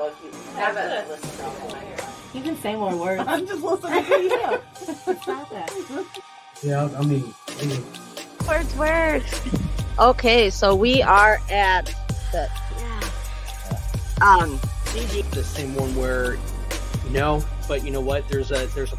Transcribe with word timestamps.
So 0.00 0.06
if 0.06 0.24
you 0.24 0.30
haven't 0.54 1.08
listened 1.08 1.30
to 1.32 1.36
the 1.36 1.44
whole 1.44 1.76
You 2.32 2.40
can 2.42 2.56
say 2.56 2.74
more 2.74 2.96
words. 2.96 3.22
I'm 3.26 3.46
just 3.46 3.62
listening 3.62 4.02
to 4.02 4.22
you. 4.22 4.60
Stop 5.20 5.50
that. 5.50 6.22
Yeah, 6.62 6.88
I 6.96 7.04
mean, 7.04 7.34
I 7.60 7.64
mean 7.66 7.84
Words, 8.48 8.74
words. 8.76 9.40
Okay, 9.98 10.48
so 10.48 10.74
we 10.74 11.02
are 11.02 11.38
at 11.50 11.94
the 12.32 12.48
um 14.22 14.58
Gigi. 14.94 15.20
the 15.32 15.44
same 15.44 15.74
one 15.74 15.94
where 15.94 16.38
you 17.04 17.10
know, 17.10 17.44
but 17.68 17.84
you 17.84 17.90
know 17.90 18.00
what? 18.00 18.26
There's 18.30 18.50
a 18.52 18.68
there's 18.68 18.94
a 18.94 18.98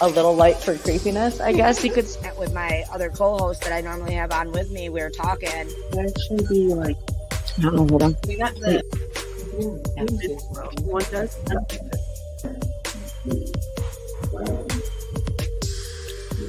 a 0.06 0.08
little 0.08 0.34
light 0.34 0.56
for 0.56 0.78
creepiness, 0.78 1.38
I 1.38 1.52
guess 1.52 1.84
you 1.84 1.92
could 1.92 2.08
say. 2.08 2.30
With 2.38 2.54
my 2.54 2.84
other 2.90 3.10
co-host 3.10 3.60
that 3.60 3.74
I 3.74 3.82
normally 3.82 4.14
have 4.14 4.32
on 4.32 4.52
with 4.52 4.70
me, 4.70 4.88
we 4.88 5.02
were 5.02 5.10
talking. 5.10 5.68
That 5.90 6.18
should 6.26 6.48
be 6.48 6.72
like 6.72 6.96
I 7.58 7.60
don't 7.60 7.74
know. 7.74 7.86
Hold 7.88 8.02
on. 8.04 8.16
We 8.28 8.36
got 8.36 8.54
the 8.54 8.84
One 10.84 11.02
does. 11.10 11.34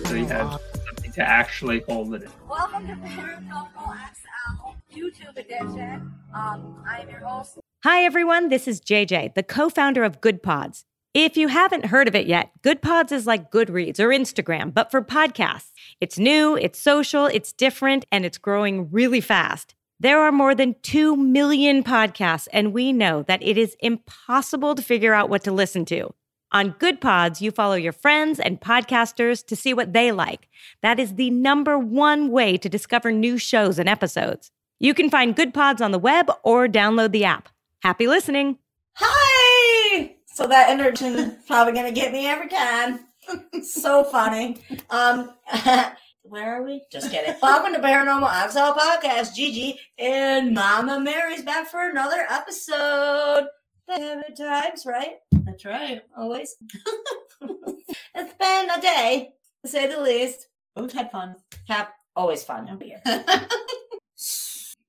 So 0.06 0.14
you 0.14 0.26
have 0.28 0.62
something 0.86 1.12
to 1.14 1.22
actually 1.28 1.80
hold 1.90 2.14
it 2.14 2.22
in. 2.22 2.30
Welcome 2.48 2.86
to 2.86 2.94
Paranormal 2.94 3.98
XL 4.14 4.70
YouTube 4.96 5.36
edition. 5.36 6.14
Um, 6.36 6.84
I 6.88 7.00
am 7.00 7.10
your 7.10 7.22
host. 7.22 7.58
Hi, 7.84 8.04
everyone. 8.04 8.50
This 8.50 8.68
is 8.68 8.80
JJ, 8.80 9.34
the 9.34 9.42
co 9.42 9.70
founder 9.70 10.04
of 10.04 10.22
Good 10.22 10.44
Pods. 10.44 10.86
If 11.16 11.38
you 11.38 11.48
haven't 11.48 11.88
heard 11.88 12.08
of 12.08 12.14
it 12.14 12.28
yet, 12.28 12.52
Good 12.62 12.84
Pods 12.84 13.12
is 13.12 13.26
like 13.26 13.50
Goodreads 13.50 14.00
or 14.00 14.10
Instagram, 14.10 14.72
but 14.76 14.92
for 14.92 15.02
podcasts. 15.02 15.72
It's 16.00 16.20
new, 16.20 16.56
it's 16.56 16.78
social, 16.78 17.26
it's 17.26 17.52
different, 17.52 18.06
and 18.12 18.28
it's 18.28 18.38
growing 18.38 18.92
really 18.92 19.22
fast. 19.22 19.74
There 20.02 20.22
are 20.22 20.32
more 20.32 20.56
than 20.56 20.76
2 20.82 21.18
million 21.18 21.84
podcasts, 21.84 22.48
and 22.54 22.72
we 22.72 22.94
know 22.94 23.24
that 23.24 23.44
it 23.44 23.58
is 23.58 23.76
impossible 23.82 24.74
to 24.76 24.82
figure 24.82 25.14
out 25.14 25.30
what 25.30 25.44
to 25.44 25.52
listen 25.52 25.84
to. 25.86 26.14
On 26.54 26.74
Good 26.80 27.02
Pods, 27.02 27.42
you 27.42 27.52
follow 27.52 27.76
your 27.76 27.92
friends 27.92 28.40
and 28.40 28.62
podcasters 28.62 29.46
to 29.48 29.58
see 29.58 29.74
what 29.74 29.92
they 29.92 30.14
like. 30.14 30.48
That 30.82 31.02
is 31.02 31.16
the 31.16 31.30
number 31.30 31.78
one 31.78 32.32
way 32.32 32.58
to 32.58 32.70
discover 32.70 33.12
new 33.12 33.38
shows 33.38 33.78
and 33.78 33.90
episodes. 33.90 34.52
You 34.80 34.94
can 34.94 35.10
find 35.10 35.36
Good 35.36 35.54
Pods 35.54 35.82
on 35.82 35.92
the 35.92 36.00
web 36.00 36.32
or 36.44 36.70
download 36.70 37.12
the 37.12 37.26
app. 37.26 37.50
Happy 37.84 38.08
listening. 38.08 38.58
Hi! 38.94 40.16
So 40.26 40.48
that 40.48 40.72
introduction 40.72 41.16
is 41.16 41.34
probably 41.46 41.74
gonna 41.74 41.92
get 41.92 42.14
me 42.14 42.26
every 42.26 42.48
time. 42.48 43.02
so 43.64 44.06
funny. 44.06 44.58
Um 44.90 45.34
where 46.30 46.56
are 46.56 46.64
we? 46.64 46.84
Just 46.92 47.10
kidding. 47.12 47.34
Welcome 47.42 47.74
to 47.74 47.80
Paranormal 47.80 48.52
XL 48.52 48.78
Podcast. 48.80 49.34
Gigi 49.34 49.80
and 49.98 50.54
Mama 50.54 51.00
Mary's 51.00 51.42
back 51.42 51.68
for 51.68 51.90
another 51.90 52.24
episode. 52.30 53.48
Good 53.88 54.36
times, 54.38 54.86
right? 54.86 55.16
That's 55.32 55.66
right. 55.66 56.04
Always. 56.16 56.56
it's 57.42 58.34
been 58.40 58.70
a 58.70 58.80
day, 58.80 59.30
to 59.64 59.72
say 59.72 59.88
the 59.88 60.00
least. 60.00 60.48
We've 60.76 60.92
had 60.92 61.10
fun. 61.12 61.36
Have 61.68 61.90
always 62.16 62.44
fun. 62.44 62.68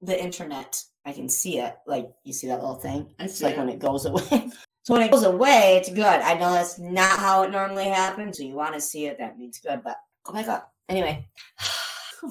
the 0.02 0.22
internet. 0.22 0.82
I 1.06 1.12
can 1.12 1.30
see 1.30 1.58
it. 1.58 1.74
Like 1.86 2.10
you 2.22 2.34
see 2.34 2.48
that 2.48 2.60
little 2.60 2.74
thing. 2.74 3.06
I 3.18 3.24
It's 3.24 3.36
see 3.36 3.46
like 3.46 3.54
it. 3.54 3.60
when 3.60 3.70
it 3.70 3.78
goes 3.78 4.04
away. 4.04 4.50
so 4.82 4.92
when 4.92 5.00
it 5.02 5.10
goes 5.10 5.24
away, 5.24 5.78
it's 5.78 5.88
good. 5.88 6.04
I 6.04 6.34
know 6.34 6.52
that's 6.52 6.78
not 6.78 7.18
how 7.18 7.44
it 7.44 7.50
normally 7.50 7.86
happens. 7.88 8.36
So 8.36 8.44
you 8.44 8.52
want 8.52 8.74
to 8.74 8.80
see 8.80 9.06
it, 9.06 9.16
that 9.18 9.38
means 9.38 9.58
good. 9.58 9.80
But 9.82 9.96
go 10.24 10.34
back 10.34 10.48
up. 10.48 10.70
Anyway. 10.90 11.24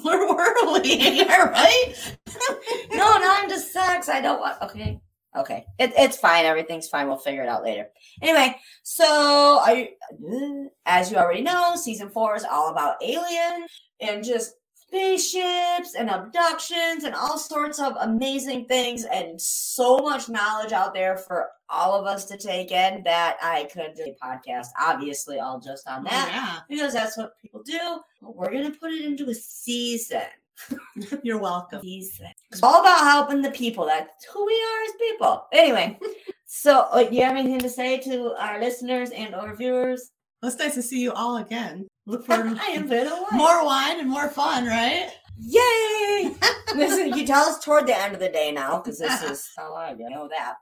Where 0.04 0.28
were 0.34 0.80
we? 0.82 0.98
Here, 0.98 1.26
right? 1.28 1.94
no, 2.92 3.18
no, 3.18 3.34
I'm 3.38 3.50
just 3.50 3.72
sex. 3.72 4.10
I 4.10 4.22
don't 4.22 4.40
want. 4.40 4.62
Okay, 4.62 5.00
okay, 5.36 5.66
it, 5.80 5.94
it's 5.98 6.18
fine. 6.18 6.46
Everything's 6.46 6.90
fine. 6.90 7.08
We'll 7.08 7.18
figure 7.18 7.42
it 7.42 7.50
out 7.50 7.64
later. 7.64 7.88
Anyway, 8.22 8.56
so 8.84 9.06
I, 9.06 9.92
mm, 10.22 10.66
as 10.86 11.10
you 11.10 11.18
already 11.18 11.42
know, 11.42 11.76
season 11.76 12.10
four 12.10 12.36
is 12.36 12.44
all 12.44 12.70
about 12.70 12.98
alien 13.02 13.66
and 14.02 14.24
just 14.24 14.54
spaceships 14.90 15.94
and 15.96 16.10
abductions 16.10 17.04
and 17.04 17.14
all 17.14 17.38
sorts 17.38 17.80
of 17.80 17.94
amazing 18.02 18.66
things 18.66 19.06
and 19.06 19.40
so 19.40 19.98
much 20.00 20.30
knowledge 20.30 20.72
out 20.72 20.94
there 20.94 21.16
for 21.18 21.48
all 21.70 21.94
of 22.00 22.08
us 22.08 22.26
to 22.26 22.38
take 22.38 22.72
in 22.72 23.04
that 23.04 23.38
I 23.42 23.68
could 23.72 23.94
do 23.96 24.04
a 24.12 24.26
podcast, 24.26 24.68
obviously, 24.80 25.40
all 25.40 25.60
just 25.60 25.88
on 25.88 26.04
that 26.06 26.30
Yeah. 26.34 26.60
because 26.68 26.94
that's 26.94 27.18
what 27.18 27.40
people 27.40 27.62
do. 27.64 28.00
But 28.22 28.36
we're 28.36 28.52
gonna 28.52 28.72
put 28.72 28.92
it 28.92 29.06
into 29.06 29.30
a 29.30 29.34
season. 29.36 30.24
You're 31.24 31.38
welcome. 31.40 31.82
Season. 31.82 32.28
It's 32.52 32.64
all 32.64 32.82
about 32.82 33.00
helping 33.02 33.42
the 33.42 33.52
people. 33.52 33.86
That's 33.86 34.26
who 34.26 34.46
we 34.46 34.54
are 34.54 34.84
as 34.86 34.92
people. 35.00 35.46
Anyway, 35.54 36.00
so 36.46 36.88
uh, 36.92 37.08
you 37.12 37.24
have 37.24 37.38
anything 37.38 37.60
to 37.60 37.70
say 37.70 38.00
to 38.00 38.34
our 38.44 38.60
listeners 38.60 39.12
and 39.12 39.36
our 39.36 39.56
viewers? 39.56 40.10
Well, 40.42 40.52
it's 40.52 40.60
nice 40.60 40.74
to 40.76 40.82
see 40.82 41.00
you 41.00 41.14
all 41.14 41.38
again. 41.38 41.88
Look 42.10 42.26
forward 42.26 42.58
I 42.60 42.72
am 42.72 42.84
to 42.90 42.90
been 42.90 43.12
more 43.32 43.64
wine 43.64 44.00
and 44.00 44.10
more 44.10 44.30
fun, 44.30 44.66
right? 44.66 45.12
Yay! 45.38 46.36
Listen, 46.76 47.18
you 47.18 47.26
tell 47.26 47.46
us 47.46 47.64
toward 47.64 47.86
the 47.88 47.98
end 47.98 48.16
of 48.16 48.20
the 48.20 48.30
day 48.30 48.52
now 48.52 48.80
because 48.80 48.98
this 48.98 49.22
is 49.22 49.50
how 49.56 49.76
I 49.76 49.94
know 49.94 50.28
that. 50.28 50.56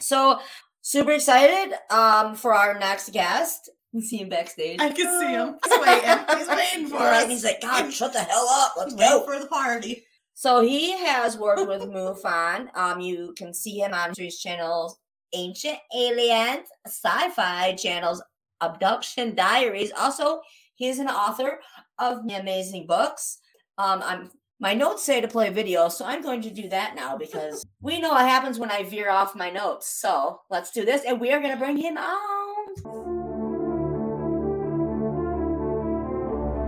So 0.00 0.40
super 0.80 1.12
excited 1.12 1.76
um 1.90 2.34
for 2.34 2.54
our 2.54 2.78
next 2.78 3.12
guest. 3.12 3.70
You 3.92 4.00
see 4.00 4.18
him 4.18 4.30
backstage. 4.30 4.80
I 4.80 4.90
can 4.90 5.20
see 5.20 5.28
him. 5.28 5.56
He's 5.64 5.78
waiting. 5.78 6.38
He's 6.38 6.48
waiting 6.48 6.86
for 6.88 7.02
us. 7.02 7.28
He's 7.28 7.44
like, 7.44 7.62
God, 7.62 7.90
shut 7.92 8.12
the 8.12 8.20
hell 8.20 8.46
up. 8.50 8.72
Let's 8.76 8.94
go. 8.94 9.22
for 9.24 9.38
the 9.38 9.46
party. 9.46 10.04
So 10.34 10.60
he 10.60 10.92
has 10.98 11.38
worked 11.38 11.66
with 11.66 11.82
MUFON. 11.82 12.76
Um, 12.76 13.00
you 13.00 13.32
can 13.38 13.54
see 13.54 13.78
him 13.78 13.94
on 13.94 14.12
his 14.14 14.38
channels, 14.38 14.98
Ancient 15.34 15.78
Aliens, 15.96 16.68
Sci-Fi 16.86 17.74
channels, 17.76 18.22
Abduction 18.60 19.34
Diaries. 19.34 19.92
Also, 19.98 20.42
he's 20.76 20.98
an 20.98 21.08
author 21.08 21.60
of 21.98 22.24
amazing 22.34 22.86
books. 22.86 23.38
Um, 23.78 24.02
I'm 24.04 24.30
my 24.58 24.72
notes 24.72 25.02
say 25.02 25.20
to 25.20 25.28
play 25.28 25.50
video, 25.50 25.90
so 25.90 26.06
I'm 26.06 26.22
going 26.22 26.40
to 26.42 26.50
do 26.50 26.68
that 26.70 26.94
now 26.96 27.18
because 27.18 27.66
we 27.82 28.00
know 28.00 28.12
what 28.12 28.26
happens 28.26 28.58
when 28.58 28.70
I 28.70 28.84
veer 28.84 29.10
off 29.10 29.34
my 29.36 29.50
notes. 29.50 29.86
So 29.86 30.40
let's 30.48 30.70
do 30.70 30.84
this, 30.86 31.02
and 31.04 31.20
we 31.20 31.30
are 31.32 31.40
going 31.40 31.52
to 31.52 31.58
bring 31.58 31.76
him 31.76 31.98
on. 31.98 33.16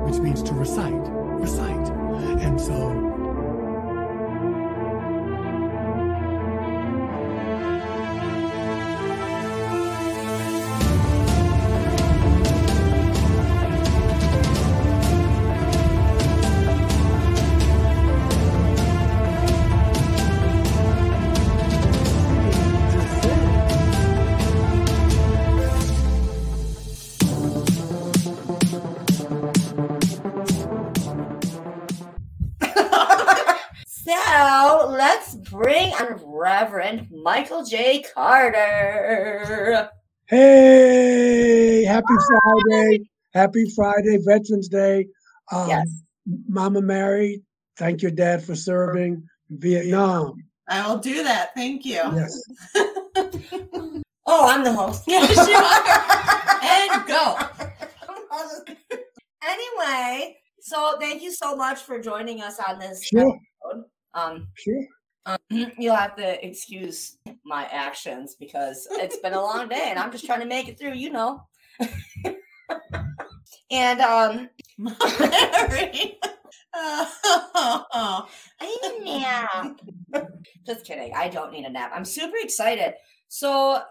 which 0.09 0.21
means 0.21 0.43
to 0.43 0.55
recite, 0.55 0.93
recite. 0.95 1.89
And 2.41 2.59
so 2.59 2.65
So 2.69 3.08
Carter. 38.15 39.91
hey, 40.27 41.85
happy 41.85 42.15
Friday. 42.29 43.09
Happy 43.35 43.71
Friday, 43.77 44.19
Veterans 44.25 44.69
Day. 44.69 45.07
Um, 45.53 45.69
Yes. 45.69 45.87
Mama 46.49 46.83
Mary, 46.83 47.43
thank 47.79 48.03
your 48.03 48.11
dad 48.11 48.43
for 48.45 48.55
serving 48.55 49.23
Vietnam. 49.51 50.35
I 50.69 50.87
will 50.87 50.99
do 50.99 51.23
that. 51.25 51.55
Thank 51.55 51.85
you. 51.85 52.03
Yes. 52.15 52.43
Oh, 54.31 54.47
I'm 54.47 54.63
the 54.63 54.71
host. 54.75 55.05
Yes, 55.07 55.49
you 55.49 55.57
are. 55.57 55.85
And 56.91 57.07
go. 57.07 57.39
anyway, 59.43 60.37
so 60.61 60.97
thank 61.01 61.23
you 61.23 61.33
so 61.33 61.57
much 61.57 61.79
for 61.79 61.99
joining 61.99 62.43
us 62.43 62.59
on 62.69 62.79
this 62.79 63.03
Sure, 63.05 63.21
episode. 63.23 63.85
Um, 64.13 64.49
sure. 64.55 64.85
Um, 65.29 65.39
you'll 65.79 65.95
have 65.95 66.17
to 66.17 66.47
excuse 66.47 67.19
my 67.45 67.67
actions 67.67 68.37
because 68.39 68.87
it's 68.93 69.19
been 69.19 69.35
a 69.35 69.41
long 69.41 69.69
day 69.69 69.87
and 69.89 69.99
I'm 69.99 70.11
just 70.11 70.25
trying 70.25 70.41
to 70.41 70.47
make 70.47 70.69
it 70.69 70.79
through, 70.79 70.95
you 70.95 71.11
know. 71.11 71.43
and 73.71 74.01
um, 74.01 74.49
Mary. 74.79 76.19
Oh, 76.81 78.29
I 78.61 78.67
need 78.67 79.17
a 79.17 79.21
nap. 79.21 79.81
Just 80.65 80.85
kidding. 80.85 81.13
I 81.13 81.29
don't 81.29 81.51
need 81.51 81.65
a 81.65 81.71
nap. 81.71 81.91
I'm 81.93 82.05
super 82.05 82.37
excited. 82.41 82.95
So, 83.27 83.83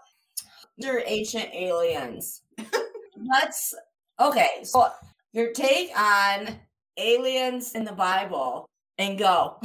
they're 0.77 1.03
ancient 1.05 1.49
aliens. 1.53 2.43
Let's. 3.29 3.75
Okay, 4.21 4.61
so 4.63 4.89
your 5.33 5.51
take 5.51 5.89
on 5.99 6.59
aliens 6.97 7.73
in 7.75 7.83
the 7.83 7.91
Bible 7.91 8.69
and 8.97 9.19
go. 9.19 9.59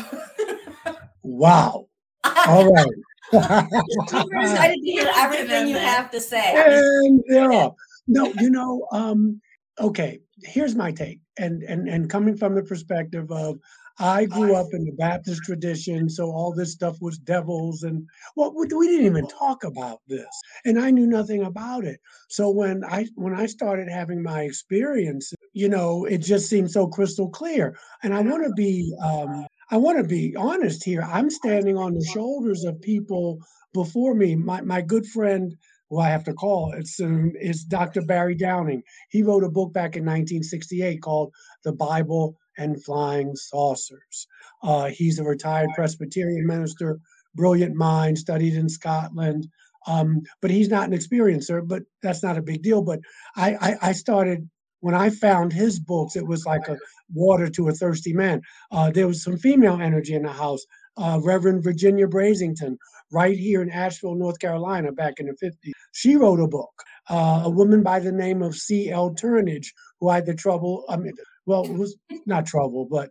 Wow. 1.22 1.88
All 2.24 2.72
right. 2.72 2.86
Excited 3.32 4.80
to 4.82 4.90
hear 4.90 5.10
everything 5.16 5.68
you 5.68 5.78
have 5.78 6.10
to 6.10 6.20
say. 6.20 6.52
and 6.54 7.22
they're. 7.28 7.70
No, 8.08 8.32
you 8.38 8.50
know, 8.50 8.86
um, 8.92 9.40
okay, 9.80 10.20
here's 10.42 10.74
my 10.74 10.90
take. 10.92 11.20
And 11.38 11.62
and 11.62 11.88
and 11.88 12.10
coming 12.10 12.36
from 12.36 12.54
the 12.54 12.62
perspective 12.62 13.30
of 13.30 13.58
I 13.98 14.24
grew 14.24 14.54
up 14.56 14.68
in 14.72 14.84
the 14.84 14.92
Baptist 14.92 15.42
tradition, 15.44 16.08
so 16.08 16.30
all 16.30 16.52
this 16.52 16.72
stuff 16.72 16.96
was 17.00 17.18
devils 17.18 17.82
and 17.84 18.06
well, 18.36 18.52
we 18.54 18.66
we 18.74 18.88
didn't 18.88 19.06
even 19.06 19.28
talk 19.28 19.64
about 19.64 20.00
this. 20.08 20.26
And 20.64 20.78
I 20.78 20.90
knew 20.90 21.06
nothing 21.06 21.44
about 21.44 21.84
it. 21.84 22.00
So 22.28 22.50
when 22.50 22.84
I 22.84 23.06
when 23.14 23.34
I 23.34 23.46
started 23.46 23.88
having 23.88 24.22
my 24.22 24.42
experience, 24.42 25.32
you 25.52 25.68
know, 25.68 26.04
it 26.04 26.18
just 26.18 26.48
seemed 26.48 26.70
so 26.70 26.86
crystal 26.86 27.30
clear. 27.30 27.76
And 28.02 28.12
I 28.12 28.20
want 28.20 28.44
to 28.44 28.52
be 28.54 28.94
um 29.02 29.46
I 29.72 29.78
want 29.78 29.96
to 29.96 30.04
be 30.04 30.36
honest 30.36 30.84
here. 30.84 31.00
I'm 31.00 31.30
standing 31.30 31.78
on 31.78 31.94
the 31.94 32.04
shoulders 32.04 32.64
of 32.64 32.82
people 32.82 33.38
before 33.72 34.14
me. 34.14 34.36
My 34.36 34.60
my 34.60 34.82
good 34.82 35.06
friend 35.06 35.56
who 35.88 35.98
I 35.98 36.10
have 36.10 36.24
to 36.24 36.34
call 36.34 36.74
it's 36.76 37.00
um, 37.00 37.32
is 37.40 37.64
Dr. 37.64 38.02
Barry 38.02 38.34
Downing. 38.34 38.82
He 39.08 39.22
wrote 39.22 39.44
a 39.44 39.48
book 39.48 39.72
back 39.72 39.96
in 39.96 40.02
1968 40.02 41.00
called 41.00 41.32
The 41.64 41.72
Bible 41.72 42.36
and 42.58 42.84
Flying 42.84 43.34
Saucers. 43.34 44.26
Uh, 44.62 44.86
he's 44.88 45.18
a 45.18 45.24
retired 45.24 45.70
Presbyterian 45.74 46.46
minister, 46.46 47.00
brilliant 47.34 47.74
mind, 47.74 48.18
studied 48.18 48.54
in 48.54 48.68
Scotland. 48.68 49.48
Um, 49.86 50.20
but 50.42 50.50
he's 50.50 50.68
not 50.68 50.88
an 50.88 50.96
experiencer, 50.96 51.66
but 51.66 51.82
that's 52.02 52.22
not 52.22 52.36
a 52.36 52.42
big 52.42 52.62
deal. 52.62 52.82
But 52.82 53.00
I, 53.36 53.54
I, 53.54 53.76
I 53.88 53.92
started 53.92 54.48
when 54.82 54.94
I 54.94 55.10
found 55.10 55.52
his 55.52 55.78
books, 55.78 56.16
it 56.16 56.26
was 56.26 56.44
like 56.44 56.68
a 56.68 56.76
water 57.14 57.48
to 57.48 57.68
a 57.68 57.72
thirsty 57.72 58.12
man. 58.12 58.42
Uh, 58.70 58.90
there 58.90 59.06
was 59.06 59.22
some 59.22 59.38
female 59.38 59.80
energy 59.80 60.14
in 60.14 60.22
the 60.22 60.32
house. 60.32 60.60
Uh, 60.96 61.20
Reverend 61.22 61.62
Virginia 61.62 62.06
Brasington, 62.06 62.76
right 63.10 63.38
here 63.38 63.62
in 63.62 63.70
Asheville, 63.70 64.16
North 64.16 64.38
Carolina, 64.40 64.92
back 64.92 65.14
in 65.18 65.26
the 65.26 65.36
50s. 65.42 65.72
She 65.92 66.16
wrote 66.16 66.40
a 66.40 66.48
book. 66.48 66.72
Uh, 67.08 67.42
a 67.44 67.50
woman 67.50 67.82
by 67.82 68.00
the 68.00 68.12
name 68.12 68.42
of 68.42 68.54
C.L. 68.56 69.14
Turnage, 69.14 69.68
who 70.00 70.10
had 70.10 70.26
the 70.26 70.34
trouble, 70.34 70.84
I 70.88 70.96
mean, 70.96 71.12
well, 71.46 71.64
it 71.64 71.72
was 71.72 71.96
not 72.26 72.46
trouble, 72.46 72.86
but 72.90 73.08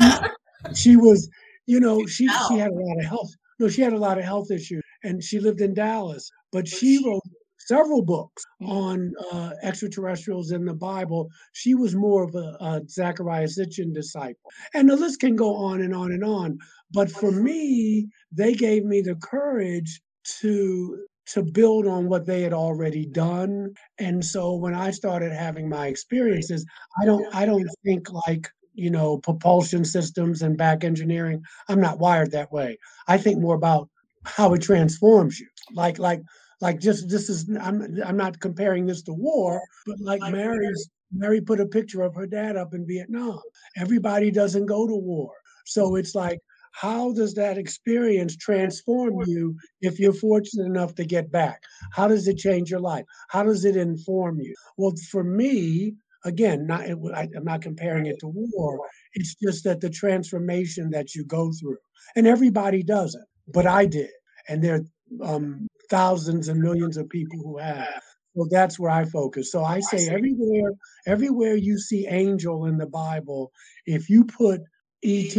she 0.74 0.96
was, 0.96 1.28
you 1.66 1.80
know, 1.80 2.06
she, 2.06 2.28
she 2.48 2.58
had 2.58 2.70
a 2.70 2.74
lot 2.74 2.98
of 2.98 3.04
health. 3.04 3.30
No, 3.58 3.68
she 3.68 3.82
had 3.82 3.92
a 3.92 3.98
lot 3.98 4.18
of 4.18 4.24
health 4.24 4.50
issues 4.50 4.82
and 5.04 5.22
she 5.22 5.38
lived 5.38 5.60
in 5.60 5.74
Dallas, 5.74 6.30
but 6.52 6.66
she 6.66 7.02
wrote 7.04 7.22
several 7.68 8.02
books 8.02 8.42
on 8.62 9.12
uh, 9.30 9.52
extraterrestrials 9.62 10.52
in 10.52 10.64
the 10.64 10.74
Bible. 10.74 11.28
She 11.52 11.74
was 11.74 11.94
more 11.94 12.24
of 12.24 12.34
a, 12.34 12.56
a 12.60 12.80
Zecharia 12.86 13.46
Sitchin 13.46 13.92
disciple. 13.92 14.50
And 14.74 14.88
the 14.88 14.96
list 14.96 15.20
can 15.20 15.36
go 15.36 15.54
on 15.54 15.82
and 15.82 15.94
on 15.94 16.12
and 16.12 16.24
on. 16.24 16.58
But 16.92 17.10
for 17.10 17.30
me, 17.30 18.08
they 18.32 18.54
gave 18.54 18.84
me 18.84 19.02
the 19.02 19.16
courage 19.16 20.00
to 20.40 21.04
to 21.26 21.42
build 21.42 21.86
on 21.86 22.08
what 22.08 22.24
they 22.24 22.40
had 22.40 22.54
already 22.54 23.04
done. 23.04 23.74
And 23.98 24.24
so 24.24 24.54
when 24.54 24.74
I 24.74 24.90
started 24.90 25.30
having 25.30 25.68
my 25.68 25.86
experiences, 25.88 26.64
I 27.00 27.04
don't 27.04 27.26
I 27.34 27.44
don't 27.44 27.68
think 27.84 28.10
like 28.26 28.48
you 28.74 28.90
know 28.90 29.18
propulsion 29.18 29.84
systems 29.84 30.40
and 30.40 30.56
back 30.56 30.84
engineering. 30.84 31.42
I'm 31.68 31.80
not 31.80 31.98
wired 31.98 32.30
that 32.30 32.50
way. 32.50 32.78
I 33.06 33.18
think 33.18 33.40
more 33.40 33.56
about 33.56 33.90
how 34.24 34.54
it 34.54 34.62
transforms 34.62 35.38
you. 35.38 35.48
Like 35.74 35.98
like 35.98 36.22
like 36.60 36.80
just 36.80 37.08
this 37.08 37.28
is 37.28 37.48
I'm 37.60 37.98
I'm 38.04 38.16
not 38.16 38.40
comparing 38.40 38.86
this 38.86 39.02
to 39.02 39.12
war, 39.12 39.60
but 39.86 40.00
like 40.00 40.20
Mary's 40.32 40.88
Mary 41.12 41.40
put 41.40 41.60
a 41.60 41.66
picture 41.66 42.02
of 42.02 42.14
her 42.14 42.26
dad 42.26 42.56
up 42.56 42.74
in 42.74 42.86
Vietnam. 42.86 43.40
Everybody 43.76 44.30
doesn't 44.30 44.66
go 44.66 44.86
to 44.86 44.94
war. 44.94 45.32
So 45.64 45.96
it's 45.96 46.14
like 46.14 46.40
how 46.72 47.12
does 47.12 47.34
that 47.34 47.58
experience 47.58 48.36
transform 48.36 49.22
you 49.26 49.56
if 49.80 49.98
you're 49.98 50.12
fortunate 50.12 50.66
enough 50.66 50.94
to 50.96 51.04
get 51.04 51.30
back? 51.30 51.62
How 51.92 52.06
does 52.08 52.28
it 52.28 52.38
change 52.38 52.70
your 52.70 52.80
life? 52.80 53.04
How 53.30 53.42
does 53.42 53.64
it 53.64 53.76
inform 53.76 54.40
you? 54.40 54.54
Well, 54.76 54.94
for 55.10 55.24
me, 55.24 55.94
again, 56.24 56.66
not 56.66 56.82
it, 56.86 56.98
I, 57.14 57.28
I'm 57.36 57.44
not 57.44 57.62
comparing 57.62 58.06
it 58.06 58.18
to 58.20 58.28
war. 58.28 58.78
It's 59.14 59.34
just 59.34 59.64
that 59.64 59.80
the 59.80 59.90
transformation 59.90 60.90
that 60.90 61.14
you 61.14 61.24
go 61.24 61.52
through, 61.52 61.78
and 62.16 62.26
everybody 62.26 62.82
doesn't, 62.82 63.26
but 63.48 63.66
I 63.66 63.86
did, 63.86 64.10
and 64.48 64.62
there 64.62 64.82
are 65.22 65.34
um, 65.36 65.66
thousands 65.88 66.48
and 66.48 66.60
millions 66.60 66.96
of 66.96 67.08
people 67.08 67.38
who 67.42 67.58
have. 67.58 68.02
So 68.36 68.46
that's 68.50 68.78
where 68.78 68.90
I 68.90 69.04
focus. 69.04 69.50
So 69.50 69.64
I 69.64 69.78
oh, 69.78 69.96
say 69.96 70.08
everywhere, 70.08 70.72
everywhere 71.06 71.56
you 71.56 71.78
see 71.78 72.06
angel 72.06 72.66
in 72.66 72.78
the 72.78 72.86
Bible, 72.86 73.52
if 73.86 74.08
you 74.08 74.24
put 74.24 74.60
ET 75.02 75.36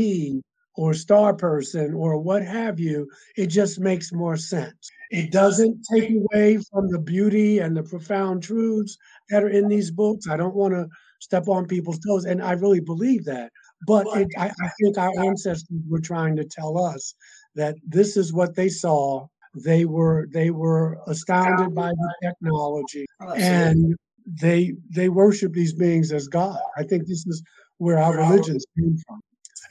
or 0.76 0.94
star 0.94 1.34
person 1.34 1.94
or 1.94 2.18
what 2.18 2.44
have 2.44 2.80
you, 2.80 3.10
it 3.38 3.48
just 3.48 3.80
makes 3.80 4.12
more 4.12 4.38
sense. 4.38 4.90
It 5.12 5.32
doesn't 5.32 5.86
take 5.92 6.12
away 6.12 6.60
from 6.72 6.90
the 6.90 7.00
beauty 7.00 7.60
and 7.60 7.76
the 7.76 7.84
profound 7.84 8.44
truths 8.44 8.98
that 9.30 9.44
are 9.44 9.50
in 9.50 9.68
these 9.68 9.92
books. 9.92 10.28
I 10.30 10.38
don't 10.38 10.56
want 10.56 10.74
to 10.74 10.88
step 11.20 11.48
on 11.48 11.68
people's 11.68 12.00
toes, 12.00 12.26
and 12.26 12.42
I 12.42 12.54
really 12.54 12.80
believe 12.80 13.26
that. 13.26 13.52
But 13.88 14.08
it, 14.16 14.28
I, 14.38 14.48
I 14.48 14.70
think 14.80 14.98
our 14.98 15.12
ancestors 15.20 15.82
were 15.88 16.02
trying 16.02 16.36
to 16.36 16.46
tell 16.46 16.78
us 16.78 17.14
that 17.56 17.76
this 17.88 18.18
is 18.18 18.34
what 18.34 18.56
they 18.56 18.70
saw. 18.70 19.28
They 19.64 19.86
were 19.86 20.28
they 20.32 20.52
were 20.52 20.98
astounded 21.08 21.74
by 21.76 21.90
the 21.90 22.14
technology, 22.22 23.06
and 23.36 23.96
they 24.26 24.74
they 24.90 25.10
worship 25.10 25.54
these 25.54 25.74
beings 25.74 26.12
as 26.12 26.28
God. 26.28 26.60
I 26.78 26.84
think 26.84 27.08
this 27.08 27.26
is 27.26 27.44
where 27.78 27.98
our 27.98 28.16
religions 28.16 28.66
came 28.78 28.98
from 29.08 29.22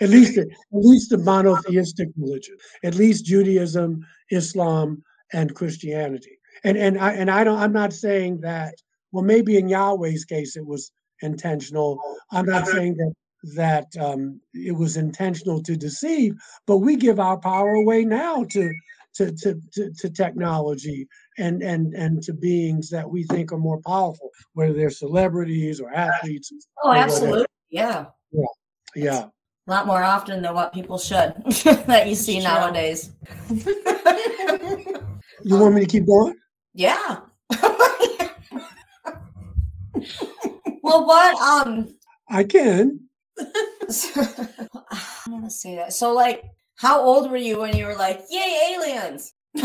at 0.01 0.09
least 0.09 0.39
at 0.39 0.49
least 0.73 1.11
the 1.11 1.19
monotheistic 1.19 2.09
religion, 2.17 2.57
at 2.85 2.95
least 2.95 3.25
Judaism, 3.25 4.05
Islam, 4.31 5.03
and 5.33 5.55
Christianity. 5.55 6.39
And 6.65 6.77
and 6.77 6.99
I 6.99 7.13
and 7.13 7.31
I 7.31 7.45
don't 7.45 7.59
I'm 7.59 7.73
not 7.73 7.93
saying 7.93 8.41
that 8.41 8.75
well 9.13 9.25
maybe 9.25 9.57
in 9.57 9.69
Yahweh's 9.69 10.25
case 10.25 10.57
it 10.57 10.67
was 10.67 10.91
intentional. 11.23 12.01
I'm 12.33 12.47
not 12.47 12.67
saying 12.67 12.97
that 12.97 13.13
that 13.55 13.87
um, 14.01 14.41
it 14.53 14.77
was 14.77 14.97
intentional 14.97 15.63
to 15.63 15.77
deceive, 15.77 16.35
but 16.67 16.79
we 16.79 16.97
give 16.97 17.21
our 17.21 17.39
power 17.39 17.75
away 17.75 18.05
now 18.05 18.45
to 18.45 18.73
to, 19.19 19.33
to, 19.33 19.61
to, 19.73 19.93
to 19.93 20.11
technology 20.11 21.07
and, 21.39 21.63
and, 21.63 21.93
and 21.95 22.23
to 22.23 22.33
beings 22.33 22.89
that 22.91 23.09
we 23.09 23.25
think 23.25 23.53
are 23.53 23.59
more 23.59 23.81
powerful, 23.85 24.31
whether 24.55 24.73
they're 24.73 24.91
celebrities 24.91 25.81
or 25.81 25.93
athletes. 25.93 26.53
Oh, 26.83 26.91
or 26.91 26.97
absolutely. 26.97 27.31
whatever. 27.31 27.47
Yeah. 27.71 28.07
Yeah. 28.31 28.45
Yeah. 28.95 29.25
A 29.67 29.71
lot 29.71 29.87
more 29.87 30.03
often 30.03 30.41
than 30.41 30.55
what 30.55 30.73
people 30.73 30.97
should 30.99 31.35
that 31.87 32.07
you 32.09 32.15
see 32.15 32.39
nowadays. 32.39 33.11
You 35.45 35.57
want 35.59 35.75
me 35.75 35.83
to 35.83 35.87
keep 35.87 36.07
going? 36.07 36.37
Yeah. 36.73 37.21
well, 40.83 41.07
what 41.07 41.41
um 41.41 41.95
I 42.31 42.45
can. 42.45 43.01
I'm 43.39 43.47
gonna 45.29 45.51
say 45.51 45.77
that. 45.77 45.93
So 45.93 46.13
like 46.15 46.45
how 46.79 47.01
old 47.01 47.31
were 47.31 47.37
you 47.37 47.59
when 47.61 47.77
you 47.77 47.87
were 47.87 47.97
like, 47.97 48.25
yay, 48.31 48.75
aliens? 48.75 49.35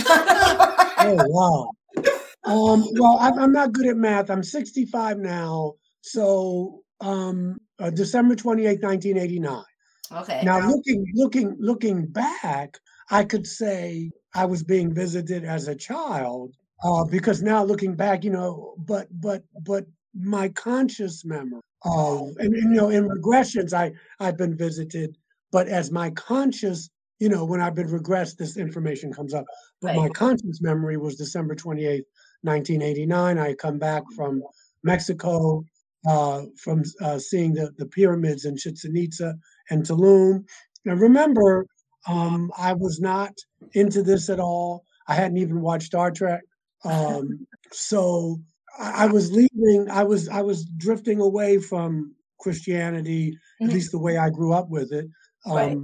Oh 1.06 1.18
wow. 1.30 1.72
Um, 2.46 2.86
well, 3.00 3.18
I'm, 3.22 3.40
I'm 3.40 3.52
not 3.54 3.72
good 3.72 3.88
at 3.88 3.96
math. 3.96 4.30
I'm 4.30 4.44
65 4.44 5.18
now. 5.18 5.76
So 6.02 6.84
um, 7.00 7.58
uh, 7.80 7.90
December 7.90 8.36
28, 8.36 8.82
1989. 8.82 9.64
Okay. 10.12 10.42
Now 10.44 10.60
looking 10.68 11.06
looking 11.14 11.56
looking 11.58 12.06
back, 12.06 12.78
I 13.10 13.24
could 13.24 13.48
say 13.48 14.12
I 14.36 14.44
was 14.44 14.62
being 14.62 14.94
visited 14.94 15.46
as 15.46 15.70
a 15.70 15.76
child 15.76 16.54
uh, 16.84 17.06
because 17.06 17.42
now 17.42 17.64
looking 17.64 17.96
back, 17.96 18.26
you 18.26 18.32
know, 18.32 18.76
but 18.78 19.08
but 19.22 19.44
but 19.62 19.86
my 20.14 20.50
conscious 20.50 21.24
memory 21.24 21.62
of 21.86 22.36
and, 22.38 22.54
and 22.54 22.76
you 22.76 22.82
know 22.82 22.90
in 22.90 23.08
regressions 23.08 23.74
I 23.74 23.94
I've 24.20 24.38
been 24.38 24.58
visited, 24.58 25.18
but 25.52 25.70
as 25.70 25.92
my 25.92 26.10
conscious 26.12 26.90
you 27.24 27.30
know 27.30 27.46
when 27.46 27.62
I've 27.62 27.74
been 27.74 27.88
regressed, 27.88 28.36
this 28.36 28.58
information 28.58 29.14
comes 29.14 29.34
up. 29.34 29.46
But 29.82 29.96
my 29.96 30.10
conscious 30.10 30.60
memory 30.62 30.98
was 30.98 31.16
December 31.16 31.56
28th, 31.56 32.04
1989. 32.42 33.38
I 33.38 33.54
come 33.54 33.80
back 33.80 34.04
from 34.14 34.44
Mexico 34.84 35.64
uh, 36.06 36.42
from 36.58 36.84
uh, 37.02 37.18
seeing 37.18 37.54
the, 37.54 37.72
the 37.78 37.86
pyramids 37.86 38.44
in 38.44 38.58
Chichen 38.58 38.98
Itza 38.98 39.36
and 39.70 39.84
Tulum. 39.84 40.44
Now, 40.84 40.96
remember, 40.96 41.66
um, 42.10 42.52
I 42.58 42.74
was 42.74 43.00
not 43.00 43.32
into 43.72 44.04
this 44.04 44.30
at 44.30 44.42
all. 44.42 44.84
I 45.08 45.14
hadn't 45.16 45.38
even 45.38 45.62
watched 45.62 45.86
Star 45.86 46.12
Trek. 46.12 46.42
Um, 46.84 47.48
so 47.72 48.42
I, 48.78 49.06
I 49.06 49.08
was 49.08 49.32
leaving. 49.32 49.90
I 49.90 50.04
was 50.04 50.28
I 50.28 50.42
was 50.42 50.66
drifting 50.66 51.22
away 51.22 51.58
from 51.60 52.16
Christianity, 52.42 53.38
at 53.62 53.70
Mhm. 53.70 53.74
least 53.74 53.92
the 53.94 54.00
way 54.08 54.18
I 54.18 54.30
grew 54.30 54.52
up 54.52 54.68
with 54.70 54.92
it. 54.92 55.06
Um, 55.46 55.56
Right. 55.56 55.78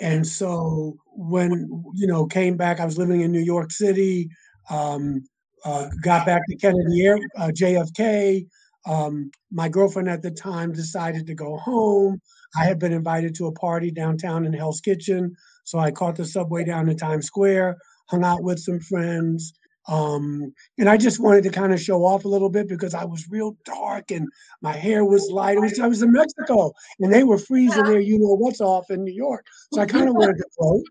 And 0.00 0.26
so 0.26 0.96
when 1.06 1.68
you 1.94 2.06
know 2.06 2.26
came 2.26 2.56
back, 2.56 2.80
I 2.80 2.84
was 2.84 2.98
living 2.98 3.20
in 3.20 3.32
New 3.32 3.40
York 3.40 3.70
City. 3.70 4.28
Um, 4.70 5.24
uh, 5.64 5.88
got 6.02 6.26
back 6.26 6.42
to 6.48 6.56
Kennedy 6.56 7.06
Air, 7.06 7.18
uh, 7.38 7.48
JFK. 7.48 8.46
Um, 8.86 9.30
my 9.50 9.68
girlfriend 9.68 10.08
at 10.10 10.20
the 10.22 10.30
time 10.30 10.72
decided 10.72 11.26
to 11.26 11.34
go 11.34 11.56
home. 11.56 12.20
I 12.56 12.64
had 12.64 12.78
been 12.78 12.92
invited 12.92 13.34
to 13.36 13.46
a 13.46 13.52
party 13.52 13.90
downtown 13.90 14.44
in 14.44 14.52
Hell's 14.52 14.80
Kitchen 14.80 15.34
So 15.64 15.78
I 15.78 15.90
caught 15.90 16.16
the 16.16 16.24
subway 16.26 16.64
down 16.64 16.86
to 16.86 16.94
Times 16.94 17.26
Square, 17.26 17.78
hung 18.08 18.24
out 18.24 18.42
with 18.42 18.58
some 18.58 18.80
friends. 18.80 19.54
Um, 19.86 20.52
and 20.78 20.88
I 20.88 20.96
just 20.96 21.20
wanted 21.20 21.44
to 21.44 21.50
kind 21.50 21.72
of 21.72 21.80
show 21.80 22.04
off 22.04 22.24
a 22.24 22.28
little 22.28 22.48
bit 22.48 22.68
because 22.68 22.94
I 22.94 23.04
was 23.04 23.28
real 23.28 23.56
dark 23.64 24.10
and 24.10 24.28
my 24.62 24.72
hair 24.72 25.04
was 25.04 25.30
light. 25.30 25.58
It 25.58 25.60
was, 25.60 25.78
I 25.78 25.86
was 25.86 26.02
in 26.02 26.12
Mexico 26.12 26.72
and 27.00 27.12
they 27.12 27.24
were 27.24 27.38
freezing 27.38 27.84
there, 27.84 28.00
you 28.00 28.18
know 28.18 28.34
what's 28.34 28.60
off 28.60 28.90
in 28.90 29.04
New 29.04 29.12
York. 29.12 29.46
So 29.72 29.80
I 29.80 29.86
kind 29.86 30.08
of 30.08 30.14
wanted 30.14 30.38
to 30.38 30.46
float. 30.56 30.84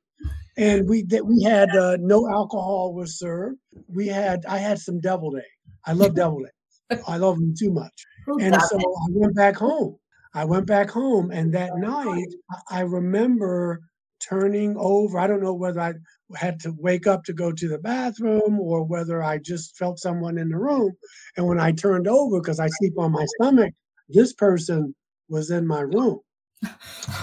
And 0.55 0.87
we 0.87 1.01
that 1.05 1.25
we 1.25 1.41
had 1.41 1.75
uh, 1.75 1.97
no 1.99 2.29
alcohol 2.29 2.93
was 2.93 3.17
served. 3.17 3.57
We 3.87 4.07
had 4.07 4.45
I 4.45 4.59
had 4.59 4.77
some 4.77 4.99
deviled 4.99 5.35
egg. 5.37 5.43
I 5.85 5.93
love 5.93 6.13
deviled 6.13 6.45
egg. 6.45 7.01
I 7.07 7.17
love 7.17 7.37
them 7.37 7.55
too 7.57 7.71
much. 7.71 8.05
And 8.39 8.55
so 8.69 8.77
I 8.77 9.07
went 9.09 9.35
back 9.35 9.55
home. 9.55 9.97
I 10.33 10.45
went 10.45 10.65
back 10.65 10.89
home, 10.89 11.31
and 11.31 11.53
that 11.53 11.75
night 11.77 12.27
I 12.69 12.81
remember 12.81 13.81
turning 14.27 14.75
over. 14.77 15.19
I 15.19 15.27
don't 15.27 15.43
know 15.43 15.53
whether 15.53 15.79
I 15.79 15.93
had 16.35 16.59
to 16.61 16.73
wake 16.77 17.07
up 17.07 17.23
to 17.25 17.33
go 17.33 17.51
to 17.51 17.67
the 17.67 17.77
bathroom 17.77 18.59
or 18.59 18.83
whether 18.83 19.21
I 19.21 19.37
just 19.37 19.77
felt 19.77 19.99
someone 19.99 20.37
in 20.37 20.49
the 20.49 20.57
room. 20.57 20.93
And 21.37 21.47
when 21.47 21.59
I 21.59 21.71
turned 21.71 22.07
over, 22.07 22.39
because 22.39 22.59
I 22.59 22.67
sleep 22.67 22.93
on 22.97 23.11
my 23.11 23.25
stomach, 23.35 23.73
this 24.09 24.33
person 24.33 24.95
was 25.29 25.51
in 25.51 25.67
my 25.67 25.81
room. 25.81 26.19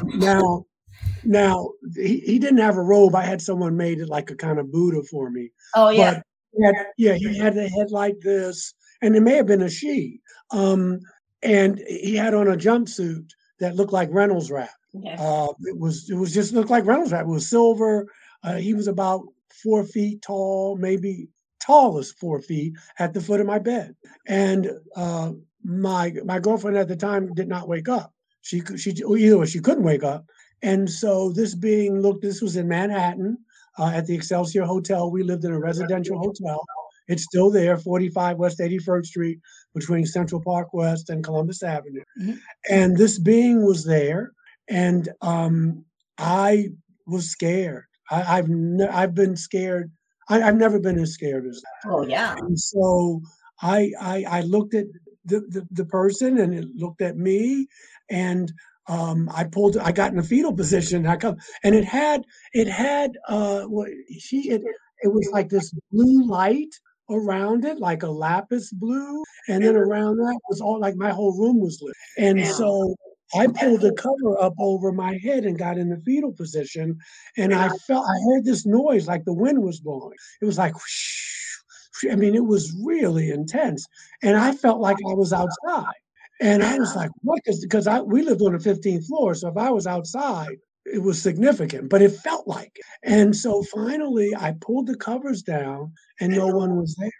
now, 0.02 0.64
now 1.24 1.70
he, 1.96 2.20
he 2.20 2.38
didn't 2.38 2.58
have 2.58 2.76
a 2.76 2.82
robe. 2.82 3.14
I 3.14 3.24
had 3.24 3.42
someone 3.42 3.76
made 3.76 4.00
it 4.00 4.08
like 4.08 4.30
a 4.30 4.36
kind 4.36 4.58
of 4.58 4.72
Buddha 4.72 5.02
for 5.04 5.30
me. 5.30 5.50
Oh 5.74 5.90
yeah. 5.90 6.20
He 6.52 6.64
had, 6.64 6.74
yeah, 6.98 7.14
he 7.14 7.38
had 7.38 7.56
a 7.56 7.68
head 7.68 7.90
like 7.90 8.18
this, 8.20 8.74
and 9.02 9.14
it 9.14 9.20
may 9.20 9.36
have 9.36 9.46
been 9.46 9.62
a 9.62 9.70
she. 9.70 10.20
Um, 10.50 10.98
and 11.42 11.78
he 11.86 12.16
had 12.16 12.34
on 12.34 12.48
a 12.48 12.56
jumpsuit 12.56 13.30
that 13.60 13.76
looked 13.76 13.92
like 13.92 14.08
Reynolds 14.10 14.50
wrap. 14.50 14.70
Uh, 15.18 15.52
it 15.62 15.78
was 15.78 16.10
it 16.10 16.14
was 16.16 16.34
just 16.34 16.52
looked 16.52 16.70
like 16.70 16.84
Reynolds 16.86 17.12
wrap. 17.12 17.22
It 17.22 17.28
was 17.28 17.48
silver. 17.48 18.06
Uh, 18.42 18.56
he 18.56 18.74
was 18.74 18.88
about 18.88 19.22
four 19.62 19.84
feet 19.84 20.22
tall, 20.22 20.76
maybe 20.76 21.28
tallest 21.60 22.18
four 22.18 22.40
feet 22.40 22.72
at 22.98 23.12
the 23.12 23.20
foot 23.20 23.40
of 23.40 23.46
my 23.46 23.58
bed. 23.58 23.94
And 24.26 24.70
uh, 24.96 25.32
my 25.62 26.14
my 26.24 26.38
girlfriend 26.40 26.76
at 26.76 26.88
the 26.88 26.96
time 26.96 27.32
did 27.34 27.48
not 27.48 27.68
wake 27.68 27.88
up. 27.88 28.12
She 28.40 28.62
she 28.76 28.90
either 28.90 29.38
way, 29.38 29.46
she 29.46 29.60
couldn't 29.60 29.84
wake 29.84 30.02
up. 30.02 30.24
And 30.62 30.90
so 30.90 31.30
this 31.30 31.54
being 31.54 32.00
looked, 32.00 32.22
this 32.22 32.42
was 32.42 32.56
in 32.56 32.68
Manhattan 32.68 33.38
uh, 33.78 33.92
at 33.94 34.06
the 34.06 34.14
Excelsior 34.14 34.64
Hotel. 34.64 35.10
We 35.10 35.22
lived 35.22 35.44
in 35.44 35.52
a 35.52 35.58
residential 35.58 36.18
hotel. 36.18 36.60
It's 37.08 37.24
still 37.24 37.50
there, 37.50 37.76
45 37.76 38.36
West 38.38 38.60
81st 38.60 39.06
Street, 39.06 39.40
between 39.74 40.06
Central 40.06 40.40
Park 40.40 40.72
West 40.72 41.10
and 41.10 41.24
Columbus 41.24 41.62
Avenue. 41.62 42.04
Mhm. 42.20 42.38
And 42.68 42.96
this 42.96 43.18
being 43.18 43.64
was 43.64 43.84
there, 43.84 44.32
and 44.70 45.08
um, 45.20 45.84
I 46.16 46.70
was 47.06 47.28
scared. 47.28 47.84
I, 48.10 48.38
I've 48.38 48.48
ne- 48.48 48.88
I've 48.88 49.14
been 49.14 49.36
scared. 49.36 49.90
I, 50.28 50.42
I've 50.42 50.56
never 50.56 50.78
been 50.78 50.98
as 50.98 51.12
scared 51.12 51.46
as 51.46 51.60
that. 51.60 51.90
Oh 51.90 52.06
yeah. 52.06 52.36
And 52.38 52.58
so 52.58 53.20
I 53.60 53.92
I, 54.00 54.24
I 54.28 54.40
looked 54.42 54.74
at 54.74 54.86
the, 55.24 55.40
the 55.40 55.66
the 55.72 55.84
person, 55.84 56.38
and 56.38 56.54
it 56.54 56.68
looked 56.76 57.02
at 57.02 57.16
me, 57.16 57.66
and 58.08 58.52
um, 58.86 59.28
I 59.34 59.44
pulled. 59.44 59.76
I 59.76 59.92
got 59.92 60.12
in 60.12 60.18
a 60.18 60.22
fetal 60.22 60.54
position. 60.54 61.06
I 61.06 61.16
come, 61.16 61.36
and 61.64 61.74
it 61.74 61.84
had 61.84 62.24
it 62.52 62.68
had 62.68 63.12
uh, 63.28 63.62
what 63.62 63.88
she 64.18 64.50
it, 64.50 64.62
it 65.02 65.08
was 65.08 65.28
like 65.32 65.48
this 65.48 65.72
blue 65.92 66.26
light 66.26 66.74
around 67.10 67.64
it, 67.64 67.78
like 67.78 68.04
a 68.04 68.10
lapis 68.10 68.72
blue, 68.72 69.22
and 69.48 69.64
then 69.64 69.76
around 69.76 70.16
that 70.16 70.38
was 70.48 70.60
all 70.60 70.78
like 70.78 70.94
my 70.94 71.10
whole 71.10 71.36
room 71.36 71.60
was 71.60 71.80
lit. 71.82 71.96
And 72.16 72.46
so 72.46 72.94
I 73.34 73.46
pulled 73.46 73.80
the 73.80 73.92
cover 73.92 74.40
up 74.40 74.54
over 74.58 74.92
my 74.92 75.16
head 75.18 75.44
and 75.44 75.58
got 75.58 75.78
in 75.78 75.88
the 75.88 75.98
fetal 75.98 76.32
position, 76.32 76.98
and 77.36 77.54
I 77.54 77.68
felt 77.86 78.06
I 78.06 78.18
heard 78.30 78.44
this 78.44 78.66
noise 78.66 79.06
like 79.06 79.24
the 79.24 79.32
wind 79.32 79.62
was 79.62 79.80
blowing. 79.80 80.16
It 80.40 80.46
was 80.46 80.58
like. 80.58 80.74
whoosh, 80.74 81.56
whoosh. 82.02 82.12
I 82.12 82.16
mean, 82.16 82.34
it 82.34 82.44
was 82.44 82.74
really 82.82 83.30
intense, 83.30 83.86
and 84.22 84.36
I 84.36 84.52
felt 84.52 84.80
like 84.80 84.96
I 85.08 85.14
was 85.14 85.32
outside. 85.32 85.94
And 86.40 86.62
I 86.62 86.78
was 86.78 86.96
like, 86.96 87.10
"What?" 87.22 87.40
Because 87.60 87.86
I 87.86 88.00
we 88.00 88.22
lived 88.22 88.40
on 88.42 88.52
the 88.52 88.58
15th 88.58 89.06
floor, 89.06 89.34
so 89.34 89.48
if 89.48 89.56
I 89.56 89.70
was 89.70 89.86
outside, 89.86 90.56
it 90.86 91.02
was 91.02 91.20
significant, 91.20 91.88
but 91.90 92.02
it 92.02 92.12
felt 92.12 92.48
like. 92.48 92.72
it. 92.76 92.84
And 93.02 93.36
so 93.36 93.62
finally, 93.64 94.34
I 94.34 94.54
pulled 94.60 94.86
the 94.86 94.96
covers 94.96 95.42
down, 95.42 95.92
and 96.20 96.32
no 96.32 96.46
one 96.48 96.76
was 96.76 96.96
there. 96.98 97.10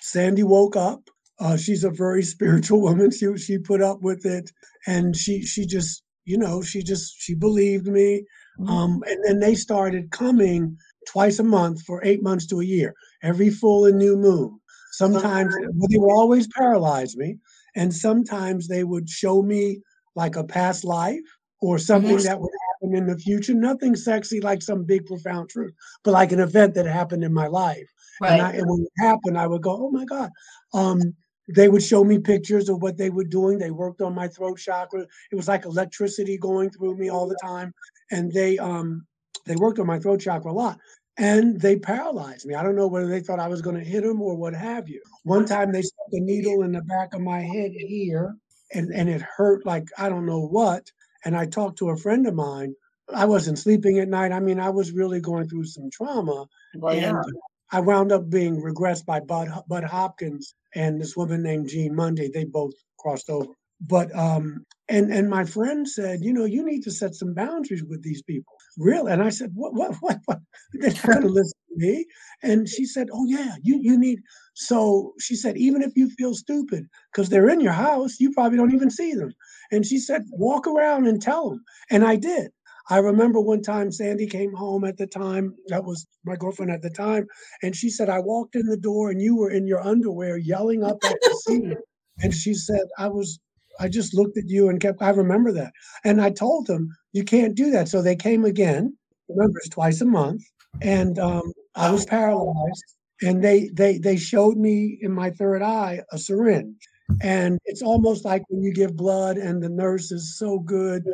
Sandy 0.00 0.42
woke 0.42 0.76
up. 0.76 1.02
Uh, 1.38 1.56
she's 1.56 1.84
a 1.84 1.90
very 1.90 2.22
spiritual 2.34 2.80
woman. 2.80 3.10
She 3.10 3.36
she 3.36 3.58
put 3.58 3.82
up 3.82 4.00
with 4.02 4.24
it, 4.24 4.50
and 4.86 5.16
she 5.16 5.42
she 5.42 5.66
just 5.66 6.02
you 6.24 6.38
know 6.38 6.62
she 6.62 6.82
just 6.82 7.14
she 7.18 7.34
believed 7.34 7.86
me. 7.86 8.24
Um, 8.68 9.02
and 9.08 9.18
then 9.24 9.40
they 9.40 9.54
started 9.56 10.10
coming 10.12 10.76
twice 11.08 11.38
a 11.40 11.42
month 11.42 11.82
for 11.82 12.00
eight 12.04 12.22
months 12.22 12.46
to 12.46 12.60
a 12.60 12.64
year, 12.64 12.94
every 13.22 13.50
full 13.50 13.86
and 13.86 13.98
new 13.98 14.16
moon. 14.16 14.60
Sometimes 14.92 15.56
well, 15.58 15.88
they 15.90 15.98
would 15.98 16.12
always 16.12 16.46
paralyze 16.48 17.16
me, 17.16 17.38
and 17.74 17.92
sometimes 17.92 18.68
they 18.68 18.84
would 18.84 19.08
show 19.08 19.42
me 19.42 19.80
like 20.14 20.36
a 20.36 20.44
past 20.44 20.84
life 20.84 21.18
or 21.60 21.78
something 21.78 22.16
Mhm. 22.18 22.22
that 22.24 22.40
would 22.40 22.52
happen 22.82 22.96
in 22.96 23.06
the 23.06 23.18
future. 23.18 23.54
Nothing 23.54 23.96
sexy 23.96 24.40
like 24.40 24.62
some 24.62 24.84
big 24.84 25.06
profound 25.06 25.48
truth, 25.50 25.72
but 26.04 26.12
like 26.12 26.30
an 26.32 26.40
event 26.40 26.74
that 26.74 26.86
happened 26.86 27.24
in 27.24 27.32
my 27.32 27.46
life. 27.48 27.88
And, 28.26 28.40
I, 28.40 28.50
Right. 28.50 28.54
and 28.58 28.68
when 28.68 28.82
it 28.82 29.02
happened, 29.02 29.38
I 29.38 29.46
would 29.48 29.62
go, 29.62 29.72
"Oh 29.86 29.90
my 29.90 30.04
God!" 30.04 30.30
Um, 30.74 31.14
they 31.48 31.68
would 31.68 31.82
show 31.82 32.04
me 32.04 32.18
pictures 32.18 32.68
of 32.68 32.82
what 32.82 32.96
they 32.96 33.10
were 33.10 33.24
doing. 33.24 33.58
They 33.58 33.70
worked 33.70 34.00
on 34.00 34.14
my 34.14 34.28
throat 34.28 34.58
chakra. 34.58 35.06
It 35.30 35.34
was 35.34 35.48
like 35.48 35.64
electricity 35.64 36.38
going 36.38 36.70
through 36.70 36.96
me 36.96 37.10
all 37.10 37.26
the 37.26 37.38
time, 37.42 37.72
and 38.10 38.32
they 38.32 38.58
um, 38.58 39.06
they 39.46 39.56
worked 39.56 39.78
on 39.78 39.86
my 39.86 39.98
throat 39.98 40.20
chakra 40.20 40.50
a 40.50 40.54
lot. 40.54 40.78
And 41.18 41.60
they 41.60 41.78
paralyzed 41.78 42.46
me. 42.46 42.54
I 42.54 42.62
don't 42.62 42.76
know 42.76 42.86
whether 42.86 43.06
they 43.06 43.20
thought 43.20 43.38
I 43.38 43.48
was 43.48 43.60
going 43.60 43.76
to 43.76 43.84
hit 43.84 44.02
them 44.02 44.22
or 44.22 44.34
what 44.34 44.54
have 44.54 44.88
you. 44.88 45.02
One 45.24 45.44
time 45.44 45.70
they 45.70 45.82
stuck 45.82 46.06
a 46.12 46.20
needle 46.20 46.62
in 46.62 46.72
the 46.72 46.80
back 46.80 47.12
of 47.12 47.20
my 47.20 47.40
head 47.40 47.72
here, 47.72 48.34
and 48.72 48.90
and 48.92 49.08
it 49.08 49.20
hurt 49.20 49.66
like 49.66 49.88
I 49.98 50.08
don't 50.08 50.26
know 50.26 50.46
what. 50.46 50.90
And 51.24 51.36
I 51.36 51.46
talked 51.46 51.78
to 51.78 51.90
a 51.90 51.96
friend 51.96 52.26
of 52.26 52.34
mine. 52.34 52.74
I 53.14 53.26
wasn't 53.26 53.58
sleeping 53.58 53.98
at 53.98 54.08
night. 54.08 54.32
I 54.32 54.40
mean, 54.40 54.58
I 54.58 54.70
was 54.70 54.92
really 54.92 55.20
going 55.20 55.48
through 55.48 55.66
some 55.66 55.90
trauma. 55.90 56.46
Yeah. 56.74 56.90
And 56.90 57.24
I 57.72 57.80
wound 57.80 58.12
up 58.12 58.28
being 58.28 58.60
regressed 58.62 59.06
by 59.06 59.20
Bud, 59.20 59.48
Bud 59.66 59.84
Hopkins 59.84 60.54
and 60.74 61.00
this 61.00 61.16
woman 61.16 61.42
named 61.42 61.68
Jean 61.68 61.94
Mundy. 61.94 62.28
They 62.32 62.44
both 62.44 62.74
crossed 62.98 63.30
over. 63.30 63.52
But 63.84 64.14
um, 64.16 64.64
and 64.88 65.12
and 65.12 65.28
my 65.28 65.44
friend 65.44 65.88
said, 65.88 66.20
you 66.22 66.32
know, 66.32 66.44
you 66.44 66.64
need 66.64 66.82
to 66.84 66.90
set 66.90 67.14
some 67.14 67.34
boundaries 67.34 67.82
with 67.82 68.02
these 68.02 68.22
people. 68.22 68.54
Really? 68.78 69.10
And 69.10 69.22
I 69.22 69.30
said, 69.30 69.50
what, 69.54 69.74
what, 69.74 69.96
what, 70.00 70.18
what? 70.26 70.38
They're 70.74 70.90
not 70.90 71.06
going 71.06 71.22
to 71.22 71.28
listen 71.28 71.58
to 71.70 71.86
me. 71.86 72.06
And 72.42 72.68
she 72.68 72.84
said, 72.84 73.08
oh 73.12 73.24
yeah, 73.26 73.56
you 73.62 73.80
you 73.82 73.98
need. 73.98 74.20
So 74.54 75.14
she 75.18 75.34
said, 75.34 75.56
even 75.56 75.82
if 75.82 75.92
you 75.96 76.10
feel 76.10 76.34
stupid 76.34 76.86
because 77.12 77.28
they're 77.28 77.48
in 77.48 77.60
your 77.60 77.72
house, 77.72 78.20
you 78.20 78.32
probably 78.32 78.58
don't 78.58 78.74
even 78.74 78.90
see 78.90 79.14
them. 79.14 79.32
And 79.72 79.84
she 79.84 79.98
said, 79.98 80.22
walk 80.30 80.68
around 80.68 81.06
and 81.08 81.20
tell 81.20 81.50
them. 81.50 81.64
And 81.90 82.04
I 82.04 82.16
did. 82.16 82.52
I 82.90 82.98
remember 82.98 83.40
one 83.40 83.62
time 83.62 83.92
Sandy 83.92 84.26
came 84.26 84.52
home 84.52 84.84
at 84.84 84.96
the 84.96 85.06
time, 85.06 85.54
that 85.68 85.84
was 85.84 86.06
my 86.24 86.36
girlfriend 86.36 86.70
at 86.70 86.82
the 86.82 86.90
time, 86.90 87.26
and 87.62 87.74
she 87.74 87.90
said, 87.90 88.08
I 88.08 88.18
walked 88.18 88.56
in 88.56 88.66
the 88.66 88.76
door 88.76 89.10
and 89.10 89.20
you 89.20 89.36
were 89.36 89.50
in 89.50 89.66
your 89.66 89.80
underwear 89.80 90.36
yelling 90.36 90.82
up 90.82 90.98
at 91.04 91.16
the 91.22 91.42
ceiling. 91.46 91.76
And 92.22 92.34
she 92.34 92.54
said, 92.54 92.82
I 92.98 93.08
was, 93.08 93.38
I 93.80 93.88
just 93.88 94.14
looked 94.14 94.36
at 94.36 94.48
you 94.48 94.68
and 94.68 94.80
kept, 94.80 95.02
I 95.02 95.10
remember 95.10 95.52
that. 95.52 95.72
And 96.04 96.20
I 96.20 96.30
told 96.30 96.66
them, 96.66 96.88
you 97.12 97.24
can't 97.24 97.54
do 97.54 97.70
that. 97.70 97.88
So 97.88 98.02
they 98.02 98.16
came 98.16 98.44
again, 98.44 98.96
remember 99.28 99.58
it's 99.58 99.68
twice 99.68 100.00
a 100.00 100.04
month. 100.04 100.42
And 100.80 101.18
um, 101.18 101.52
I 101.74 101.90
was 101.90 102.04
paralyzed. 102.04 102.84
And 103.22 103.42
they, 103.42 103.70
they, 103.72 103.98
they 103.98 104.16
showed 104.16 104.56
me 104.56 104.98
in 105.00 105.12
my 105.12 105.30
third 105.30 105.62
eye 105.62 106.00
a 106.10 106.18
syringe. 106.18 106.76
And 107.22 107.58
it's 107.66 107.82
almost 107.82 108.24
like 108.24 108.42
when 108.48 108.62
you 108.62 108.72
give 108.72 108.96
blood 108.96 109.36
and 109.36 109.62
the 109.62 109.68
nurse 109.68 110.10
is 110.10 110.36
so 110.38 110.58
good, 110.58 111.04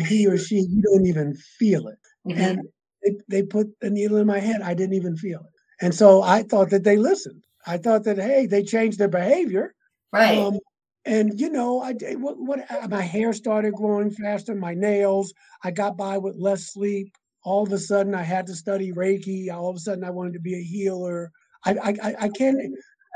he 0.00 0.26
or 0.26 0.38
she, 0.38 0.56
you 0.56 0.82
don't 0.82 1.06
even 1.06 1.34
feel 1.58 1.88
it. 1.88 1.98
Mhm. 2.26 2.38
And 2.38 2.60
they, 3.02 3.16
they 3.28 3.42
put 3.42 3.68
the 3.80 3.90
needle 3.90 4.16
in 4.18 4.26
my 4.26 4.38
head. 4.38 4.62
I 4.62 4.74
didn't 4.74 4.94
even 4.94 5.16
feel 5.16 5.40
it. 5.40 5.84
And 5.84 5.94
so 5.94 6.22
I 6.22 6.42
thought 6.42 6.70
that 6.70 6.84
they 6.84 6.96
listened. 6.96 7.44
I 7.66 7.78
thought 7.78 8.04
that, 8.04 8.18
hey, 8.18 8.46
they 8.46 8.62
changed 8.62 8.98
their 8.98 9.08
behavior. 9.08 9.74
Right. 10.12 10.38
Um, 10.38 10.58
and 11.04 11.38
you 11.38 11.50
know, 11.50 11.80
I 11.80 11.92
did 11.92 12.20
what, 12.20 12.36
what 12.38 12.70
uh, 12.70 12.88
my 12.88 13.02
hair 13.02 13.32
started 13.32 13.74
growing 13.74 14.10
faster, 14.10 14.54
my 14.54 14.74
nails. 14.74 15.32
I 15.62 15.70
got 15.70 15.96
by 15.96 16.18
with 16.18 16.36
less 16.36 16.72
sleep. 16.72 17.12
All 17.44 17.62
of 17.62 17.72
a 17.72 17.78
sudden, 17.78 18.14
I 18.14 18.22
had 18.22 18.46
to 18.48 18.56
study 18.56 18.92
Reiki. 18.92 19.52
All 19.52 19.70
of 19.70 19.76
a 19.76 19.78
sudden, 19.78 20.02
I 20.02 20.10
wanted 20.10 20.32
to 20.32 20.40
be 20.40 20.56
a 20.56 20.62
healer. 20.62 21.30
I 21.64 21.74
I 21.74 21.94
I, 22.02 22.14
I 22.22 22.28
can't. 22.28 22.58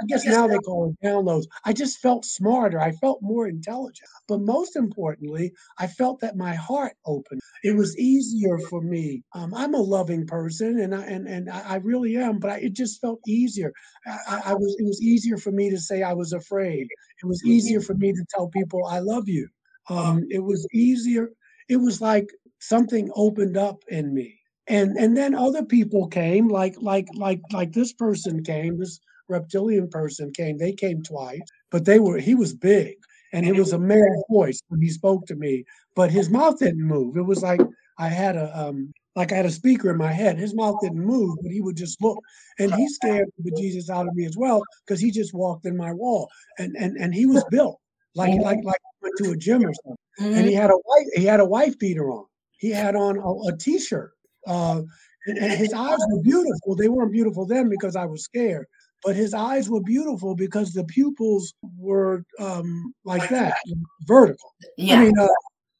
I 0.00 0.06
guess 0.06 0.24
now 0.24 0.46
they 0.46 0.58
call 0.58 0.90
it 0.90 1.06
downloads. 1.06 1.44
I 1.64 1.72
just 1.72 1.98
felt 1.98 2.24
smarter. 2.24 2.80
I 2.80 2.92
felt 2.92 3.20
more 3.22 3.46
intelligent. 3.46 4.08
But 4.28 4.40
most 4.40 4.76
importantly, 4.76 5.52
I 5.78 5.86
felt 5.86 6.20
that 6.20 6.36
my 6.36 6.54
heart 6.54 6.94
opened. 7.04 7.40
It 7.62 7.76
was 7.76 7.96
easier 7.98 8.58
for 8.58 8.80
me. 8.80 9.22
Um, 9.34 9.52
I'm 9.54 9.74
a 9.74 9.80
loving 9.80 10.26
person, 10.26 10.80
and 10.80 10.94
I 10.94 11.04
and 11.04 11.26
and 11.28 11.50
I 11.50 11.76
really 11.76 12.16
am. 12.16 12.38
But 12.38 12.50
I, 12.50 12.56
it 12.58 12.72
just 12.72 13.00
felt 13.00 13.20
easier. 13.26 13.72
I, 14.06 14.18
I 14.28 14.42
I 14.50 14.54
was. 14.54 14.76
It 14.78 14.84
was 14.84 15.02
easier 15.02 15.36
for 15.36 15.52
me 15.52 15.70
to 15.70 15.78
say 15.78 16.02
I 16.02 16.14
was 16.14 16.32
afraid. 16.32 16.88
It 17.22 17.26
was 17.26 17.44
easier 17.44 17.80
for 17.80 17.94
me 17.94 18.12
to 18.12 18.24
tell 18.34 18.48
people 18.48 18.86
I 18.86 19.00
love 19.00 19.28
you. 19.28 19.48
Um, 19.88 20.26
it 20.30 20.42
was 20.42 20.66
easier. 20.72 21.30
It 21.68 21.76
was 21.76 22.00
like 22.00 22.30
something 22.60 23.10
opened 23.14 23.56
up 23.56 23.82
in 23.88 24.14
me, 24.14 24.38
and 24.66 24.96
and 24.96 25.16
then 25.16 25.34
other 25.34 25.64
people 25.64 26.08
came, 26.08 26.48
like 26.48 26.76
like 26.80 27.08
like 27.14 27.40
like 27.52 27.72
this 27.72 27.92
person 27.92 28.42
came, 28.42 28.78
this 28.78 29.00
reptilian 29.30 29.88
person 29.88 30.32
came. 30.32 30.58
They 30.58 30.72
came 30.72 31.02
twice, 31.02 31.40
but 31.70 31.84
they 31.84 31.98
were 31.98 32.18
he 32.18 32.34
was 32.34 32.52
big, 32.54 32.96
and 33.32 33.46
it 33.46 33.56
was 33.56 33.72
a 33.72 33.78
male 33.78 34.24
voice 34.30 34.60
when 34.68 34.80
he 34.80 34.90
spoke 34.90 35.26
to 35.26 35.36
me, 35.36 35.64
but 35.94 36.10
his 36.10 36.30
mouth 36.30 36.58
didn't 36.58 36.82
move. 36.82 37.16
It 37.16 37.22
was 37.22 37.42
like 37.42 37.60
I 37.98 38.08
had 38.08 38.36
a 38.36 38.58
um 38.58 38.92
like 39.16 39.32
I 39.32 39.36
had 39.36 39.46
a 39.46 39.50
speaker 39.50 39.90
in 39.90 39.96
my 39.96 40.12
head. 40.12 40.38
His 40.38 40.54
mouth 40.54 40.76
didn't 40.82 41.04
move, 41.04 41.38
but 41.42 41.52
he 41.52 41.60
would 41.60 41.76
just 41.76 42.00
look, 42.02 42.18
and 42.58 42.72
he 42.74 42.88
scared 42.88 43.28
the 43.38 43.50
Jesus 43.52 43.90
out 43.90 44.06
of 44.06 44.14
me 44.14 44.24
as 44.24 44.36
well 44.36 44.62
because 44.86 45.00
he 45.00 45.10
just 45.10 45.34
walked 45.34 45.66
in 45.66 45.76
my 45.76 45.92
wall, 45.92 46.28
and 46.58 46.76
and 46.76 46.96
and 46.96 47.14
he 47.14 47.26
was 47.26 47.44
built 47.50 47.80
like 48.14 48.32
like 48.42 48.58
like 48.64 48.80
went 49.02 49.14
to 49.18 49.32
a 49.32 49.36
gym 49.36 49.64
or 49.64 49.72
something, 49.74 49.96
and 50.18 50.46
he 50.46 50.54
had 50.54 50.70
a 50.70 50.78
wife 50.84 51.06
he 51.14 51.24
had 51.24 51.40
a 51.40 51.44
wife 51.44 51.78
beater 51.78 52.10
on. 52.10 52.26
He 52.58 52.70
had 52.70 52.94
on 52.94 53.16
a, 53.16 53.48
a 53.48 53.56
t-shirt. 53.56 54.12
Uh, 54.46 54.82
and, 55.26 55.38
and 55.38 55.52
his 55.52 55.72
eyes 55.72 55.98
were 56.10 56.22
beautiful. 56.22 56.74
They 56.74 56.88
weren't 56.88 57.12
beautiful 57.12 57.46
then 57.46 57.68
because 57.68 57.96
I 57.96 58.04
was 58.06 58.24
scared, 58.24 58.66
but 59.04 59.16
his 59.16 59.34
eyes 59.34 59.68
were 59.68 59.80
beautiful 59.80 60.34
because 60.34 60.72
the 60.72 60.84
pupils 60.84 61.54
were 61.76 62.24
um, 62.38 62.94
like 63.04 63.28
that, 63.30 63.56
vertical. 64.02 64.54
Yeah. 64.76 64.96
I 64.96 65.04
mean, 65.04 65.18
uh, 65.18 65.28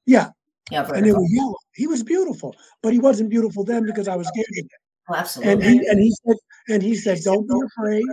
yeah, 0.06 0.30
yeah, 0.70 0.88
and 0.94 1.04
they 1.04 1.12
were 1.12 1.26
yellow. 1.28 1.56
He 1.74 1.86
was 1.86 2.02
beautiful, 2.02 2.54
but 2.82 2.92
he 2.92 2.98
wasn't 2.98 3.30
beautiful 3.30 3.64
then 3.64 3.84
because 3.84 4.08
I 4.08 4.16
was 4.16 4.28
scared 4.28 4.46
of 4.50 4.56
him. 4.56 4.68
Oh, 5.08 5.14
And 5.14 5.20
absolutely. 5.20 5.64
he 5.64 5.86
and 5.88 6.00
he 6.00 6.10
said 6.10 6.36
and 6.68 6.82
he 6.82 6.94
said, 6.94 7.18
"Don't 7.24 7.46
be 7.46 7.60
afraid," 7.66 8.04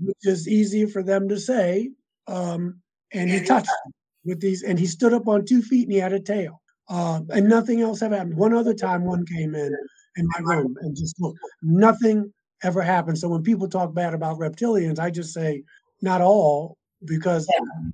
which 0.00 0.16
is 0.22 0.48
easy 0.48 0.86
for 0.86 1.02
them 1.02 1.28
to 1.28 1.38
say. 1.38 1.90
Um, 2.26 2.80
and 3.12 3.30
he 3.30 3.44
touched 3.44 3.68
him 3.68 3.92
with 4.24 4.40
these, 4.40 4.62
and 4.62 4.78
he 4.78 4.86
stood 4.86 5.12
up 5.12 5.28
on 5.28 5.44
two 5.44 5.62
feet 5.62 5.84
and 5.84 5.92
he 5.92 5.98
had 5.98 6.12
a 6.12 6.20
tail. 6.20 6.60
Uh, 6.88 7.20
and 7.30 7.48
nothing 7.48 7.80
else 7.80 8.02
ever 8.02 8.16
happened. 8.16 8.36
One 8.36 8.52
other 8.52 8.74
time, 8.74 9.04
one 9.04 9.24
came 9.24 9.54
in 9.54 9.74
in 10.16 10.26
my 10.26 10.40
room 10.40 10.76
and 10.80 10.96
just 10.96 11.18
looked. 11.20 11.38
Nothing 11.62 12.32
ever 12.62 12.82
happened. 12.82 13.18
So 13.18 13.28
when 13.28 13.42
people 13.42 13.68
talk 13.68 13.94
bad 13.94 14.14
about 14.14 14.38
reptilians, 14.38 14.98
I 14.98 15.10
just 15.10 15.32
say, 15.32 15.64
not 16.00 16.20
all, 16.20 16.78
because 17.04 17.48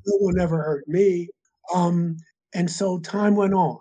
no 0.07 0.17
one 0.19 0.41
ever 0.41 0.59
hurt 0.63 0.89
me. 0.89 1.29
Um, 1.75 2.17
and 2.55 2.71
so 2.71 2.99
time 3.01 3.37
went 3.37 3.55
on, 3.55 3.79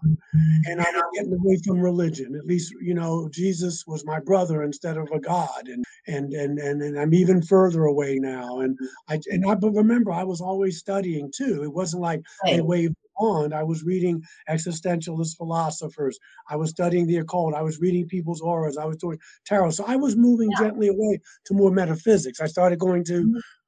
and 0.66 0.82
I 0.82 0.86
was 0.92 1.04
getting 1.16 1.34
away 1.34 1.58
from 1.66 1.80
religion. 1.82 2.36
At 2.36 2.46
least, 2.48 2.74
you 2.82 2.94
know, 2.96 3.30
Jesus 3.32 3.86
was 3.88 4.06
my 4.06 4.20
brother 4.22 4.64
instead 4.64 4.98
of 4.98 5.12
a 5.12 5.20
God, 5.20 5.68
and 5.68 5.86
and 6.08 6.34
and 6.34 6.60
and, 6.60 6.82
and 6.84 7.00
I'm 7.00 7.14
even 7.14 7.42
further 7.44 7.86
away 7.86 8.18
now. 8.20 8.60
And 8.62 8.78
I 9.10 9.20
and 9.28 9.46
I 9.50 9.56
but 9.56 9.72
remember 9.72 10.12
I 10.12 10.24
was 10.24 10.42
always 10.42 10.80
studying 10.80 11.32
too. 11.36 11.64
It 11.64 11.74
wasn't 11.74 12.04
like 12.04 12.22
they 12.50 12.60
Right. 12.60 12.66
waved 12.66 12.96
on. 13.20 13.54
I 13.54 13.64
was 13.64 13.84
reading 13.84 14.24
existentialist 14.50 15.38
philosophers. 15.38 16.20
I 16.50 16.56
was 16.58 16.72
studying 16.72 17.08
the 17.08 17.18
occult. 17.18 17.56
I 17.56 17.64
was 17.64 17.80
reading 17.80 18.08
people's 18.08 18.42
auras. 18.42 18.78
I 18.78 18.86
was 18.86 18.98
doing 18.98 19.20
tarot. 19.46 19.72
So 19.72 19.86
I 19.88 19.98
was 19.98 20.16
moving 20.18 20.52
gently 20.56 20.90
away 20.90 21.20
to 21.46 21.56
more 21.56 21.72
metaphysics. 21.72 22.42
I 22.42 22.48
started 22.48 22.80
going 22.80 23.06
to 23.06 23.22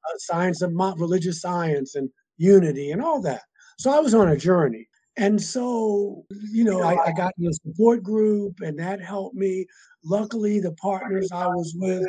uh, 0.08 0.18
science 0.18 0.62
of 0.62 0.72
religious 1.00 1.40
science 1.42 1.96
and 1.96 2.10
unity 2.38 2.92
and 2.92 3.02
all 3.02 3.22
that. 3.22 3.42
So 3.78 3.92
I 3.92 4.00
was 4.00 4.14
on 4.14 4.28
a 4.28 4.36
journey. 4.36 4.88
And 5.20 5.40
so, 5.40 6.24
you 6.50 6.64
know, 6.64 6.80
I, 6.82 6.96
I 7.08 7.12
got 7.12 7.32
in 7.38 7.46
a 7.46 7.52
support 7.52 8.02
group 8.02 8.60
and 8.62 8.78
that 8.78 9.02
helped 9.02 9.36
me. 9.36 9.66
Luckily, 10.02 10.60
the 10.60 10.72
partners 10.72 11.28
I 11.30 11.46
was 11.46 11.74
with, 11.76 12.02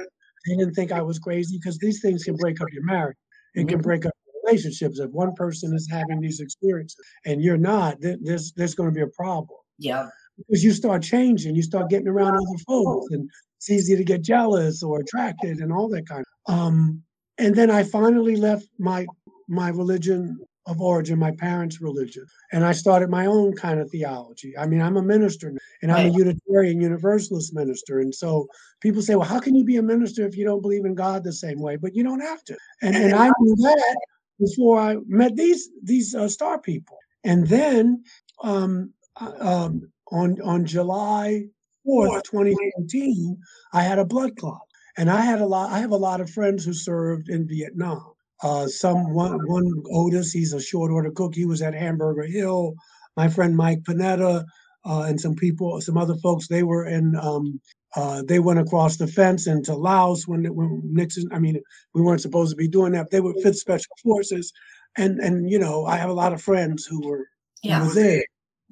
they 0.48 0.56
didn't 0.56 0.74
think 0.76 0.94
I 0.94 1.02
was 1.02 1.20
crazy 1.20 1.58
because 1.58 1.78
these 1.78 2.02
things 2.02 2.24
can 2.24 2.36
break 2.38 2.62
up 2.62 2.70
your 2.72 2.86
marriage. 2.86 3.18
It 3.54 3.68
can 3.68 3.82
break 3.82 4.06
up 4.06 4.14
relationships. 4.46 4.98
If 4.98 5.12
one 5.12 5.34
person 5.36 5.76
is 5.76 5.90
having 5.92 6.22
these 6.22 6.40
experiences 6.40 6.96
and 7.26 7.44
you're 7.44 7.58
not, 7.58 8.02
th- 8.02 8.20
there's 8.24 8.54
there's 8.54 8.76
going 8.76 8.90
to 8.90 8.96
be 8.96 9.02
a 9.02 9.08
problem 9.08 9.60
Yeah. 9.78 10.08
because 10.38 10.64
you 10.64 10.72
start 10.72 11.04
changing, 11.04 11.54
you 11.56 11.64
start 11.64 11.90
getting 11.90 12.08
around 12.08 12.30
other 12.36 12.64
folks, 12.66 13.08
and 13.12 13.30
it's 13.58 13.70
easy 13.70 13.98
to 13.98 14.06
get 14.06 14.22
jealous 14.24 14.82
or 14.84 15.02
attracted 15.02 15.58
and 15.58 15.74
all 15.74 15.90
that 15.90 16.08
kind 16.08 16.24
of. 16.48 16.56
Um, 16.56 17.04
and 17.38 17.54
then 17.56 17.70
I 17.70 17.84
finally 17.84 18.38
left 18.38 18.68
my 18.80 19.06
my 19.50 19.68
religion 19.68 20.40
of 20.68 20.80
origin, 20.80 21.18
my 21.18 21.32
parents' 21.32 21.82
religion, 21.82 22.26
and 22.52 22.64
I 22.64 22.72
started 22.72 23.10
my 23.10 23.26
own 23.26 23.54
kind 23.56 23.80
of 23.80 23.90
theology. 23.90 24.56
I 24.58 24.68
mean, 24.68 24.82
I'm 24.82 24.98
a 24.98 25.02
minister 25.02 25.54
and 25.82 25.92
I'm 25.92 26.06
a 26.06 26.10
Unitarian 26.10 26.80
Universalist 26.80 27.54
minister, 27.54 28.00
and 28.00 28.14
so 28.14 28.48
people 28.80 29.02
say, 29.02 29.16
"Well, 29.16 29.28
how 29.28 29.40
can 29.40 29.56
you 29.56 29.64
be 29.64 29.78
a 29.78 29.82
minister 29.82 30.26
if 30.26 30.38
you 30.38 30.46
don't 30.46 30.62
believe 30.62 30.86
in 30.86 30.94
God 30.94 31.24
the 31.24 31.34
same 31.34 31.60
way?" 31.60 31.78
But 31.78 31.96
you 31.96 32.04
don't 32.04 32.22
have 32.22 32.44
to, 32.46 32.58
and 32.82 32.96
and 32.96 33.16
I 33.16 33.30
knew 33.40 33.56
that 33.56 33.98
before 34.40 34.80
I 34.80 34.98
met 35.08 35.36
these 35.36 35.70
these 35.84 36.14
uh, 36.14 36.28
star 36.28 36.60
people, 36.60 36.98
and 37.24 37.48
then 37.48 38.04
um, 38.44 38.94
uh, 39.20 39.34
um, 39.40 39.92
on 40.12 40.40
on 40.42 40.66
July 40.66 41.46
fourth, 41.84 42.24
twenty 42.24 42.56
nineteen, 42.78 43.38
I 43.74 43.82
had 43.82 43.98
a 43.98 44.06
blood 44.06 44.38
clot, 44.38 44.62
and 44.98 45.10
I 45.10 45.22
had 45.22 45.42
a 45.42 45.46
lot. 45.46 45.72
I 45.72 45.80
have 45.80 45.92
a 45.92 45.98
lot 45.98 46.22
of 46.22 46.30
friends 46.30 46.64
who 46.64 46.74
served 46.74 47.30
in 47.30 47.48
Vietnam. 47.48 48.11
Uh, 48.44 48.68
some 48.68 49.14
one 49.14 49.40
one 49.48 49.72
Otis, 49.92 50.32
he's 50.32 50.54
a 50.54 50.62
short 50.62 50.92
order 50.92 51.12
cook. 51.12 51.36
He 51.36 51.46
was 51.46 51.62
at 51.62 51.74
Hamburger 51.74 52.26
Hill. 52.26 52.74
My 53.16 53.28
friend 53.28 53.56
Mike 53.56 53.84
Panetta 53.84 54.44
uh, 54.86 55.02
and 55.08 55.20
some 55.20 55.36
people, 55.36 55.80
some 55.82 55.98
other 55.98 56.16
folks, 56.16 56.48
they 56.48 56.64
were 56.64 56.86
in. 56.86 57.16
Um, 57.16 57.60
uh, 57.96 58.24
they 58.26 58.40
went 58.40 58.58
across 58.58 58.96
the 58.96 59.06
fence 59.06 59.48
into 59.48 59.76
Laos 59.76 60.28
when 60.28 60.46
when 60.56 60.82
Nixon. 60.84 61.28
I 61.32 61.40
mean, 61.40 61.62
we 61.94 62.02
weren't 62.02 62.22
supposed 62.22 62.52
to 62.52 62.56
be 62.56 62.68
doing 62.68 62.94
that. 62.94 63.12
They 63.12 63.20
were 63.20 63.34
Fifth 63.44 63.58
Special 63.58 63.96
Forces, 64.02 64.52
and 64.98 65.20
and 65.20 65.50
you 65.50 65.60
know, 65.60 65.86
I 65.86 65.98
have 65.98 66.10
a 66.10 66.14
lot 66.14 66.34
of 66.34 66.42
friends 66.42 66.86
who 66.86 67.06
were 67.08 67.28
who 67.64 67.70
were 67.88 67.94
there. 67.94 68.24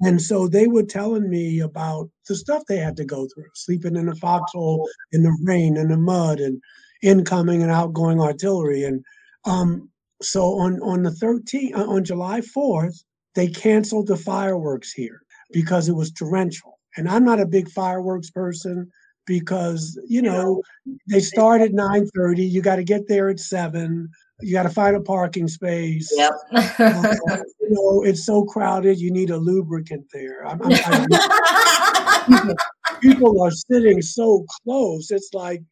And 0.02 0.20
so 0.20 0.48
they 0.48 0.66
were 0.66 0.82
telling 0.82 1.28
me 1.28 1.60
about 1.60 2.08
the 2.26 2.34
stuff 2.34 2.62
they 2.66 2.78
had 2.78 2.96
to 2.96 3.04
go 3.04 3.28
through, 3.28 3.50
sleeping 3.54 3.96
in 3.96 4.08
a 4.08 4.14
foxhole 4.14 4.88
in 5.12 5.22
the 5.22 5.36
rain 5.44 5.76
and 5.76 5.90
the 5.90 5.98
mud 5.98 6.40
and 6.40 6.60
incoming 7.02 7.62
and 7.62 7.70
outgoing 7.70 8.18
artillery. 8.18 8.84
And 8.84 9.04
um, 9.44 9.88
so 10.22 10.58
on, 10.58 10.80
on 10.82 11.02
the 11.02 11.10
13th, 11.10 11.74
uh, 11.76 11.84
on 11.84 12.04
July 12.04 12.40
4th, 12.40 13.04
they 13.34 13.48
canceled 13.48 14.08
the 14.08 14.16
fireworks 14.16 14.92
here 14.92 15.22
because 15.52 15.88
it 15.88 15.94
was 15.94 16.12
torrential. 16.12 16.78
And 16.96 17.08
I'm 17.08 17.24
not 17.24 17.40
a 17.40 17.46
big 17.46 17.70
fireworks 17.70 18.30
person 18.30 18.90
because, 19.26 19.98
you 20.08 20.22
know, 20.22 20.60
they 21.08 21.20
start 21.20 21.60
at 21.60 21.70
9.30, 21.70 22.50
you 22.50 22.60
got 22.62 22.76
to 22.76 22.84
get 22.84 23.06
there 23.06 23.28
at 23.28 23.38
7, 23.38 24.08
you 24.40 24.52
got 24.52 24.64
to 24.64 24.70
find 24.70 24.96
a 24.96 25.00
parking 25.00 25.46
space. 25.46 26.12
Yep. 26.16 26.32
Uh, 26.52 27.14
you 27.60 27.70
know, 27.70 28.02
it's 28.02 28.26
so 28.26 28.44
crowded. 28.44 28.98
You 28.98 29.12
need 29.12 29.30
a 29.30 29.36
lubricant 29.36 30.04
there. 30.12 30.46
I'm, 30.46 30.60
I'm, 30.62 30.72
I- 30.74 32.26
people, 32.28 32.54
people 33.00 33.42
are 33.42 33.50
sitting 33.50 34.02
so 34.02 34.44
close. 34.64 35.10
It's 35.10 35.30
like 35.32 35.62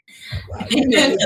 uh, 0.54 0.64
you 0.70 0.88
know, 0.88 1.16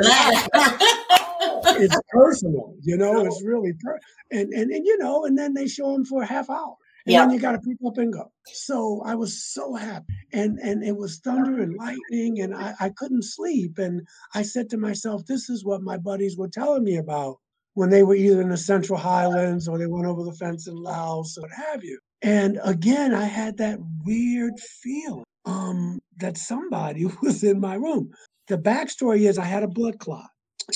it's, 1.65 1.99
personal. 2.13 2.75
You 2.83 2.97
know, 2.97 3.25
it's 3.25 3.43
really 3.43 3.73
per- 3.75 4.01
and 4.31 4.53
and 4.53 4.71
and 4.71 4.87
you 4.87 4.99
know, 4.99 5.25
and 5.25 5.37
then 5.37 5.55
they 5.55 5.67
show 5.69 5.93
them 5.93 6.05
for 6.05 6.23
a 6.23 6.27
half 6.27 6.51
hour. 6.51 6.77
And 7.05 7.15
then 7.15 7.31
you 7.31 7.41
got 7.41 7.53
to 7.53 7.59
pick 7.59 7.79
up 7.85 7.99
and 7.99 8.13
go. 8.13 8.31
So 8.47 9.03
I 9.05 9.17
was 9.17 9.45
so 9.53 9.75
happy, 9.75 10.15
and 10.33 10.59
and 10.61 10.85
it 10.85 10.97
was 10.97 11.19
thunder 11.19 11.61
and 11.61 11.77
lightning, 11.77 12.41
and 12.41 12.55
I, 12.55 12.75
I 12.79 12.91
couldn't 12.91 13.25
sleep. 13.25 13.79
And 13.79 14.03
I 14.35 14.43
said 14.43 14.71
to 14.71 14.77
myself, 14.77 15.27
"This 15.27 15.51
is 15.51 15.65
what 15.65 15.83
my 15.83 15.97
buddies 15.97 16.37
were 16.37 16.49
telling 16.49 16.85
me 16.85 16.97
about 16.97 17.39
when 17.75 17.91
they 17.91 18.05
were 18.05 18.15
either 18.15 18.41
in 18.41 18.51
the 18.51 18.57
Central 18.57 18.99
Highlands 18.99 19.67
or 19.67 19.79
they 19.79 19.87
went 19.87 20.07
over 20.07 20.23
the 20.23 20.33
fence 20.35 20.69
in 20.69 20.77
Laos 20.77 21.37
or 21.37 21.43
what 21.43 21.51
have 21.53 21.83
you." 21.83 21.99
And 22.23 22.61
again, 22.63 23.13
I 23.13 23.25
had 23.25 23.57
that 23.59 23.81
weird 24.05 24.59
feeling 24.61 25.25
um, 25.45 26.01
that 26.19 26.37
somebody 26.37 27.07
was 27.23 27.43
in 27.43 27.61
my 27.61 27.75
room. 27.75 28.11
The 28.49 28.59
backstory 28.59 29.29
is 29.29 29.39
I 29.39 29.45
had 29.45 29.63
a 29.63 29.69
blood 29.69 29.99
clot, 29.99 30.29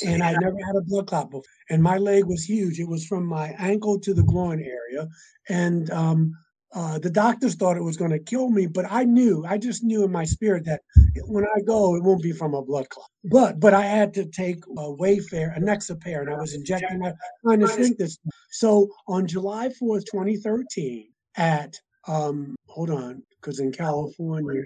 and 0.05 0.23
I 0.23 0.33
never 0.41 0.57
had 0.65 0.77
a 0.77 0.83
blood 0.83 1.07
clot 1.07 1.31
before. 1.31 1.43
And 1.71 1.83
my 1.83 1.99
leg 1.99 2.25
was 2.27 2.45
huge. 2.45 2.79
It 2.79 2.89
was 2.89 3.07
from 3.07 3.25
my 3.27 3.55
ankle 3.59 3.99
to 4.01 4.15
the 4.15 4.23
groin 4.23 4.61
area, 4.61 5.09
and 5.49 5.91
um, 5.91 6.33
uh, 6.75 6.99
the 6.99 7.11
doctors 7.11 7.55
thought 7.55 7.77
it 7.77 7.83
was 7.83 7.97
going 7.97 8.11
to 8.11 8.19
kill 8.19 8.51
me. 8.51 8.67
But 8.67 8.87
I 8.91 9.05
knew, 9.05 9.45
I 9.47 9.59
just 9.59 9.83
knew 9.83 10.05
in 10.05 10.13
my 10.13 10.25
spirit 10.25 10.65
that 10.67 10.83
when 11.25 11.45
I 11.45 11.61
go, 11.61 11.97
it 11.97 12.03
won't 12.03 12.23
be 12.23 12.33
from 12.33 12.55
a 12.55 12.63
blood 12.63 12.89
clot. 12.91 13.09
But 13.25 13.61
but 13.61 13.75
I 13.75 13.83
had 13.83 14.13
to 14.15 14.27
take 14.27 14.65
a 14.67 14.83
Wayfair, 14.83 15.57
a 15.57 15.61
Nexapair, 15.61 16.21
and 16.21 16.31
I 16.31 16.37
was 16.37 16.55
injecting 16.55 16.99
my 16.99 17.13
trying 17.43 17.61
to 17.61 17.67
shrink 17.69 17.99
this. 17.99 18.19
So 18.51 18.89
on 19.09 19.27
July 19.27 19.71
fourth, 19.71 20.05
twenty 20.11 20.37
thirteen, 20.37 21.09
at 21.37 21.75
um, 22.07 22.55
hold 22.69 22.91
on, 22.91 23.23
because 23.41 23.59
in 23.59 23.73
California, 23.73 24.63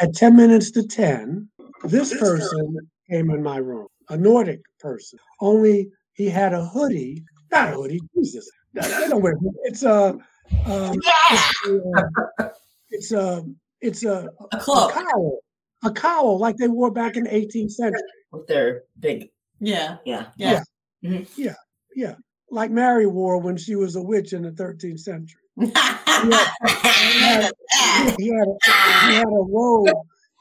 at 0.00 0.14
ten 0.14 0.36
minutes 0.36 0.70
to 0.72 0.86
ten, 0.86 1.48
this 1.84 2.16
person 2.18 2.78
came 3.10 3.30
in 3.30 3.42
my 3.42 3.58
room, 3.58 3.86
a 4.08 4.16
Nordic 4.16 4.60
person. 4.78 5.18
Only 5.40 5.90
he 6.12 6.28
had 6.28 6.52
a 6.52 6.64
hoodie, 6.64 7.24
not 7.50 7.70
a 7.72 7.76
hoodie, 7.76 8.00
Jesus. 8.16 8.48
I 8.80 9.04
I 9.04 9.08
don't 9.08 9.22
wear 9.22 9.34
it's 9.64 9.82
a 9.82 10.16
um, 10.66 11.00
it's 11.00 11.62
a 11.66 12.52
it's 12.90 13.12
a 13.12 13.44
it's 13.80 14.04
a, 14.04 14.28
A 14.52 14.56
a 14.56 14.90
cowl, 14.92 15.38
a 15.84 15.90
cowl 15.92 16.38
like 16.38 16.56
they 16.56 16.68
wore 16.68 16.90
back 16.90 17.16
in 17.16 17.24
the 17.24 17.30
18th 17.30 17.72
century. 17.72 18.00
With 18.32 18.46
their 18.46 18.84
big, 19.00 19.28
Yeah. 19.60 19.98
yeah. 20.04 20.26
Yeah. 20.36 20.62
Yeah, 21.02 21.54
yeah. 21.94 22.14
like 22.50 22.70
Mary 22.70 23.06
wore 23.06 23.38
when 23.38 23.56
she 23.58 23.76
was 23.76 23.96
a 23.96 24.02
witch 24.02 24.32
in 24.32 24.42
the 24.42 24.50
13th 24.52 25.00
century. 25.00 25.40
He 26.24 27.20
had, 27.20 27.52
he 28.18 28.28
had, 28.28 28.48
a, 28.48 29.06
he 29.08 29.14
had 29.14 29.26
a 29.26 29.44
robe. 29.48 29.88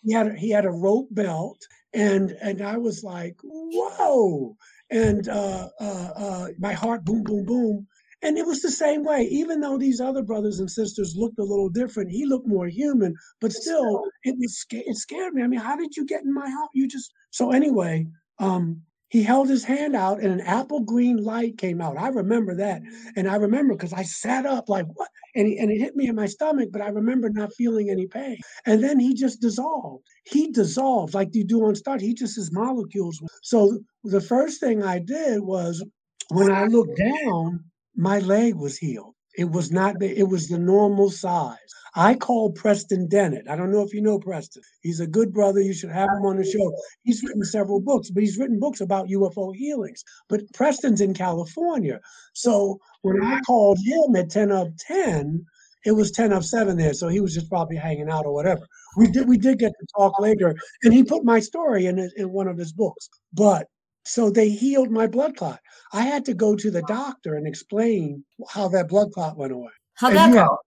he 0.04 0.14
had 0.14 0.28
a, 0.28 0.34
he 0.36 0.50
had 0.50 0.66
a 0.66 0.72
rope 0.72 1.08
belt, 1.12 1.60
and 1.94 2.32
and 2.42 2.62
I 2.62 2.78
was 2.78 3.04
like, 3.04 3.36
whoa! 3.44 4.56
And 4.90 5.28
uh, 5.28 5.70
uh, 5.80 6.10
uh, 6.16 6.48
my 6.60 6.74
heart 6.74 7.06
boom 7.06 7.24
boom 7.24 7.46
boom. 7.46 7.88
And 8.22 8.38
it 8.38 8.46
was 8.46 8.62
the 8.62 8.72
same 8.72 9.04
way, 9.04 9.24
even 9.24 9.60
though 9.60 9.78
these 9.78 10.00
other 10.00 10.24
brothers 10.24 10.60
and 10.60 10.72
sisters 10.72 11.14
looked 11.18 11.40
a 11.40 11.44
little 11.44 11.68
different, 11.70 12.10
he 12.10 12.26
looked 12.26 12.48
more 12.48 12.68
human, 12.68 13.16
but 13.42 13.52
still, 13.52 14.02
it 14.24 14.36
was 14.40 14.66
it 14.72 14.96
scared 14.96 15.34
me. 15.34 15.44
I 15.44 15.48
mean, 15.48 15.60
how 15.60 15.76
did 15.76 15.98
you 15.98 16.06
get 16.06 16.24
in 16.24 16.34
my 16.34 16.50
house? 16.50 16.70
You 16.74 16.88
just 16.88 17.12
so 17.32 17.52
anyway. 17.52 18.08
Um, 18.40 18.84
he 19.14 19.22
held 19.22 19.48
his 19.48 19.64
hand 19.64 19.96
out 19.96 20.22
and 20.22 20.34
an 20.34 20.42
apple 20.42 20.80
green 20.80 21.18
light 21.18 21.56
came 21.60 21.80
out. 21.82 22.00
I 22.00 22.08
remember 22.08 22.56
that. 22.56 22.82
And 23.16 23.30
I 23.30 23.36
remember 23.36 23.76
because 23.76 23.94
I 23.94 24.02
sat 24.02 24.48
up 24.48 24.70
like, 24.70 24.88
what? 24.96 25.08
And, 25.36 25.48
he, 25.48 25.60
and 25.60 25.70
it 25.70 25.78
hit 25.78 25.96
me 25.96 26.08
in 26.08 26.16
my 26.16 26.26
stomach, 26.26 26.70
but 26.72 26.82
I 26.82 26.88
remember 26.88 27.30
not 27.30 27.54
feeling 27.54 27.92
any 27.92 28.08
pain. 28.08 28.38
And 28.66 28.84
then 28.84 29.00
he 29.00 29.14
just 29.14 29.40
dissolved. 29.40 30.04
He 30.24 30.52
dissolved 30.52 31.14
like 31.14 31.36
you 31.36 31.44
do 31.44 31.64
on 31.64 31.76
Star. 31.76 32.00
He 32.00 32.16
just, 32.16 32.38
his 32.38 32.52
molecules. 32.52 33.22
So 33.44 33.78
the 34.04 34.20
first 34.20 34.60
thing 34.60 34.82
I 34.82 34.98
did 34.98 35.42
was 35.42 35.86
when 36.30 36.52
I 36.52 36.66
looked 36.66 36.98
down, 36.98 37.66
my 37.96 38.18
leg 38.18 38.56
was 38.56 38.80
healed. 38.80 39.14
It 39.36 39.50
was 39.50 39.72
not, 39.72 40.02
it 40.02 40.28
was 40.28 40.48
the 40.48 40.60
normal 40.60 41.10
size. 41.10 41.58
I 41.96 42.16
called 42.16 42.56
Preston 42.56 43.08
Dennett. 43.08 43.48
I 43.48 43.56
don't 43.56 43.72
know 43.72 43.82
if 43.82 43.94
you 43.94 44.02
know 44.02 44.18
Preston. 44.18 44.64
He's 44.82 45.00
a 45.00 45.08
good 45.08 45.32
brother. 45.32 45.62
You 45.62 45.74
should 45.74 45.92
have 45.92 46.10
him 46.10 46.26
on 46.26 46.38
the 46.38 46.44
show. 46.44 46.74
He's 47.04 47.22
written 47.24 47.44
several 47.44 47.80
books, 47.80 48.10
but 48.10 48.24
he's 48.24 48.38
written 48.38 48.60
books 48.60 48.82
about 48.82 49.10
UFO 49.10 49.56
healings. 49.56 50.04
But 50.28 50.42
Preston's 50.54 51.02
in 51.02 51.14
California. 51.14 52.00
So 52.34 52.80
when 53.04 53.24
I 53.24 53.40
called 53.42 53.78
him 53.84 54.16
at 54.16 54.32
10 54.32 54.52
of 54.52 54.76
10, 54.78 55.46
it 55.86 55.92
was 55.92 56.12
10 56.12 56.32
of 56.32 56.46
7 56.46 56.78
there. 56.78 56.94
So 56.94 57.10
he 57.10 57.20
was 57.20 57.34
just 57.34 57.50
probably 57.50 57.76
hanging 57.76 58.10
out 58.10 58.26
or 58.26 58.34
whatever. 58.34 58.66
We 58.98 59.08
did 59.08 59.28
we 59.28 59.38
did 59.38 59.60
get 59.60 59.74
to 59.80 59.88
talk 59.96 60.20
later, 60.20 60.56
and 60.84 60.94
he 60.94 61.04
put 61.04 61.24
my 61.26 61.40
story 61.40 61.88
in 61.88 62.00
in 62.18 62.32
one 62.32 62.48
of 62.48 62.58
his 62.58 62.72
books. 62.72 63.10
But 63.34 63.68
so 64.06 64.30
they 64.30 64.50
healed 64.50 64.92
my 64.92 65.08
blood 65.08 65.36
clot. 65.36 65.60
I 65.94 66.02
had 66.02 66.26
to 66.26 66.34
go 66.34 66.56
to 66.56 66.72
the 66.72 66.82
doctor 66.84 67.36
and 67.36 67.48
explain 67.48 68.24
how 68.50 68.68
that 68.70 68.90
blood 68.90 69.12
clot 69.14 69.38
went 69.38 69.54
away. 69.54 69.72
How'd 69.96 70.16
that 70.16 70.34
yeah, 70.34 70.46
go? 70.46 70.58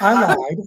I 0.00 0.34
lied. 0.36 0.58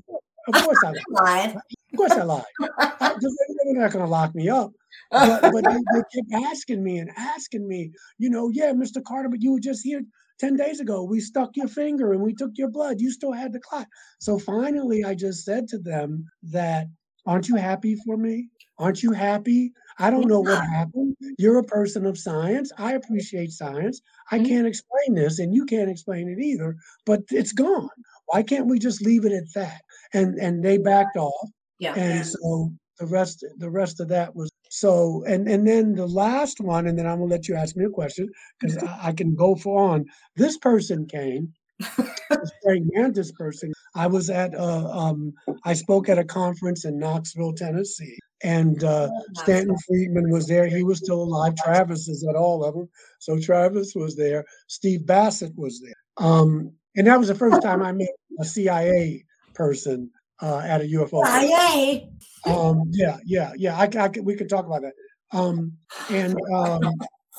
Of 0.47 0.63
course 0.63 0.77
I 0.83 0.87
lied. 0.87 1.03
Lied. 1.09 1.55
Of 1.55 1.97
course 1.97 2.11
I 2.11 2.23
lied. 2.23 2.43
I, 2.77 3.15
they're 3.19 3.81
not 3.81 3.91
going 3.91 4.05
to 4.05 4.09
lock 4.09 4.33
me 4.33 4.49
up. 4.49 4.71
But, 5.11 5.41
but 5.41 5.63
they, 5.63 5.77
they 5.93 6.03
kept 6.13 6.45
asking 6.45 6.83
me 6.83 6.99
and 6.99 7.09
asking 7.17 7.67
me, 7.67 7.91
you 8.17 8.29
know, 8.29 8.49
yeah, 8.49 8.71
Mr. 8.73 9.03
Carter, 9.03 9.29
but 9.29 9.41
you 9.41 9.53
were 9.53 9.59
just 9.59 9.83
here 9.83 10.01
10 10.39 10.55
days 10.55 10.79
ago. 10.79 11.03
We 11.03 11.19
stuck 11.19 11.55
your 11.55 11.67
finger 11.67 12.13
and 12.13 12.21
we 12.21 12.33
took 12.33 12.51
your 12.55 12.69
blood. 12.69 12.99
You 12.99 13.11
still 13.11 13.31
had 13.31 13.53
the 13.53 13.59
clot. 13.59 13.87
So 14.19 14.39
finally, 14.39 15.03
I 15.03 15.13
just 15.15 15.45
said 15.45 15.67
to 15.69 15.77
them 15.77 16.25
that, 16.43 16.87
aren't 17.25 17.49
you 17.49 17.55
happy 17.55 17.95
for 18.05 18.17
me? 18.17 18.49
Aren't 18.77 19.03
you 19.03 19.11
happy? 19.11 19.73
I 19.99 20.09
don't 20.09 20.27
know 20.27 20.39
what 20.39 20.63
happened. 20.63 21.17
You're 21.37 21.59
a 21.59 21.63
person 21.63 22.05
of 22.05 22.17
science. 22.17 22.71
I 22.77 22.93
appreciate 22.93 23.51
science. 23.51 24.01
I 24.31 24.39
can't 24.39 24.65
explain 24.65 25.13
this, 25.13 25.39
and 25.39 25.53
you 25.53 25.65
can't 25.65 25.89
explain 25.89 26.29
it 26.29 26.41
either, 26.41 26.77
but 27.05 27.21
it's 27.29 27.51
gone. 27.51 27.89
Why 28.27 28.43
can't 28.43 28.67
we 28.67 28.79
just 28.79 29.01
leave 29.01 29.25
it 29.25 29.33
at 29.33 29.53
that? 29.55 29.81
And 30.13 30.39
and 30.39 30.63
they 30.63 30.77
backed 30.77 31.17
off. 31.17 31.49
Yeah. 31.79 31.95
And 31.95 32.25
so 32.25 32.71
the 32.99 33.07
rest 33.07 33.45
the 33.57 33.69
rest 33.69 33.99
of 33.99 34.07
that 34.09 34.35
was 34.35 34.49
so 34.69 35.23
and 35.27 35.49
and 35.49 35.67
then 35.67 35.95
the 35.95 36.07
last 36.07 36.61
one, 36.61 36.87
and 36.87 36.97
then 36.97 37.05
I'm 37.05 37.19
gonna 37.19 37.31
let 37.31 37.49
you 37.49 37.55
ask 37.55 37.75
me 37.75 37.83
a 37.83 37.89
question 37.89 38.29
because 38.59 38.77
I, 38.77 39.07
I 39.07 39.11
can 39.11 39.35
go 39.35 39.55
for 39.55 39.91
on. 39.91 40.05
This 40.37 40.57
person 40.57 41.07
came, 41.07 41.51
this 41.79 42.51
praying 42.63 42.89
mantis 42.93 43.33
person. 43.33 43.73
I 43.95 44.07
was 44.07 44.29
at 44.29 44.55
uh, 44.55 44.89
um 44.91 45.33
I 45.65 45.73
spoke 45.73 46.07
at 46.07 46.19
a 46.19 46.23
conference 46.23 46.85
in 46.85 46.99
Knoxville, 46.99 47.53
Tennessee, 47.53 48.17
and 48.43 48.83
uh, 48.83 49.09
Stanton 49.35 49.75
Friedman 49.85 50.29
was 50.29 50.47
there. 50.47 50.67
He 50.67 50.83
was 50.83 50.99
still 50.99 51.21
alive. 51.21 51.55
Travis 51.57 52.07
is 52.07 52.25
at 52.27 52.35
all 52.35 52.63
of 52.63 52.73
them. 52.73 52.89
So 53.19 53.39
Travis 53.39 53.93
was 53.95 54.15
there. 54.15 54.45
Steve 54.67 55.05
Bassett 55.05 55.53
was 55.57 55.81
there. 55.81 55.93
Um, 56.17 56.71
and 56.95 57.07
that 57.07 57.19
was 57.19 57.27
the 57.27 57.35
first 57.35 57.61
time 57.61 57.81
I 57.81 57.91
met 57.91 58.09
a 58.39 58.45
CIA 58.45 59.25
person 59.53 60.09
uh, 60.41 60.59
at 60.59 60.81
a 60.81 60.85
UFO. 60.85 61.25
CIA. 61.25 62.09
Um, 62.45 62.83
yeah, 62.91 63.17
yeah, 63.25 63.51
yeah. 63.57 63.77
I, 63.77 63.89
I 63.97 64.09
we 64.21 64.35
could 64.35 64.49
talk 64.49 64.65
about 64.65 64.81
that. 64.81 64.93
Um, 65.31 65.73
and 66.09 66.35
um, 66.53 66.81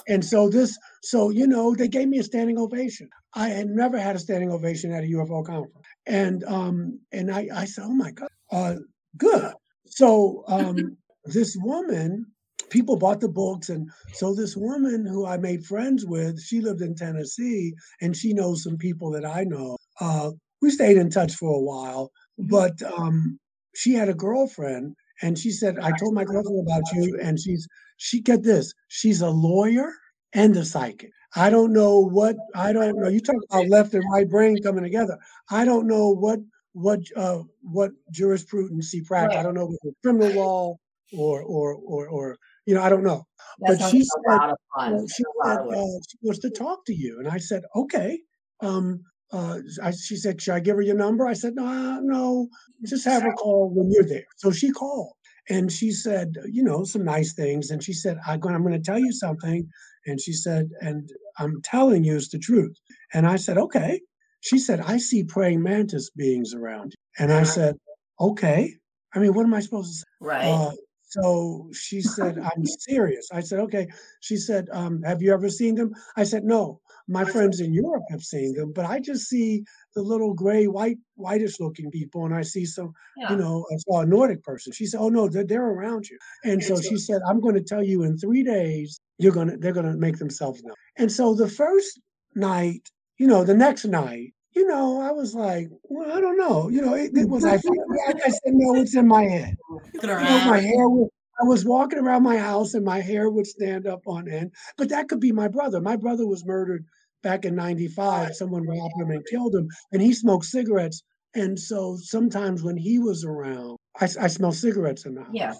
and 0.08 0.24
so 0.24 0.48
this, 0.48 0.78
so 1.02 1.30
you 1.30 1.46
know, 1.46 1.74
they 1.74 1.88
gave 1.88 2.08
me 2.08 2.18
a 2.18 2.22
standing 2.22 2.58
ovation. 2.58 3.08
I 3.34 3.48
had 3.48 3.68
never 3.68 3.98
had 3.98 4.16
a 4.16 4.18
standing 4.18 4.50
ovation 4.50 4.92
at 4.92 5.04
a 5.04 5.06
UFO 5.06 5.44
conference, 5.44 5.74
and 6.06 6.44
um, 6.44 7.00
and 7.12 7.30
I, 7.30 7.48
I 7.54 7.64
said, 7.64 7.84
oh 7.86 7.94
my 7.94 8.10
god, 8.12 8.28
uh, 8.52 8.74
good. 9.16 9.52
So 9.90 10.44
um, 10.48 10.96
this 11.24 11.56
woman, 11.56 12.26
people 12.70 12.96
bought 12.96 13.20
the 13.20 13.28
books, 13.28 13.68
and 13.68 13.90
so 14.12 14.34
this 14.34 14.56
woman 14.56 15.06
who 15.06 15.26
I 15.26 15.36
made 15.36 15.64
friends 15.66 16.06
with, 16.06 16.40
she 16.40 16.60
lived 16.60 16.80
in 16.82 16.94
Tennessee, 16.94 17.74
and 18.00 18.16
she 18.16 18.32
knows 18.32 18.62
some 18.62 18.78
people 18.78 19.10
that 19.12 19.24
I 19.24 19.44
know. 19.44 19.76
Uh, 20.00 20.32
we 20.62 20.70
stayed 20.70 20.96
in 20.96 21.10
touch 21.10 21.34
for 21.34 21.54
a 21.54 21.60
while, 21.62 22.10
but 22.38 22.80
um, 22.82 23.38
she 23.74 23.94
had 23.94 24.08
a 24.08 24.14
girlfriend, 24.14 24.94
and 25.22 25.38
she 25.38 25.50
said, 25.50 25.78
"I 25.78 25.92
told 25.92 26.14
my 26.14 26.24
girlfriend 26.24 26.66
about 26.66 26.84
you," 26.92 27.18
and 27.20 27.38
she's 27.38 27.66
she 27.96 28.20
get 28.20 28.42
this, 28.42 28.72
she's 28.88 29.20
a 29.20 29.30
lawyer 29.30 29.92
and 30.32 30.56
a 30.56 30.64
psychic. 30.64 31.10
I 31.36 31.50
don't 31.50 31.72
know 31.72 31.98
what 32.00 32.36
I 32.54 32.72
don't 32.72 32.96
know. 32.98 33.08
You 33.08 33.20
talk 33.20 33.36
about 33.50 33.68
left 33.68 33.94
and 33.94 34.04
right 34.12 34.28
brain 34.28 34.62
coming 34.62 34.84
together. 34.84 35.18
I 35.50 35.64
don't 35.64 35.86
know 35.86 36.10
what 36.10 36.40
what 36.72 37.00
uh 37.16 37.42
what 37.62 37.90
jurisprudence 38.12 38.90
he 38.90 39.02
practiced. 39.02 39.38
I 39.38 39.42
don't 39.42 39.54
know 39.54 39.66
whether 39.66 39.94
criminal 40.02 40.32
law 40.34 40.76
or 41.16 41.42
or 41.42 41.74
or 41.74 42.08
or 42.08 42.36
you 42.66 42.74
know 42.74 42.82
I 42.82 42.88
don't 42.88 43.02
know. 43.04 43.26
That 43.60 43.78
but 43.78 43.90
she 43.90 44.04
said 44.04 44.12
a 44.26 44.30
lot 44.30 44.50
of 44.50 44.58
fun. 44.74 44.94
uh, 44.94 45.06
she 45.06 45.24
said 45.44 45.58
uh, 45.58 45.98
she 46.08 46.18
wants 46.22 46.40
to 46.40 46.50
talk 46.50 46.84
to 46.86 46.94
you, 46.94 47.18
and 47.18 47.28
I 47.28 47.38
said 47.38 47.62
okay. 47.74 48.20
Um, 48.60 49.02
uh, 49.32 49.58
I, 49.82 49.92
she 49.92 50.16
said, 50.16 50.42
"Should 50.42 50.54
I 50.54 50.60
give 50.60 50.76
her 50.76 50.82
your 50.82 50.96
number?" 50.96 51.26
I 51.26 51.34
said, 51.34 51.54
"No, 51.54 52.00
no, 52.00 52.48
just 52.84 53.04
have 53.04 53.22
her 53.22 53.32
call 53.32 53.70
when 53.72 53.90
you're 53.90 54.04
there." 54.04 54.24
So 54.36 54.50
she 54.50 54.70
called, 54.72 55.12
and 55.48 55.70
she 55.70 55.92
said, 55.92 56.34
you 56.46 56.64
know, 56.64 56.84
some 56.84 57.04
nice 57.04 57.32
things, 57.32 57.70
and 57.70 57.82
she 57.82 57.92
said, 57.92 58.18
"I'm 58.26 58.40
going, 58.40 58.54
I'm 58.54 58.62
going 58.62 58.74
to 58.74 58.80
tell 58.80 58.98
you 58.98 59.12
something," 59.12 59.68
and 60.06 60.20
she 60.20 60.32
said, 60.32 60.70
"And 60.80 61.08
I'm 61.38 61.62
telling 61.62 62.02
you 62.04 62.16
is 62.16 62.28
the 62.28 62.38
truth," 62.40 62.76
and 63.14 63.26
I 63.26 63.36
said, 63.36 63.56
"Okay." 63.56 64.00
She 64.40 64.58
said, 64.58 64.80
"I 64.80 64.98
see 64.98 65.24
praying 65.24 65.62
mantis 65.62 66.10
beings 66.10 66.54
around," 66.54 66.92
you. 66.92 67.24
and 67.24 67.32
I 67.32 67.42
said, 67.44 67.76
"Okay." 68.18 68.74
I 69.14 69.18
mean, 69.18 69.34
what 69.34 69.44
am 69.44 69.54
I 69.54 69.60
supposed 69.60 69.90
to 69.92 69.98
say? 69.98 70.04
Right. 70.20 70.44
Uh, 70.44 70.70
so 71.02 71.68
she 71.72 72.00
said, 72.00 72.38
I'm 72.38 72.64
serious. 72.64 73.26
I 73.32 73.40
said, 73.40 73.58
okay. 73.58 73.88
She 74.20 74.36
said, 74.36 74.68
um, 74.70 75.02
have 75.02 75.20
you 75.20 75.32
ever 75.32 75.48
seen 75.48 75.74
them? 75.74 75.92
I 76.16 76.22
said, 76.22 76.44
no. 76.44 76.80
My 77.08 77.24
friends 77.24 77.58
in 77.58 77.74
Europe 77.74 78.04
have 78.10 78.22
seen 78.22 78.54
them, 78.54 78.72
but 78.72 78.86
I 78.86 79.00
just 79.00 79.28
see 79.28 79.64
the 79.96 80.02
little 80.02 80.32
gray, 80.32 80.68
white, 80.68 80.98
whitish 81.16 81.58
looking 81.58 81.90
people, 81.90 82.24
and 82.24 82.32
I 82.32 82.42
see 82.42 82.64
some, 82.64 82.92
Yeah. 83.16 83.32
you 83.32 83.38
know, 83.38 83.66
I 83.72 83.76
saw 83.78 84.02
a 84.02 84.06
Nordic 84.06 84.44
person. 84.44 84.72
She 84.72 84.86
said, 84.86 85.00
oh 85.00 85.08
no, 85.08 85.28
they're, 85.28 85.44
they're 85.44 85.66
around 85.66 86.08
you. 86.08 86.16
And 86.44 86.62
so 86.62 86.80
she 86.80 86.96
said, 86.96 87.20
I'm 87.28 87.40
going 87.40 87.56
to 87.56 87.64
tell 87.64 87.82
you 87.82 88.04
in 88.04 88.16
three 88.16 88.44
days, 88.44 89.00
you're 89.18 89.32
gonna, 89.32 89.56
they're 89.56 89.72
gonna 89.72 89.96
make 89.96 90.18
themselves 90.18 90.62
known. 90.62 90.76
And 90.96 91.10
so 91.10 91.34
the 91.34 91.48
first 91.48 91.98
night, 92.36 92.88
you 93.20 93.26
know, 93.26 93.44
the 93.44 93.54
next 93.54 93.84
night, 93.84 94.32
you 94.56 94.66
know, 94.66 95.02
I 95.02 95.12
was 95.12 95.34
like, 95.34 95.68
well, 95.82 96.10
I 96.10 96.22
don't 96.22 96.38
know. 96.38 96.70
You 96.70 96.80
know, 96.80 96.94
it, 96.94 97.10
it 97.14 97.28
was 97.28 97.44
I, 97.44 97.56
I 97.56 97.58
said, 97.58 98.40
no, 98.46 98.74
it's 98.76 98.96
in 98.96 99.06
my 99.06 99.24
head. 99.24 99.54
You 100.02 100.08
know, 100.08 100.18
my 100.46 100.58
hair 100.58 100.88
would, 100.88 101.08
I 101.38 101.44
was 101.44 101.66
walking 101.66 101.98
around 101.98 102.22
my 102.22 102.38
house 102.38 102.72
and 102.72 102.82
my 102.82 102.98
hair 102.98 103.28
would 103.28 103.46
stand 103.46 103.86
up 103.86 104.00
on 104.06 104.26
end. 104.26 104.52
But 104.78 104.88
that 104.88 105.08
could 105.08 105.20
be 105.20 105.32
my 105.32 105.48
brother. 105.48 105.82
My 105.82 105.96
brother 105.96 106.26
was 106.26 106.46
murdered 106.46 106.86
back 107.22 107.44
in 107.44 107.54
95. 107.54 108.34
Someone 108.34 108.66
robbed 108.66 108.94
him 108.98 109.10
and 109.10 109.26
killed 109.26 109.54
him, 109.54 109.68
and 109.92 110.00
he 110.00 110.14
smoked 110.14 110.46
cigarettes. 110.46 111.02
And 111.34 111.60
so 111.60 111.98
sometimes 112.00 112.62
when 112.62 112.78
he 112.78 112.98
was 112.98 113.26
around, 113.26 113.76
I, 114.00 114.06
I 114.18 114.28
smell 114.28 114.52
cigarettes 114.52 115.04
in 115.04 115.14
the 115.14 115.24
house. 115.24 115.30
Yeah. 115.34 115.54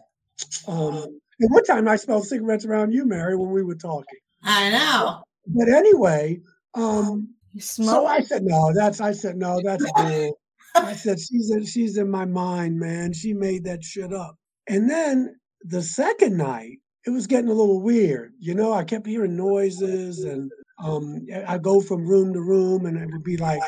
Um, 0.66 1.20
and 1.38 1.51
one 1.51 1.64
time 1.64 1.88
I 1.88 1.96
smelled 1.96 2.27
cigarettes 2.27 2.64
around 2.64 2.92
you, 2.92 3.05
Mary, 3.05 3.37
when 3.37 3.51
we 3.51 3.62
were 3.62 3.75
talking. 3.75 4.18
I 4.44 4.70
know. 4.70 5.23
But 5.46 5.68
anyway, 5.68 6.40
um, 6.75 7.35
You 7.52 7.60
so. 7.60 8.06
I 8.06 8.20
said, 8.20 8.44
no, 8.44 8.72
that's, 8.74 9.00
I 9.00 9.12
said, 9.12 9.36
no, 9.36 9.60
that's 9.62 9.84
bull. 9.96 10.38
I 10.74 10.94
said, 10.94 11.18
she's 11.18 11.50
in, 11.50 11.64
she's 11.64 11.96
in 11.96 12.10
my 12.10 12.24
mind, 12.24 12.78
man. 12.78 13.12
She 13.12 13.32
made 13.32 13.64
that 13.64 13.82
shit 13.82 14.12
up. 14.12 14.36
And 14.68 14.88
then 14.88 15.36
the 15.64 15.82
second 15.82 16.36
night, 16.36 16.78
it 17.06 17.10
was 17.10 17.26
getting 17.26 17.50
a 17.50 17.54
little 17.54 17.80
weird. 17.80 18.32
You 18.38 18.54
know, 18.54 18.72
I 18.72 18.84
kept 18.84 19.06
hearing 19.06 19.36
noises 19.36 20.24
and 20.24 20.50
um, 20.82 21.26
I 21.46 21.58
go 21.58 21.80
from 21.80 22.06
room 22.06 22.32
to 22.34 22.40
room 22.40 22.86
and 22.86 22.96
it 22.96 23.10
would 23.10 23.24
be 23.24 23.36
like 23.36 23.62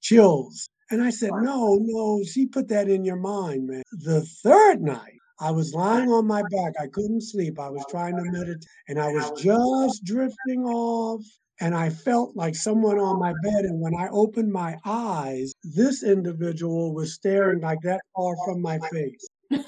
chills. 0.00 0.68
And 0.90 1.02
I 1.02 1.10
said, 1.10 1.30
no, 1.34 1.78
no, 1.80 2.22
she 2.24 2.46
put 2.46 2.66
that 2.68 2.88
in 2.88 3.04
your 3.04 3.16
mind, 3.16 3.66
man. 3.66 3.82
The 3.92 4.22
third 4.42 4.80
night, 4.80 5.18
I 5.38 5.50
was 5.50 5.74
lying 5.74 6.08
on 6.08 6.26
my 6.26 6.42
back. 6.42 6.72
I 6.80 6.86
couldn't 6.88 7.20
sleep. 7.20 7.60
I 7.60 7.68
was 7.68 7.84
trying 7.90 8.16
to 8.16 8.24
meditate 8.24 8.64
and 8.88 8.98
I 8.98 9.08
was 9.08 9.30
just 9.40 10.02
drifting 10.04 10.64
off. 10.64 11.22
And 11.60 11.74
I 11.74 11.90
felt 11.90 12.36
like 12.36 12.54
someone 12.54 12.98
on 12.98 13.18
my 13.18 13.32
bed. 13.42 13.64
And 13.64 13.80
when 13.80 13.94
I 13.94 14.08
opened 14.10 14.52
my 14.52 14.76
eyes, 14.84 15.52
this 15.64 16.04
individual 16.04 16.94
was 16.94 17.14
staring 17.14 17.60
like 17.60 17.80
that 17.82 18.00
far 18.14 18.36
from 18.44 18.62
my 18.62 18.78
face. 18.92 19.26
and 19.50 19.64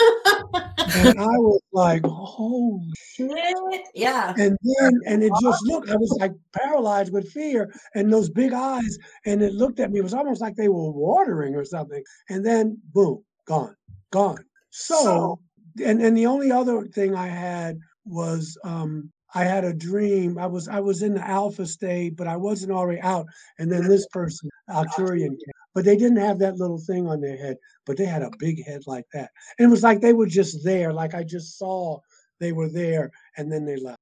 I 1.19 1.25
was 1.39 1.61
like, 1.73 2.05
holy 2.05 2.93
shit. 2.97 3.83
Yeah. 3.95 4.35
And 4.39 4.57
then, 4.63 5.01
and 5.07 5.23
it 5.23 5.33
just 5.43 5.67
looked, 5.67 5.91
I 5.91 5.97
was 5.97 6.17
like 6.21 6.33
paralyzed 6.53 7.13
with 7.13 7.31
fear 7.33 7.73
and 7.95 8.13
those 8.13 8.31
big 8.31 8.53
eyes. 8.53 8.97
And 9.27 9.43
it 9.43 9.55
looked 9.55 9.81
at 9.81 9.91
me, 9.91 9.99
it 9.99 10.05
was 10.05 10.15
almost 10.15 10.41
like 10.41 10.55
they 10.55 10.69
were 10.69 10.93
watering 10.93 11.57
or 11.57 11.65
something. 11.65 12.03
And 12.29 12.47
then, 12.47 12.79
boom, 12.93 13.25
gone, 13.47 13.75
gone. 14.13 14.45
So, 14.71 15.41
and, 15.85 16.01
and 16.01 16.17
the 16.17 16.27
only 16.27 16.53
other 16.53 16.87
thing 16.87 17.17
I 17.17 17.27
had 17.27 17.79
was, 18.05 18.57
um, 18.63 19.11
I 19.35 19.45
had 19.45 19.65
a 19.65 19.73
dream. 19.73 20.39
I 20.39 20.47
was 20.47 20.69
I 20.69 20.81
was 20.81 21.03
in 21.03 21.15
the 21.15 21.27
alpha 21.27 21.67
state, 21.67 22.17
but 22.17 22.27
I 22.27 22.37
wasn't 22.37 22.73
already 22.73 23.01
out. 23.01 23.27
And 23.59 23.71
then 23.71 23.87
this 23.87 24.07
person, 24.09 24.51
Arcturian, 24.69 25.31
came. 25.31 25.53
But 25.75 25.85
they 25.85 25.97
didn't 25.97 26.19
have 26.19 26.39
that 26.41 26.57
little 26.57 26.79
thing 26.79 27.07
on 27.07 27.21
their 27.21 27.37
head, 27.37 27.57
but 27.87 27.97
they 27.97 28.07
had 28.07 28.23
a 28.23 28.31
big 28.39 28.65
head 28.65 28.83
like 28.87 29.07
that. 29.13 29.31
And 29.59 29.69
it 29.69 29.71
was 29.71 29.85
like 29.85 30.01
they 30.01 30.13
were 30.13 30.27
just 30.27 30.65
there, 30.65 30.93
like 30.93 31.15
I 31.15 31.23
just 31.23 31.59
saw 31.59 32.01
they 32.41 32.53
were 32.53 32.69
there, 32.69 33.11
and 33.37 33.53
then 33.53 33.65
they 33.65 33.77
left. 33.77 33.99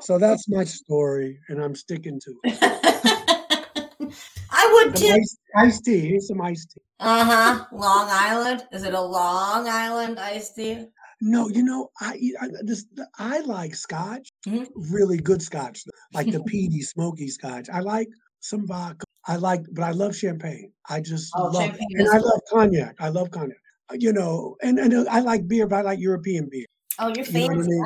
So 0.00 0.18
that's 0.18 0.48
my 0.48 0.64
story, 0.64 1.38
and 1.48 1.62
I'm 1.62 1.74
sticking 1.74 2.18
to 2.20 2.34
it. 2.44 2.58
I 4.50 4.70
would 4.72 4.96
too. 4.96 5.12
Iced 5.12 5.38
ice 5.56 5.80
tea. 5.80 6.00
Here's 6.00 6.28
some 6.28 6.40
iced 6.40 6.70
tea. 6.70 6.80
Uh 7.00 7.24
huh. 7.24 7.66
Long 7.72 8.08
Island. 8.10 8.66
Is 8.72 8.84
it 8.84 8.94
a 8.94 9.00
Long 9.00 9.68
Island 9.68 10.18
iced 10.18 10.56
tea? 10.56 10.86
No, 11.20 11.48
you 11.48 11.62
know, 11.62 11.90
I 12.00 12.18
I, 12.40 12.48
this, 12.62 12.86
I 13.18 13.40
like 13.40 13.74
Scotch, 13.74 14.30
mm-hmm. 14.46 14.64
really 14.92 15.18
good 15.18 15.42
Scotch, 15.42 15.84
like 16.14 16.30
the 16.30 16.42
peaty, 16.46 16.80
smoky 16.82 17.28
Scotch. 17.28 17.68
I 17.68 17.80
like 17.80 18.08
some 18.40 18.66
vodka. 18.66 19.04
I 19.26 19.36
like, 19.36 19.62
but 19.72 19.82
I 19.82 19.90
love 19.90 20.16
champagne. 20.16 20.72
I 20.88 21.00
just 21.00 21.30
oh, 21.36 21.48
love, 21.48 21.76
and 21.78 22.08
I 22.08 22.16
love 22.16 22.40
cognac. 22.50 22.96
I 23.00 23.10
love 23.10 23.30
cognac. 23.30 23.58
Uh, 23.90 23.96
you 23.98 24.12
know, 24.12 24.56
and 24.62 24.78
and 24.78 24.94
uh, 24.94 25.04
I 25.10 25.20
like 25.20 25.46
beer, 25.46 25.66
but 25.66 25.76
I 25.76 25.82
like 25.82 26.00
European 26.00 26.48
beer. 26.50 26.66
Oh, 26.98 27.12
you're. 27.14 27.26
You 27.26 27.50
I 27.50 27.54
mean? 27.54 27.84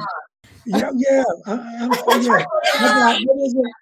Yeah, 0.67 0.91
yeah, 0.95 1.25
I, 1.47 1.53
I'm, 1.53 1.93
yeah. 2.23 2.45
I 2.75 2.81
got, 2.81 3.21
what 3.25 3.47
is 3.47 3.55
it? 3.55 3.73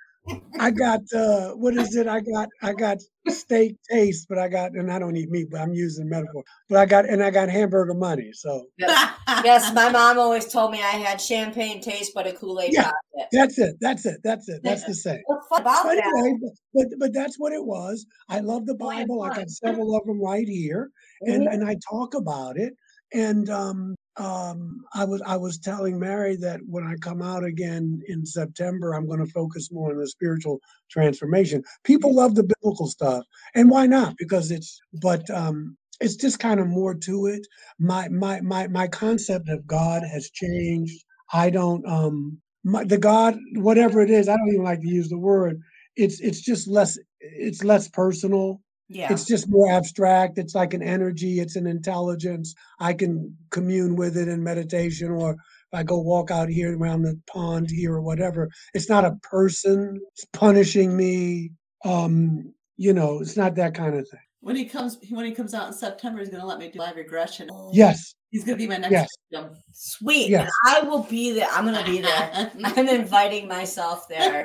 I 0.58 0.70
got 0.70 1.00
uh, 1.14 1.50
what 1.50 1.74
is 1.74 1.96
it? 1.96 2.06
I 2.06 2.20
got 2.20 2.48
I 2.62 2.72
got 2.72 2.98
steak 3.28 3.76
taste, 3.90 4.26
but 4.28 4.38
I 4.38 4.48
got 4.48 4.72
and 4.72 4.92
I 4.92 4.98
don't 4.98 5.16
eat 5.16 5.30
meat, 5.30 5.48
but 5.50 5.60
I'm 5.60 5.74
using 5.74 6.08
metaphor. 6.08 6.44
But 6.68 6.78
I 6.78 6.86
got 6.86 7.08
and 7.08 7.22
I 7.22 7.30
got 7.30 7.48
hamburger 7.48 7.94
money. 7.94 8.30
So 8.32 8.66
yes, 8.78 9.10
yes 9.44 9.74
my 9.74 9.88
mom 9.90 10.18
always 10.18 10.46
told 10.46 10.70
me 10.70 10.78
I 10.78 10.92
had 10.92 11.20
champagne 11.20 11.80
taste, 11.80 12.12
but 12.14 12.26
a 12.26 12.32
Kool 12.32 12.60
Aid 12.60 12.72
yeah. 12.72 12.90
That's 13.32 13.58
it. 13.58 13.76
That's 13.80 14.06
it. 14.06 14.20
That's 14.22 14.48
it. 14.48 14.60
That's 14.62 14.84
the 14.84 14.94
same. 14.94 15.22
about 15.50 15.84
but 15.84 15.98
anyway, 15.98 16.38
that? 16.40 16.56
but 16.74 16.86
but 16.98 17.12
that's 17.12 17.36
what 17.38 17.52
it 17.52 17.64
was. 17.64 18.06
I 18.28 18.40
love 18.40 18.66
the 18.66 18.74
Bible. 18.74 19.22
I 19.22 19.34
got 19.34 19.50
several 19.50 19.96
of 19.96 20.04
them 20.06 20.20
right 20.20 20.46
here, 20.46 20.90
and 21.22 21.46
mm-hmm. 21.46 21.52
and 21.52 21.68
I 21.68 21.76
talk 21.90 22.14
about 22.14 22.58
it. 22.58 22.74
And 23.12 23.50
um, 23.50 23.94
um, 24.18 24.84
I 24.94 25.04
was 25.04 25.22
I 25.26 25.36
was 25.36 25.58
telling 25.58 25.98
Mary 25.98 26.36
that 26.38 26.60
when 26.68 26.84
I 26.86 26.96
come 26.96 27.22
out 27.22 27.44
again 27.44 28.02
in 28.08 28.26
September, 28.26 28.94
I'm 28.94 29.08
going 29.08 29.24
to 29.24 29.32
focus 29.32 29.70
more 29.72 29.90
on 29.92 29.98
the 29.98 30.08
spiritual 30.08 30.60
transformation. 30.90 31.64
People 31.84 32.14
love 32.14 32.36
the 32.36 32.44
biblical 32.44 32.88
stuff, 32.88 33.24
and 33.56 33.70
why 33.70 33.86
not? 33.86 34.16
Because 34.18 34.50
it's 34.52 34.80
but 35.02 35.28
um, 35.30 35.76
it's 36.00 36.16
just 36.16 36.40
kind 36.40 36.60
of 36.60 36.68
more 36.68 36.94
to 36.94 37.26
it. 37.26 37.46
My 37.80 38.08
my 38.10 38.40
my 38.42 38.68
my 38.68 38.88
concept 38.88 39.48
of 39.50 39.66
God 39.66 40.04
has 40.04 40.30
changed. 40.30 41.04
I 41.32 41.50
don't 41.50 41.86
um 41.86 42.38
my, 42.64 42.84
the 42.84 42.98
God 42.98 43.38
whatever 43.56 44.02
it 44.02 44.10
is. 44.10 44.28
I 44.28 44.36
don't 44.36 44.48
even 44.50 44.64
like 44.64 44.82
to 44.82 44.88
use 44.88 45.08
the 45.08 45.18
word. 45.18 45.60
It's 45.96 46.20
it's 46.20 46.40
just 46.42 46.68
less 46.68 46.98
it's 47.20 47.64
less 47.64 47.88
personal 47.88 48.60
yeah. 48.94 49.12
It's 49.12 49.24
just 49.24 49.48
more 49.48 49.70
abstract. 49.70 50.38
It's 50.38 50.54
like 50.54 50.74
an 50.74 50.82
energy, 50.82 51.40
it's 51.40 51.56
an 51.56 51.66
intelligence. 51.66 52.54
I 52.80 52.92
can 52.92 53.36
commune 53.50 53.96
with 53.96 54.16
it 54.16 54.28
in 54.28 54.42
meditation 54.42 55.10
or 55.10 55.32
if 55.32 55.38
I 55.72 55.82
go 55.82 55.98
walk 55.98 56.30
out 56.30 56.48
here 56.48 56.76
around 56.76 57.02
the 57.02 57.18
pond 57.26 57.70
here 57.70 57.94
or 57.94 58.02
whatever. 58.02 58.50
It's 58.74 58.88
not 58.88 59.04
a 59.04 59.16
person 59.22 60.00
it's 60.12 60.24
punishing 60.32 60.96
me. 60.96 61.52
Um, 61.84 62.52
you 62.76 62.92
know, 62.92 63.20
it's 63.20 63.36
not 63.36 63.54
that 63.56 63.74
kind 63.74 63.94
of 63.94 64.08
thing. 64.08 64.20
When 64.40 64.56
he 64.56 64.64
comes 64.64 64.98
when 65.10 65.24
he 65.24 65.32
comes 65.32 65.54
out 65.54 65.68
in 65.68 65.72
September, 65.72 66.20
he's 66.20 66.28
gonna 66.28 66.46
let 66.46 66.58
me 66.58 66.68
do 66.68 66.80
live 66.80 66.96
regression. 66.96 67.48
Yes. 67.72 68.14
He's 68.30 68.44
gonna 68.44 68.56
be 68.56 68.66
my 68.66 68.78
next 68.78 68.92
yes. 68.92 69.08
victim. 69.30 69.56
Sweet. 69.72 70.30
Yes. 70.30 70.50
I 70.66 70.80
will 70.80 71.04
be 71.04 71.32
there. 71.32 71.48
I'm 71.52 71.64
gonna 71.64 71.84
be 71.84 72.00
there. 72.00 72.50
I'm 72.64 72.88
inviting 72.88 73.46
myself 73.46 74.08
there. 74.08 74.44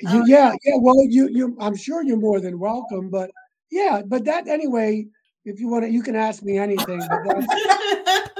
You, 0.00 0.24
yeah, 0.26 0.54
yeah. 0.64 0.74
Well, 0.76 1.02
you, 1.08 1.28
you. 1.32 1.56
I'm 1.58 1.74
sure 1.74 2.02
you're 2.02 2.18
more 2.18 2.38
than 2.38 2.58
welcome, 2.58 3.08
but 3.08 3.30
yeah, 3.70 4.02
but 4.06 4.24
that 4.24 4.48
anyway, 4.48 5.06
if 5.44 5.60
you 5.60 5.68
want 5.68 5.84
to, 5.84 5.90
you 5.90 6.02
can 6.02 6.16
ask 6.16 6.42
me 6.42 6.58
anything. 6.58 7.00
But 7.08 7.46
that's, 7.48 8.30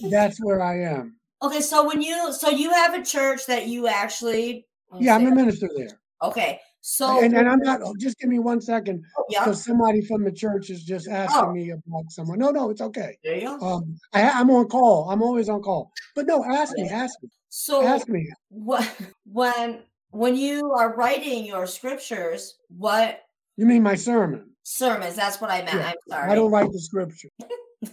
that's 0.10 0.44
where 0.44 0.62
I 0.62 0.82
am. 0.82 1.16
Okay, 1.42 1.60
so 1.60 1.86
when 1.86 2.00
you 2.00 2.32
so 2.32 2.48
you 2.50 2.70
have 2.70 2.94
a 2.94 3.04
church 3.04 3.46
that 3.46 3.66
you 3.66 3.86
actually 3.86 4.66
Yeah, 4.98 5.14
I'm 5.14 5.26
a 5.26 5.34
minister 5.34 5.68
there. 5.76 6.00
Okay. 6.22 6.60
So 6.80 7.24
and, 7.24 7.34
and 7.34 7.48
I'm 7.48 7.60
not 7.60 7.80
oh, 7.82 7.94
just 7.98 8.18
give 8.18 8.28
me 8.28 8.38
one 8.38 8.60
second 8.60 9.02
Oh, 9.18 9.24
yeah. 9.30 9.40
because 9.44 9.64
somebody 9.64 10.02
from 10.02 10.22
the 10.22 10.30
church 10.30 10.68
is 10.68 10.84
just 10.84 11.08
asking 11.08 11.48
Oh. 11.48 11.52
me 11.52 11.70
about 11.70 12.10
someone. 12.10 12.38
No, 12.38 12.50
no, 12.50 12.68
it's 12.70 12.82
okay. 12.82 13.16
There 13.24 13.36
you 13.36 13.58
go. 13.58 13.66
Um, 13.66 13.98
I, 14.12 14.28
I'm 14.28 14.50
on 14.50 14.68
call. 14.68 15.08
I'm 15.10 15.22
always 15.22 15.48
on 15.48 15.62
call. 15.62 15.90
But 16.14 16.26
no, 16.26 16.44
ask 16.44 16.76
me, 16.76 16.88
ask 16.90 17.14
me, 17.22 17.30
So 17.48 17.82
ask 17.86 18.06
me. 18.08 18.30
what 18.50 18.86
when 19.24 19.82
when 20.10 20.36
you 20.36 20.72
are 20.72 20.94
writing 20.94 21.44
your 21.46 21.66
scriptures, 21.66 22.58
what 22.68 23.20
You 23.56 23.66
mean 23.66 23.82
my 23.82 23.94
sermon? 23.94 24.50
sermons? 24.64 25.14
That's 25.14 25.40
what 25.40 25.50
I 25.50 25.58
meant. 25.62 25.78
Yeah, 25.78 25.88
I'm 25.90 25.96
sorry. 26.08 26.32
I 26.32 26.34
don't 26.34 26.50
write 26.50 26.72
the 26.72 26.80
scripture. 26.80 27.28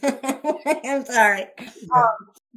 I'm 0.86 1.06
sorry. 1.06 1.48
Um, 1.94 2.08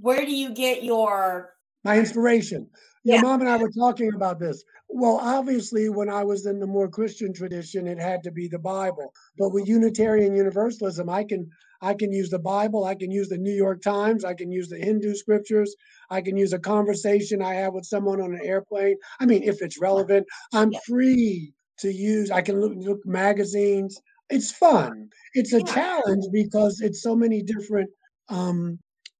where 0.00 0.24
do 0.24 0.34
you 0.34 0.54
get 0.54 0.84
your 0.84 1.50
my 1.84 1.98
inspiration. 1.98 2.66
Your 3.04 3.16
Yeah. 3.16 3.22
mom 3.22 3.40
and 3.42 3.50
I 3.50 3.58
were 3.58 3.70
talking 3.70 4.10
about 4.14 4.38
this. 4.40 4.64
Well, 4.88 5.18
obviously, 5.20 5.90
when 5.90 6.08
I 6.08 6.24
was 6.24 6.46
in 6.46 6.58
the 6.58 6.66
more 6.66 6.88
Christian 6.88 7.34
tradition, 7.34 7.86
it 7.86 7.98
had 7.98 8.22
to 8.22 8.30
be 8.30 8.48
the 8.48 8.58
Bible. 8.58 9.12
But 9.36 9.50
with 9.50 9.68
Unitarian 9.68 10.34
Universalism, 10.34 11.10
I 11.10 11.24
can 11.24 11.50
I 11.82 11.92
can 11.92 12.10
use 12.12 12.30
the 12.30 12.38
Bible, 12.38 12.84
I 12.86 12.94
can 12.94 13.10
use 13.10 13.28
the 13.28 13.36
New 13.36 13.52
York 13.52 13.82
Times, 13.82 14.24
I 14.24 14.32
can 14.32 14.50
use 14.50 14.70
the 14.70 14.78
Hindu 14.78 15.14
scriptures, 15.14 15.74
I 16.08 16.22
can 16.22 16.34
use 16.38 16.54
a 16.54 16.58
conversation 16.58 17.42
I 17.42 17.54
have 17.54 17.74
with 17.74 17.84
someone 17.84 18.22
on 18.22 18.32
an 18.32 18.40
airplane. 18.42 18.96
I 19.20 19.26
mean, 19.26 19.42
if 19.42 19.60
it's 19.60 19.78
relevant, 19.78 20.26
I'm 20.54 20.72
Yeah. 20.72 20.78
free 20.86 21.52
to 21.78 21.92
use. 21.92 22.30
I 22.30 22.42
can 22.42 22.60
look, 22.60 22.72
look 22.76 23.04
magazines. 23.04 24.00
It's 24.30 24.50
fun. 24.50 25.10
It's 25.34 25.52
a 25.52 25.62
challenge 25.62 26.24
because 26.32 26.80
it's 26.80 27.02
so 27.02 27.14
many 27.14 27.42
different 27.42 27.90
um, 28.28 28.78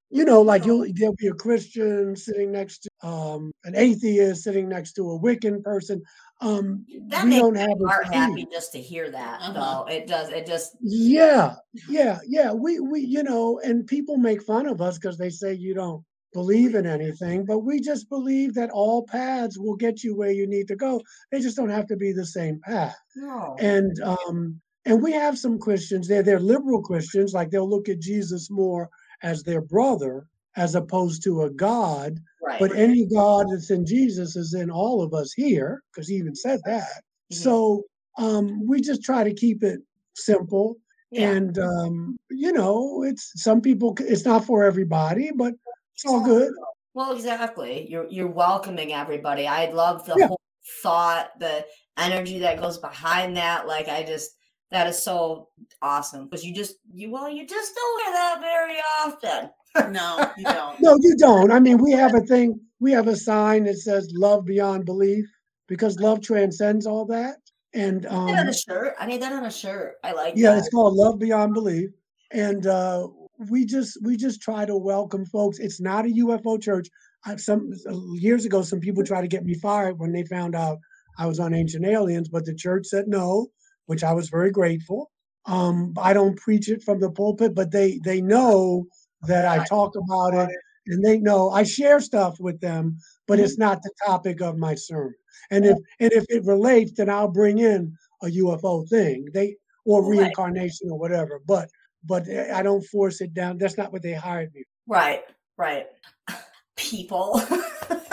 you 0.09 0.23
know, 0.23 0.41
like 0.41 0.65
you'll 0.65 0.85
there'll 0.95 1.15
be 1.15 1.27
a 1.27 1.33
Christian 1.33 2.15
sitting 2.15 2.51
next 2.51 2.87
to 2.87 3.07
um, 3.07 3.51
an 3.63 3.75
atheist 3.75 4.43
sitting 4.43 4.69
next 4.69 4.93
to 4.93 5.01
a 5.11 5.19
Wiccan 5.19 5.63
person. 5.63 6.01
Um, 6.41 6.85
that 7.07 7.23
we 7.23 7.31
makes 7.31 7.41
don't 7.41 7.55
have 7.55 7.77
a 7.83 7.87
heart 7.87 8.13
happy 8.13 8.45
just 8.51 8.71
to 8.73 8.81
hear 8.81 9.09
that 9.11 9.41
Uh-huh. 9.41 9.53
though. 9.53 9.91
It 9.91 10.07
does 10.07 10.29
it 10.29 10.45
just 10.45 10.77
Yeah, 10.81 11.55
yeah, 11.89 12.19
yeah. 12.25 12.53
We 12.53 12.79
we 12.79 13.01
you 13.01 13.23
know, 13.23 13.59
and 13.59 13.85
people 13.87 14.17
make 14.17 14.41
fun 14.43 14.67
of 14.67 14.81
us 14.81 14.97
because 14.97 15.17
they 15.17 15.29
say 15.29 15.53
you 15.53 15.73
don't 15.73 16.03
believe 16.35 16.75
in 16.75 16.85
anything, 16.85 17.45
but 17.45 17.59
we 17.59 17.79
just 17.79 18.09
believe 18.09 18.53
that 18.55 18.69
all 18.69 19.07
paths 19.07 19.57
will 19.57 19.77
get 19.85 20.03
you 20.03 20.13
where 20.15 20.31
you 20.39 20.45
need 20.45 20.67
to 20.67 20.75
go. 20.75 21.01
They 21.31 21.39
just 21.39 21.55
don't 21.57 21.69
have 21.77 21.87
to 21.87 21.95
be 21.95 22.11
the 22.11 22.25
same 22.25 22.59
path. 22.61 22.97
no. 23.15 23.55
And 23.59 23.93
um, 24.03 24.59
and 24.85 25.01
we 25.01 25.11
have 25.13 25.39
some 25.39 25.57
Christians. 25.57 26.07
They're 26.07 26.21
they're 26.23 26.39
liberal 26.55 26.81
Christians, 26.81 27.33
like 27.33 27.49
they'll 27.49 27.69
look 27.75 27.87
at 27.89 28.01
Jesus 28.11 28.51
more 28.51 28.89
as 29.23 29.41
their 29.43 29.61
brother 29.61 30.27
as 30.57 30.75
opposed 30.75 31.23
to 31.23 31.43
a 31.43 31.49
God. 31.49 32.19
right. 32.41 32.59
But 32.59 32.75
any 32.75 33.05
God 33.07 33.45
that's 33.51 33.71
in 33.71 33.85
Jesus 33.85 34.35
is 34.35 34.53
in 34.53 34.69
all 34.69 35.01
of 35.01 35.13
us 35.13 35.31
here, 35.33 35.81
because 35.91 36.07
he 36.09 36.15
even 36.15 36.35
said 36.35 36.59
that. 36.65 37.01
Mhm. 37.31 37.35
So 37.45 37.83
um, 38.17 38.45
we 38.67 38.81
just 38.81 39.03
try 39.03 39.23
to 39.23 39.33
keep 39.33 39.63
it 39.63 39.79
simple. 40.15 40.75
yeah. 41.11 41.31
And 41.31 41.57
um, 41.59 42.17
you 42.29 42.51
know, 42.51 43.03
it's 43.03 43.31
some 43.47 43.61
people. 43.61 43.95
It's 43.99 44.25
not 44.25 44.43
for 44.45 44.63
everybody, 44.65 45.31
but 45.43 45.53
it's 45.95 46.05
all 46.05 46.21
good. 46.21 46.51
Well, 46.93 47.13
exactly. 47.13 47.87
You're 47.89 48.07
you're 48.09 48.27
welcoming 48.27 48.93
everybody. 48.93 49.47
I 49.47 49.71
love 49.71 50.05
the 50.05 50.15
Yeah. 50.17 50.27
whole 50.27 50.41
thought, 50.81 51.29
the 51.39 51.65
energy 51.97 52.39
that 52.39 52.61
goes 52.61 52.77
behind 52.77 53.37
that. 53.37 53.67
Like 53.67 53.87
I 53.87 54.03
just 54.03 54.31
that 54.71 54.87
is 54.87 55.01
so 55.01 55.49
awesome 55.81 56.25
because 56.25 56.45
you 56.45 56.53
just 56.53 56.75
you 56.93 57.11
well 57.11 57.29
you 57.29 57.45
just 57.47 57.75
don't 57.75 58.03
hear 58.03 58.13
that 58.13 58.41
very 58.41 58.77
often. 59.03 59.91
No, 59.93 60.31
you 60.37 60.43
don't. 60.53 60.81
No, 60.81 60.97
you 61.01 61.15
don't. 61.17 61.51
I 61.51 61.59
mean, 61.59 61.77
we 61.77 61.91
have 61.91 62.13
a 62.15 62.21
thing. 62.21 62.59
We 62.79 62.91
have 62.91 63.07
a 63.07 63.15
sign 63.15 63.65
that 63.65 63.77
says 63.77 64.11
"Love 64.13 64.45
beyond 64.45 64.85
belief" 64.85 65.25
because 65.67 65.99
love 65.99 66.21
transcends 66.21 66.85
all 66.85 67.05
that. 67.05 67.37
And 67.73 68.05
I 68.05 68.25
need 68.25 68.35
that 68.35 68.39
on 68.39 68.39
um, 68.39 68.47
a 68.47 68.53
shirt. 68.53 68.95
I 68.99 69.05
need 69.05 69.21
that 69.21 69.33
on 69.33 69.45
a 69.45 69.51
shirt. 69.51 69.95
I 70.03 70.13
like 70.13 70.33
yeah, 70.37 70.51
that. 70.51 70.59
it's 70.59 70.69
called 70.69 70.93
"Love 70.93 71.19
Beyond 71.19 71.53
Belief." 71.53 71.89
And 72.31 72.65
uh, 72.67 73.07
we 73.37 73.65
just 73.65 73.97
we 74.01 74.17
just 74.17 74.41
try 74.41 74.65
to 74.65 74.75
welcome 74.75 75.25
folks. 75.25 75.59
It's 75.59 75.81
not 75.81 76.05
a 76.05 76.09
UFO 76.09 76.61
church. 76.61 76.87
I, 77.25 77.35
some 77.37 77.71
years 78.13 78.45
ago, 78.45 78.61
some 78.61 78.79
people 78.79 79.03
tried 79.03 79.21
to 79.21 79.27
get 79.27 79.45
me 79.45 79.55
fired 79.55 79.99
when 79.99 80.11
they 80.11 80.23
found 80.23 80.55
out 80.55 80.79
I 81.17 81.25
was 81.25 81.39
on 81.39 81.53
Ancient 81.53 81.85
Aliens, 81.85 82.29
but 82.29 82.45
the 82.45 82.55
church 82.55 82.85
said 82.87 83.07
no, 83.07 83.47
which 83.85 84.03
I 84.03 84.13
was 84.13 84.29
very 84.29 84.51
grateful. 84.51 85.11
Um, 85.45 85.93
I 85.97 86.13
don't 86.13 86.37
preach 86.37 86.69
it 86.69 86.83
from 86.83 86.99
the 86.99 87.11
pulpit, 87.11 87.55
but 87.55 87.71
they 87.71 87.99
they 88.03 88.21
know 88.21 88.85
that 89.23 89.45
I 89.45 89.63
talk 89.65 89.95
about 89.95 90.33
it 90.33 90.49
and 90.87 91.03
they 91.03 91.17
know 91.17 91.49
I 91.49 91.63
share 91.63 91.99
stuff 91.99 92.39
with 92.39 92.59
them, 92.61 92.97
but 93.27 93.39
it's 93.39 93.57
not 93.57 93.81
the 93.81 93.91
topic 94.05 94.41
of 94.41 94.57
my 94.57 94.75
sermon. 94.75 95.15
And 95.51 95.65
if 95.65 95.77
and 95.99 96.11
if 96.11 96.25
it 96.29 96.45
relates, 96.45 96.93
then 96.93 97.09
I'll 97.09 97.27
bring 97.27 97.59
in 97.59 97.95
a 98.21 98.27
UFO 98.27 98.87
thing. 98.87 99.27
They 99.33 99.55
or 99.85 100.07
reincarnation 100.07 100.89
or 100.89 100.97
whatever. 100.97 101.41
But 101.45 101.69
but 102.05 102.29
I 102.29 102.61
don't 102.63 102.83
force 102.85 103.21
it 103.21 103.33
down. 103.33 103.57
That's 103.57 103.77
not 103.77 103.91
what 103.91 104.01
they 104.01 104.13
hired 104.13 104.53
me. 104.53 104.63
Right, 104.87 105.23
right. 105.57 105.87
People. 106.75 107.41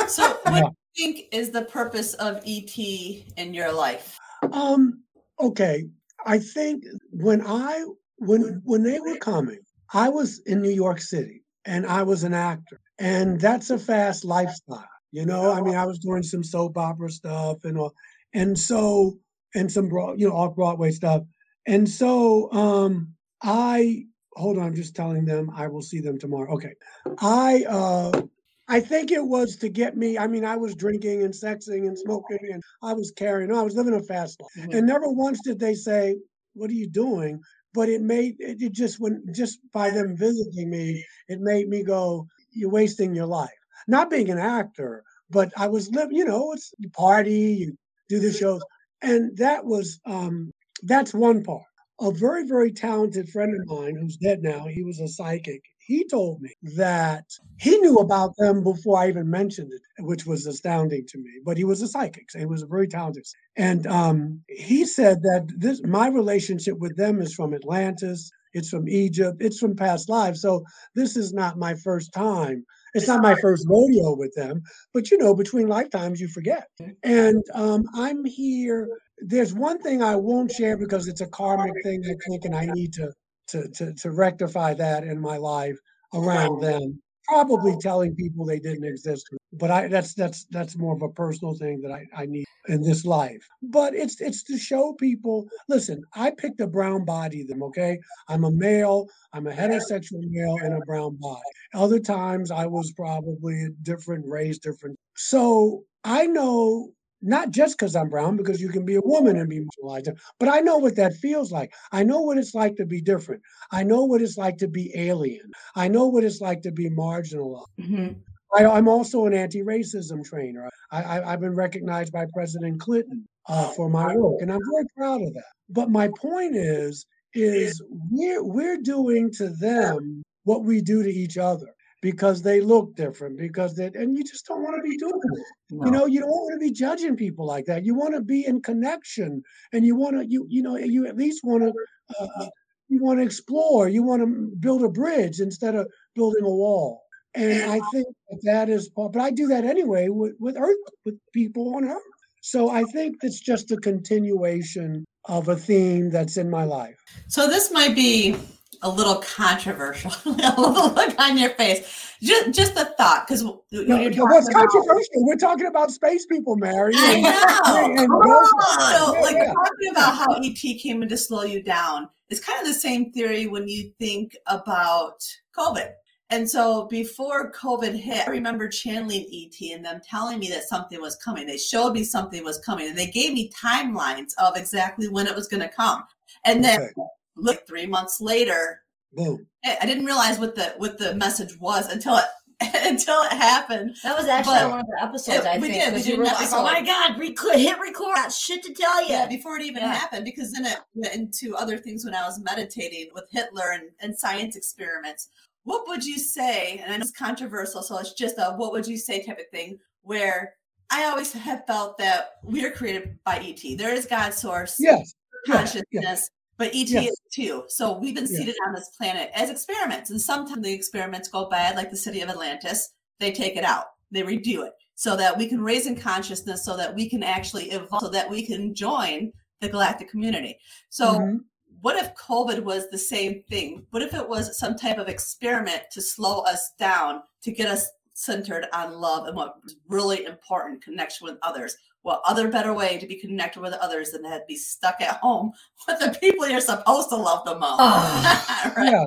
So, 0.09 0.29
what 0.43 0.75
do 0.95 1.03
you 1.03 1.13
think 1.13 1.29
is 1.33 1.51
the 1.53 1.63
purpose 1.63 2.13
of 2.15 2.43
ET 2.45 2.77
in 2.77 3.55
your 3.55 3.73
life? 3.73 4.19
Um, 4.53 5.05
okay. 5.41 5.87
I 6.27 6.39
think 6.39 6.85
when 7.11 7.41
I 7.47 7.85
when 8.17 8.61
when 8.65 8.83
they 8.83 9.01
were 9.01 9.17
coming, 9.17 9.61
I 9.93 10.09
was 10.09 10.41
in 10.41 10.61
New 10.61 10.71
York 10.71 11.01
City 11.01 11.43
and 11.65 11.87
I 11.87 12.03
was 12.03 12.25
an 12.25 12.35
actor. 12.35 12.81
And 12.99 13.41
that's 13.41 13.71
a 13.71 13.79
fast 13.79 14.25
lifestyle. 14.25 14.87
You 15.11 15.27
know, 15.27 15.53
I 15.53 15.61
mean, 15.61 15.75
I 15.77 15.85
was 15.85 15.99
doing 15.99 16.23
some 16.23 16.43
soap 16.45 16.79
opera 16.79 17.11
stuff 17.11 17.65
and 17.65 17.79
all 17.79 17.93
and 18.33 18.59
so 18.59 19.19
and 19.55 19.71
some 19.71 19.89
broad, 19.89 20.19
you 20.19 20.29
know, 20.29 20.35
off 20.35 20.55
Broadway 20.55 20.91
stuff. 20.91 21.23
And 21.67 21.89
so 21.89 22.51
um 22.53 23.15
I 23.43 24.05
hold 24.35 24.59
on, 24.59 24.65
I'm 24.65 24.75
just 24.75 24.97
telling 24.97 25.25
them 25.25 25.51
I 25.55 25.67
will 25.69 25.83
see 25.83 26.01
them 26.01 26.19
tomorrow. 26.19 26.53
Okay. 26.55 26.75
I 27.19 27.65
uh 27.69 28.23
I 28.69 28.81
think 28.81 29.11
it 29.11 29.25
was 29.25 29.57
to 29.57 29.69
get 29.69 29.97
me. 29.97 30.17
I 30.17 30.27
mean, 30.27 30.45
I 30.45 30.57
was 30.57 30.75
drinking 30.75 31.25
and 31.25 31.35
sexing 31.35 31.87
and 31.87 31.99
smoking, 31.99 32.39
and 32.53 32.63
I 32.83 32.95
was 32.95 33.11
carrying. 33.11 33.53
I 33.53 33.63
was 33.63 33.75
living 33.75 33.95
a 33.95 34.03
fast 34.03 34.41
life. 34.41 34.51
And 34.73 34.87
never 34.87 35.09
once 35.09 35.41
did 35.43 35.59
they 35.59 35.75
say, 35.75 36.17
"What 36.55 36.71
are 36.71 36.75
you 36.75 36.89
doing?" 36.89 37.41
But 37.75 37.89
it 37.89 38.03
made 38.03 38.37
it, 38.39 38.63
it 38.63 38.73
just 38.73 39.01
when 39.01 39.23
just 39.35 39.59
by 39.73 39.91
them 39.91 40.17
visiting 40.17 40.71
me, 40.71 41.05
it 41.29 41.41
made 41.41 41.69
me 41.69 41.83
go, 41.83 42.29
"You're 42.53 42.71
wasting 42.71 43.15
your 43.15 43.27
life." 43.27 43.51
Not 43.89 44.11
being 44.11 44.31
an 44.31 44.39
actor, 44.39 45.03
but 45.29 45.53
I 45.57 45.67
was 45.67 45.91
living. 45.91 46.17
You 46.17 46.25
know, 46.25 46.53
it's 46.53 46.73
you 46.79 46.89
party, 46.91 47.57
you 47.61 47.77
do 48.09 48.21
the 48.21 48.33
shows, 48.33 48.63
and 49.03 49.37
that 49.39 49.65
was 49.65 50.01
um 50.07 50.53
that's 50.85 51.13
one 51.13 51.43
part. 51.43 51.65
A 52.03 52.11
very 52.11 52.45
very 52.47 52.73
talented 52.73 53.29
friend 53.29 53.55
of 53.55 53.67
mine 53.67 53.95
who's 53.95 54.17
dead 54.17 54.43
now. 54.43 54.67
He 54.67 54.83
was 54.83 54.99
a 54.99 55.07
psychic. 55.07 55.63
He 55.79 56.05
told 56.09 56.41
me 56.41 56.53
that 56.77 57.25
he 57.61 57.77
knew 57.79 57.97
about 57.99 58.35
them 58.39 58.65
before 58.65 58.99
I 58.99 59.09
even 59.09 59.31
mentioned 59.31 59.73
it, 59.73 60.03
which 60.03 60.27
was 60.27 60.47
astounding 60.47 61.07
to 61.09 61.19
me. 61.19 61.31
But 61.45 61.57
he 61.57 61.65
was 61.65 61.81
a 61.81 61.87
psychic. 61.87 62.31
So 62.31 62.41
he 62.41 62.47
was 62.47 62.63
a 62.63 62.67
very 62.67 62.89
talented. 62.89 63.25
And 63.57 63.87
um, 63.87 64.41
he 64.49 64.85
said 64.85 65.23
that 65.23 65.47
this 65.57 65.81
my 65.85 66.09
relationship 66.09 66.77
with 66.79 66.97
them 66.97 67.21
is 67.21 67.35
from 67.35 67.55
Atlantis. 67.55 68.31
It's 68.53 68.69
from 68.69 68.89
Egypt. 68.89 69.39
It's 69.41 69.59
from 69.59 69.77
past 69.77 70.09
lives. 70.09 70.41
So 70.41 70.65
this 70.95 71.17
is 71.17 71.33
not 71.33 71.57
my 71.57 71.75
first 71.75 72.13
time. 72.13 72.65
It's 72.95 73.09
not 73.09 73.23
my 73.23 73.35
first 73.37 73.67
rodeo 73.69 74.15
with 74.15 74.35
them. 74.35 74.63
But 74.93 75.11
you 75.11 75.19
know, 75.19 75.35
between 75.35 75.69
lifetimes, 75.69 76.21
you 76.21 76.29
forget. 76.29 76.69
And 77.03 77.43
um, 77.55 77.85
I'm 77.95 78.25
here. 78.25 78.89
There's 79.27 79.55
one 79.55 79.79
thing 79.79 80.03
I 80.03 80.17
won't 80.17 80.51
share 80.51 80.77
because 80.77 81.09
it's 81.09 81.21
a 81.21 81.27
karmic 81.27 81.73
thing. 81.83 82.03
I 82.05 82.15
think, 82.29 82.45
and 82.45 82.55
I 82.55 82.67
need 82.67 82.93
to 82.95 83.13
to 83.49 83.69
to, 83.69 83.95
to 83.95 84.11
rectify 84.11 84.75
that 84.75 85.05
in 85.05 85.21
my 85.21 85.37
life 85.37 85.79
around 86.15 86.61
them. 86.61 87.01
Probably 87.29 87.77
telling 87.81 88.15
people 88.17 88.45
they 88.45 88.59
didn't 88.59 88.85
exist 88.85 89.29
but 89.53 89.71
i 89.71 89.87
that's 89.89 90.15
that's 90.15 90.47
that's 90.51 90.77
more 90.77 90.95
of 90.95 91.03
a 91.03 91.09
personal 91.09 91.55
thing 91.55 91.81
that 91.83 91.93
i, 91.93 92.23
I 92.23 92.27
need 92.27 92.45
in 92.69 92.81
this 92.81 93.05
life. 93.05 93.45
But 93.61 93.93
it's 93.93 94.21
it's 94.21 94.45
to 94.45 94.57
show 94.57 94.95
people 94.95 95.49
listen 95.69 96.03
i 96.15 96.31
picked 96.31 96.61
a 96.61 96.67
brown 96.67 97.05
body 97.05 97.45
them 97.45 97.63
okay? 97.65 97.99
I'm 98.29 98.45
a 98.45 98.51
male 98.51 99.09
i'm 99.33 99.47
a 99.47 99.53
heterosexual 99.53 100.23
male 100.29 100.57
in 100.65 100.73
a 100.73 100.81
brown 100.87 101.17
body. 101.17 101.43
Other 101.75 101.99
times 101.99 102.51
i 102.51 102.67
was 102.67 102.93
probably 102.93 103.65
a 103.65 103.71
different 103.83 104.25
race 104.27 104.59
different. 104.59 104.99
So 105.17 105.85
i 106.05 106.27
know 106.27 106.91
not 107.23 107.51
just 107.51 107.79
because 107.79 107.95
I'm 107.95 108.09
brown, 108.09 108.37
because 108.37 108.61
you 108.61 108.69
can 108.69 108.85
be 108.85 108.97
a 108.97 109.01
woman 109.01 109.37
and 109.37 109.49
be 109.49 109.61
marginalized, 109.61 110.19
but 110.39 110.49
I 110.49 110.61
know 110.61 110.79
what 110.79 110.97
that 110.97 111.15
feels 111.15 111.53
like. 111.53 111.73
I 111.93 112.03
know 112.03 112.21
what 112.21 112.39
it's 112.39 112.55
like 112.55 112.77
to 112.77 112.85
be 112.85 113.01
different. 113.01 113.43
I 113.71 113.85
know 113.85 114.05
what 114.05 114.21
it's 114.21 114.37
like 114.37 114.59
to 114.59 114.69
be 114.69 114.93
alien. 114.97 115.51
I 115.77 115.89
know 115.89 116.07
what 116.09 116.25
it's 116.25 116.41
like 116.41 116.63
to 116.63 116.73
be 116.73 116.91
marginalized. 116.91 117.67
Mhm. 117.81 118.17
I, 118.55 118.67
I'm 118.67 118.89
also 118.89 119.25
an 119.27 119.33
anti-racism 119.33 120.25
trainer. 120.25 120.69
I, 120.91 121.03
I, 121.03 121.33
I've 121.33 121.41
been 121.41 121.55
recognized 121.55 122.13
by 122.13 122.27
President 122.35 122.81
Clinton 122.81 123.27
uh, 123.49 123.71
for 123.71 123.89
my 123.89 124.15
work, 124.15 124.43
and 124.43 124.53
I'm 124.53 124.61
very 124.71 124.85
proud 124.95 125.23
of 125.23 125.33
that. 125.35 125.45
But 125.71 125.91
my 125.91 126.09
point 126.19 126.55
is, 126.55 127.07
is 127.35 127.81
we're 127.89 128.45
we're 128.45 128.77
doing 128.77 129.31
to 129.33 129.49
them 129.49 130.23
what 130.45 130.65
we 130.65 130.83
do 130.83 131.03
to 131.03 131.11
each 131.11 131.39
other 131.39 131.75
because 132.03 132.43
they 132.43 132.61
look 132.61 132.95
different, 132.97 133.39
because 133.39 133.75
they 133.75 133.87
and 133.87 134.19
you 134.19 134.25
just 134.25 134.45
don't 134.47 134.63
want 134.63 134.77
to 134.77 134.83
be 134.83 134.99
doing 134.99 135.15
it. 135.15 135.47
You 135.71 135.91
know, 135.91 136.05
you 136.05 136.21
don't 136.21 136.29
want 136.29 136.53
to 136.53 136.59
be 136.59 136.73
judging 136.73 137.17
people 137.17 137.47
like 137.47 137.65
that. 137.67 137.85
You 137.85 137.95
want 137.95 138.15
to 138.15 138.21
be 138.21 138.45
in 138.45 138.61
connection, 138.61 139.43
and 139.73 139.87
you 139.87 139.97
want 139.97 140.19
to 140.19 140.27
you 140.27 140.45
you 140.51 140.63
know 140.63 140.77
you 140.77 141.07
at 141.07 141.17
least 141.17 141.41
want 141.43 141.63
to. 141.63 141.73
Uh, 142.21 142.49
you 142.89 143.03
want 143.03 143.19
to 143.19 143.25
explore 143.25 143.89
you 143.89 144.03
want 144.03 144.21
to 144.21 144.55
build 144.61 144.83
a 144.83 144.89
bridge 144.89 145.41
instead 145.41 145.75
of 145.75 145.89
building 146.15 146.45
a 146.45 146.51
wall 146.51 147.05
and 147.35 147.63
i 147.71 147.81
think 147.91 148.07
that, 148.29 148.41
that 148.43 148.69
is 148.69 148.91
part 148.91 149.13
but 149.13 149.23
i 149.23 149.31
do 149.31 149.47
that 149.47 149.65
anyway 149.65 150.09
with, 150.11 150.35
with 150.39 150.59
earth 150.59 150.77
with 151.07 151.15
people 151.33 151.75
on 151.75 151.85
earth 151.85 152.03
so 152.43 152.69
i 152.69 152.83
think 152.93 153.17
it's 153.23 153.41
just 153.41 153.71
a 153.71 153.79
continuation 153.79 155.07
of 155.25 155.49
a 155.49 155.57
theme 155.57 156.11
that's 156.11 156.37
in 156.37 156.51
my 156.51 156.65
life 156.65 156.99
So 157.29 157.47
this 157.47 157.73
might 157.73 157.95
be 157.95 158.37
a 158.83 158.89
little 158.91 159.17
controversial. 159.17 160.11
a 160.27 160.31
little 160.31 160.93
look 160.93 161.19
on 161.21 161.39
your 161.39 161.51
face. 161.51 162.15
Just, 162.21 162.53
just 162.53 162.77
a 162.77 162.85
thought, 162.97 163.27
because 163.27 163.43
No, 163.43 163.63
what's 163.71 164.49
controversial 164.49 165.25
we're 165.25 165.37
talking 165.37 165.67
about 165.67 165.91
space 165.91 166.27
people 166.27 166.57
mary 166.57 166.93
I 166.97 167.21
know. 167.21 167.95
and- 167.95 168.11
on. 168.13 168.95
So, 168.97 169.15
Yeah, 169.15 169.21
like 169.21 169.37
yeah. 169.37 169.53
talking 169.53 169.91
about 169.91 170.15
how 170.17 170.35
ET 170.43 170.79
came 170.79 171.03
in 171.03 171.09
to 171.09 171.17
slow 171.17 171.43
you 171.43 171.63
down, 171.63 172.09
it's 172.29 172.41
kind 172.41 172.61
of 172.61 172.67
the 172.67 172.79
same 172.79 173.11
theory 173.13 173.47
when 173.47 173.67
you 173.69 173.93
think 173.99 174.37
about 174.47 175.23
COVID. 175.57 175.93
And 176.31 176.49
so 176.49 176.87
before 176.87 177.53
COVID 177.53 177.95
hit, 177.95 178.27
I 178.27 178.31
remember 178.31 178.67
channeling 178.69 179.27
ET 179.31 179.75
and 179.75 179.85
them 179.85 180.01
telling 180.09 180.39
me 180.39 180.49
that 180.49 180.67
something 180.69 180.99
was 181.01 181.17
coming. 181.17 181.47
They 181.47 181.59
showed 181.59 181.93
me 181.93 182.05
something 182.05 182.43
was 182.43 182.59
coming 182.61 182.89
and 182.89 182.97
they 182.97 183.09
gave 183.09 183.35
me 183.35 183.51
timelines 183.51 184.33
of 184.39 184.57
exactly 184.57 185.09
when 185.09 185.27
it 185.27 185.35
was 185.35 185.47
going 185.47 185.61
to 185.61 185.69
come. 185.69 186.05
And 186.47 186.65
then 186.65 186.81
Okay. 186.81 186.93
Look, 187.37 187.67
three 187.67 187.87
months 187.87 188.21
later, 188.21 188.83
boom 189.13 189.47
I 189.65 189.79
I 189.83 189.87
didn't 189.87 190.07
realize 190.07 190.39
what 190.39 190.55
the 190.55 190.75
what 190.79 190.99
the 190.99 191.15
message 191.15 191.59
was 191.61 191.91
until 191.93 192.17
it 192.17 192.25
until 192.75 193.21
it 193.23 193.33
happened. 193.33 193.97
That 194.05 194.17
was 194.17 194.27
actually 194.29 194.55
But- 194.55 194.71
one 194.71 194.81
of 194.81 194.87
the 194.87 195.03
episodes, 195.03 195.45
Yeah, 195.45 195.51
I 195.53 195.59
we 195.59 195.69
think. 195.69 195.83
did. 195.85 195.95
We 195.95 195.99
did 196.03 196.09
you 196.13 196.19
were 196.19 196.25
like, 196.25 196.37
oh 196.53 196.63
my 196.63 196.81
God, 196.83 197.19
record, 197.19 197.57
hit 197.57 197.79
record. 197.81 198.15
Got 198.15 198.33
shit 198.33 198.63
to 198.63 198.73
tell 198.73 199.03
you. 199.03 199.09
Yeah, 199.09 199.27
before 199.27 199.57
it 199.57 199.63
even 199.65 199.83
Yeah. 199.83 199.93
happened, 199.95 200.25
because 200.25 200.53
then 200.53 200.67
it 200.67 200.79
went 200.95 201.15
into 201.15 201.57
other 201.57 201.77
things 201.77 202.05
when 202.05 202.15
I 202.15 202.23
was 202.25 202.39
meditating 202.41 203.09
with 203.15 203.25
Hitler 203.33 203.73
and, 203.73 203.85
and 204.01 204.17
science 204.17 204.55
experiments. 204.57 205.29
What 205.65 205.89
would 205.89 206.05
you 206.05 206.19
say? 206.19 206.79
And 206.79 206.93
I 206.93 206.97
know 206.97 207.03
it's 207.03 207.11
controversial, 207.13 207.83
so 207.83 207.99
it's 207.99 208.13
just 208.15 208.37
a 208.39 208.53
what 208.57 208.71
would 208.73 208.87
you 208.87 208.97
say 208.97 209.25
type 209.25 209.39
of 209.41 209.49
thing. 209.51 209.79
Where 210.03 210.55
I 210.91 211.05
always 211.07 211.33
have 211.33 211.67
felt 211.67 211.99
that 211.99 212.31
we 212.45 212.65
are 212.65 212.71
created 212.71 213.19
by 213.25 213.39
ET. 213.39 213.77
There 213.77 213.93
is 213.93 214.07
God's 214.07 214.37
source, 214.37 214.77
yes 214.79 215.15
yeah, 215.49 215.55
consciousness, 215.57 215.85
yeah. 215.93 216.17
But 216.57 216.69
ET 216.75 216.89
Yes. 216.91 217.13
is 217.13 217.21
too. 217.33 217.65
So 217.69 217.99
we've 217.99 218.15
been 218.15 218.27
Yes. 218.31 218.57
on 218.67 218.75
this 218.75 218.91
planet 218.97 219.31
as 219.35 219.51
experiments, 219.51 220.11
and 220.11 220.21
sometimes 220.21 220.63
the 220.63 220.73
experiments 220.73 221.29
go 221.29 221.47
bad, 221.49 221.77
like 221.77 221.91
the 221.91 221.97
city 221.97 222.21
of 222.21 222.29
Atlantis. 222.29 222.91
They 223.19 223.33
take 223.33 223.57
it 223.57 223.65
out, 223.65 223.87
they 224.11 224.23
redo 224.23 224.67
it, 224.67 224.73
so 224.95 225.17
that 225.17 225.37
we 225.37 225.47
can 225.49 225.61
raise 225.63 225.87
in 225.87 225.97
consciousness, 226.01 226.65
so 226.65 226.77
that 226.77 226.95
we 226.95 227.09
can 227.09 227.23
actually 227.23 227.71
evolve, 227.71 228.03
so 228.03 228.09
that 228.11 228.29
we 228.31 228.45
can 228.47 228.75
join 228.75 229.33
the 229.61 229.69
galactic 229.69 230.09
community. 230.09 230.59
So. 230.89 231.15
Mhm. 231.19 231.45
What 231.81 231.97
if 231.97 232.15
COVID 232.15 232.63
was 232.63 232.89
the 232.91 232.99
same 232.99 233.43
thing? 233.51 233.85
What 233.91 234.03
if 234.03 234.15
it 234.15 234.29
was 234.29 234.57
some 234.57 234.77
type 234.77 234.99
of 234.99 235.09
experiment 235.09 235.83
to 235.91 236.01
slow 236.01 236.43
us 236.43 236.71
down, 236.79 237.25
to 237.43 237.51
get 237.51 237.67
us 237.67 237.89
centered 238.15 238.69
on 238.73 239.01
love 239.01 239.27
and 239.27 239.37
what's 239.37 239.75
really 239.89 240.25
important 240.25 240.81
connection 240.85 241.27
with 241.27 241.39
others? 241.43 241.77
What 242.03 242.21
other 242.27 242.49
better 242.49 242.75
way 242.75 242.99
to 242.99 243.07
be 243.07 243.17
connected 243.17 243.61
with 243.61 243.75
others 243.75 244.11
than 244.11 244.25
to 244.25 244.43
be 244.49 244.57
stuck 244.57 245.01
at 245.01 245.19
home 245.19 245.53
with 245.89 246.01
the 246.01 246.17
people 246.19 246.49
you're 246.49 246.61
supposed 246.61 247.09
to 247.11 247.17
love 247.17 247.45
the 247.45 247.59
most? 247.59 247.77
Oh. 247.79 248.73
right? 248.77 248.91
yeah 248.91 249.05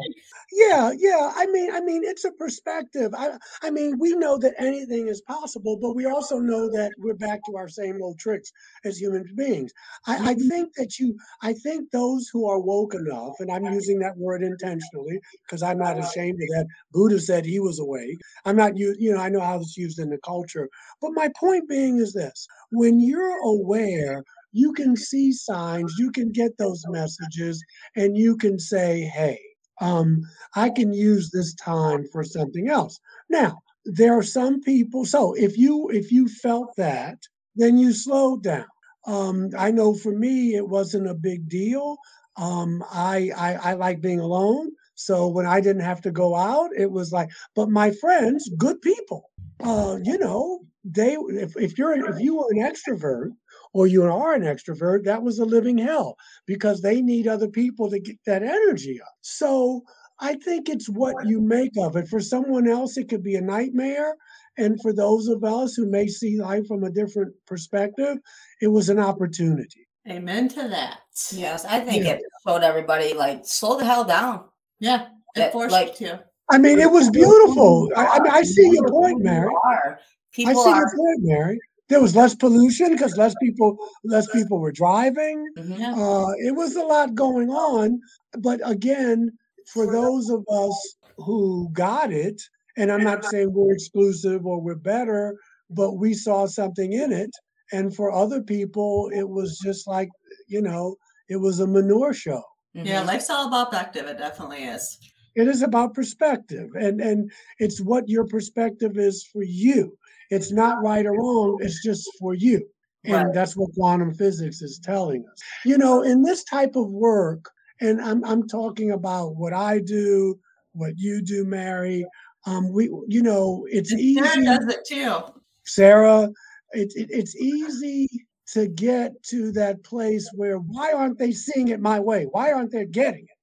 yeah 0.52 0.92
yeah 0.98 1.32
i 1.36 1.46
mean 1.48 1.74
i 1.74 1.80
mean 1.80 2.04
it's 2.04 2.26
a 2.26 2.32
perspective 2.32 3.14
i 3.18 3.32
i 3.64 3.70
mean 3.70 3.98
we 4.00 4.16
know 4.16 4.38
that 4.38 4.54
anything 4.58 5.08
is 5.08 5.22
possible 5.22 5.78
but 5.82 5.96
we 5.96 6.06
also 6.06 6.40
know 6.40 6.70
that 6.70 6.92
we're 6.98 7.14
back 7.16 7.40
to 7.46 7.56
our 7.56 7.68
same 7.68 8.02
old 8.02 8.18
tricks 8.20 8.52
as 8.84 8.98
human 8.98 9.26
beings. 9.36 9.72
I, 10.08 10.16
I 10.16 10.34
mm-hmm. 10.34 10.48
think 10.48 10.76
that 10.76 11.00
you 11.00 11.18
i 11.42 11.54
think 11.54 11.90
those 11.92 12.30
who 12.32 12.48
are 12.48 12.60
woke 12.60 12.94
enough 12.94 13.36
and 13.40 13.52
i'm 13.52 13.66
using 13.66 14.00
that 14.00 14.18
word 14.18 14.44
intentionally 14.44 15.20
because 15.44 15.64
i'm 15.64 15.80
not 15.80 16.00
ashamed 16.00 16.40
of 16.42 16.50
that 16.50 16.68
buddha 16.92 17.20
said 17.20 17.46
he 17.46 17.60
was 17.60 17.80
awake 17.80 18.20
i'm 18.46 18.56
not 18.56 18.78
you 18.78 18.96
you 19.00 19.14
know 19.14 19.22
i 19.22 19.30
know 19.30 19.40
how 19.42 19.60
it's 19.60 19.78
used 19.78 20.00
in 20.00 20.10
the 20.10 20.20
culture 20.26 20.70
but 21.02 21.12
my 21.14 21.30
point 21.40 21.68
being 21.68 21.98
is 21.98 22.14
this 22.14 22.48
when 22.72 23.00
you're 23.00 23.40
aware 23.46 24.24
you 24.52 24.72
can 24.72 24.96
see 24.96 25.32
signs 25.32 25.94
you 25.98 26.12
can 26.12 26.32
get 26.32 26.58
those 26.58 26.84
messages 26.88 27.64
and 27.96 28.18
you 28.18 28.38
can 28.38 28.58
say 28.58 29.02
hey 29.02 29.40
Um, 29.82 30.22
I 30.56 30.70
can 30.70 30.94
use 30.94 31.30
this 31.30 31.54
time 31.56 32.06
for 32.12 32.24
something 32.24 32.70
else. 32.70 33.00
Now, 33.30 33.60
there 33.86 34.18
are 34.18 34.24
some 34.24 34.62
people. 34.62 35.06
So 35.06 35.34
if 35.34 35.58
you 35.58 35.90
if 35.90 36.12
you 36.12 36.28
felt 36.28 36.76
that, 36.78 37.18
then 37.56 37.78
you 37.78 37.94
slowed 37.94 38.44
down. 38.44 38.66
Um, 39.06 39.52
I 39.58 39.72
know 39.72 39.94
for 39.94 40.12
me, 40.12 40.56
it 40.56 40.68
wasn't 40.68 41.08
a 41.08 41.14
big 41.14 41.48
deal. 41.48 41.98
Um, 42.38 42.84
I, 42.92 43.32
I 43.38 43.54
I 43.54 43.74
like 43.74 44.02
being 44.02 44.20
alone. 44.20 44.72
So 44.96 45.28
when 45.28 45.46
I 45.46 45.60
didn't 45.60 45.84
have 45.84 46.02
to 46.02 46.12
go 46.12 46.36
out, 46.36 46.70
it 46.76 46.90
was 46.90 47.12
like, 47.12 47.30
but 47.54 47.70
my 47.70 47.92
friends, 47.92 48.50
good 48.58 48.82
people, 48.82 49.30
uh, 49.64 49.98
you 50.04 50.18
know, 50.18 50.62
they 50.84 51.14
if, 51.14 51.56
if 51.58 51.78
you're 51.78 51.94
if 52.10 52.20
you 52.20 52.38
were 52.38 52.50
an 52.52 52.60
extrovert 52.60 53.32
or 53.76 53.88
you 53.88 54.06
are 54.06 54.34
an 54.34 54.44
extrovert, 54.44 55.04
that 55.04 55.22
was 55.22 55.40
a 55.40 55.44
living 55.46 55.78
hell 55.78 56.16
because 56.46 56.82
they 56.82 57.02
need 57.02 57.28
other 57.28 57.50
people 57.50 57.90
to 57.90 58.00
get 58.00 58.16
that 58.26 58.42
energy 58.42 59.02
up. 59.02 59.14
So 59.20 59.84
I 60.22 60.36
think 60.36 60.70
it's 60.70 60.88
what 60.88 61.28
you 61.28 61.42
make 61.42 61.74
of 61.78 61.98
it. 61.98 62.08
For 62.08 62.22
someone 62.22 62.70
else, 62.70 62.96
it 62.96 63.10
could 63.10 63.22
be 63.22 63.36
a 63.36 63.42
nightmare. 63.42 64.16
And 64.58 64.82
for 64.82 64.94
those 64.94 65.28
of 65.28 65.44
us 65.44 65.76
who 65.76 65.88
may 65.88 66.08
see 66.08 66.40
life 66.40 66.68
from 66.68 66.86
a 66.86 66.90
different 66.90 67.34
perspective, 67.46 68.18
it 68.62 68.68
was 68.68 68.88
an 68.88 68.98
opportunity. 68.98 69.86
Amen 70.10 70.48
to 70.50 70.70
that. 70.70 71.00
Yes, 71.34 71.66
I 71.66 71.82
think 71.82 72.06
Yeah. 72.06 72.12
it 72.12 72.22
showed 72.48 72.64
everybody 72.64 73.14
like 73.14 73.46
slow 73.46 73.78
the 73.78 73.84
hell 73.84 74.06
down. 74.06 74.46
Yeah, 74.80 75.08
it 75.08 75.10
That, 75.36 75.52
forced 75.52 75.74
like- 75.74 76.00
you 76.00 76.08
to. 76.08 76.24
I 76.50 76.60
mean, 76.60 76.80
it 76.80 76.90
was 76.90 77.10
beautiful. 77.10 77.92
I, 77.98 78.06
I 78.06 78.20
mean, 78.22 78.32
I 78.32 78.44
see 78.44 78.70
your 78.72 78.88
point, 78.88 79.22
Mary. 79.22 79.52
Are. 79.66 80.00
I 80.38 80.38
see 80.38 80.46
are. 80.46 80.78
your 80.78 80.92
point, 80.96 81.24
Mary. 81.24 81.60
There 81.88 82.02
was 82.02 82.16
less 82.16 82.34
pollution 82.34 82.92
because 82.94 83.16
less 83.18 83.36
people 83.42 83.78
less 84.04 84.28
people 84.32 84.60
were 84.60 84.72
driving. 84.72 85.46
Mhm. 85.58 85.98
Uh, 85.98 86.32
it 86.40 86.56
was 86.56 86.76
a 86.76 86.84
lot 86.84 87.14
going 87.14 87.50
on, 87.50 88.00
but 88.40 88.60
again, 88.64 89.38
for 89.68 89.92
those 89.92 90.30
of 90.30 90.44
us 90.50 90.96
who 91.18 91.70
got 91.74 92.12
it, 92.12 92.42
and 92.78 92.92
I'm 92.92 93.04
not 93.04 93.26
saying 93.26 93.54
we're 93.54 93.72
exclusive 93.74 94.46
or 94.46 94.60
we're 94.60 94.76
better, 94.76 95.38
but 95.70 95.94
we 95.94 96.14
saw 96.14 96.46
something 96.48 96.94
in 96.94 97.12
it. 97.12 97.32
And 97.72 97.96
for 97.96 98.12
other 98.12 98.42
people, 98.44 99.10
it 99.14 99.28
was 99.30 99.58
just 99.60 99.88
like, 99.88 100.10
you 100.48 100.62
know, 100.62 100.96
it 101.30 101.38
was 101.38 101.60
a 101.60 101.68
manure 101.68 102.14
show. 102.14 102.44
Yeah, 102.74 103.04
Mhm. 103.04 103.08
life's 103.08 103.30
all 103.30 103.48
about 103.48 103.72
perspective. 103.72 104.08
It 104.08 104.18
definitely 104.18 104.64
is. 104.66 105.00
It 105.36 105.48
is 105.48 105.62
about 105.62 105.94
perspective, 105.94 106.70
and 106.76 107.02
and 107.02 107.32
it's 107.60 107.80
what 107.82 108.08
your 108.08 108.26
perspective 108.26 108.98
is 108.98 109.24
for 109.32 109.44
you. 109.44 109.98
It's 110.30 110.52
not 110.52 110.82
right 110.84 111.06
or 111.06 111.14
wrong. 111.14 111.58
It's 111.62 111.84
just 111.84 112.10
for 112.20 112.34
you, 112.34 112.68
and 113.06 113.26
Right. 113.26 113.34
that's 113.34 113.56
what 113.56 113.74
quantum 113.74 114.14
physics 114.14 114.62
is 114.62 114.80
telling 114.80 115.26
us. 115.32 115.40
You 115.66 115.78
know, 115.78 116.02
in 116.02 116.22
this 116.24 116.44
type 116.44 116.76
of 116.76 116.90
work, 116.90 117.50
and 117.82 118.02
I'm 118.02 118.24
I'm 118.26 118.48
talking 118.48 118.92
about 118.92 119.36
what 119.36 119.54
I 119.54 119.80
do, 119.80 120.40
what 120.74 120.94
you 120.98 121.22
do, 121.22 121.46
Mary. 121.46 122.06
Um, 122.46 122.72
we, 122.72 122.86
you 123.08 123.24
know, 123.24 123.66
it's 123.70 123.92
And 123.92 124.00
easy. 124.00 124.22
Sarah 124.22 124.44
does 124.60 124.76
it 124.76 124.86
too. 124.88 125.22
Sarah, 125.66 126.30
it, 126.72 126.92
it, 126.96 127.10
it's 127.10 127.36
easy 127.36 128.08
to 128.54 128.68
get 128.68 129.12
to 129.24 129.52
that 129.54 129.84
place 129.84 130.30
where 130.36 130.58
why 130.58 130.94
aren't 130.94 131.18
they 131.18 131.32
seeing 131.32 131.70
it 131.70 131.80
my 131.80 132.00
way? 132.00 132.26
Why 132.26 132.52
aren't 132.52 132.72
they 132.72 132.86
getting 132.86 133.24
it? 133.24 133.35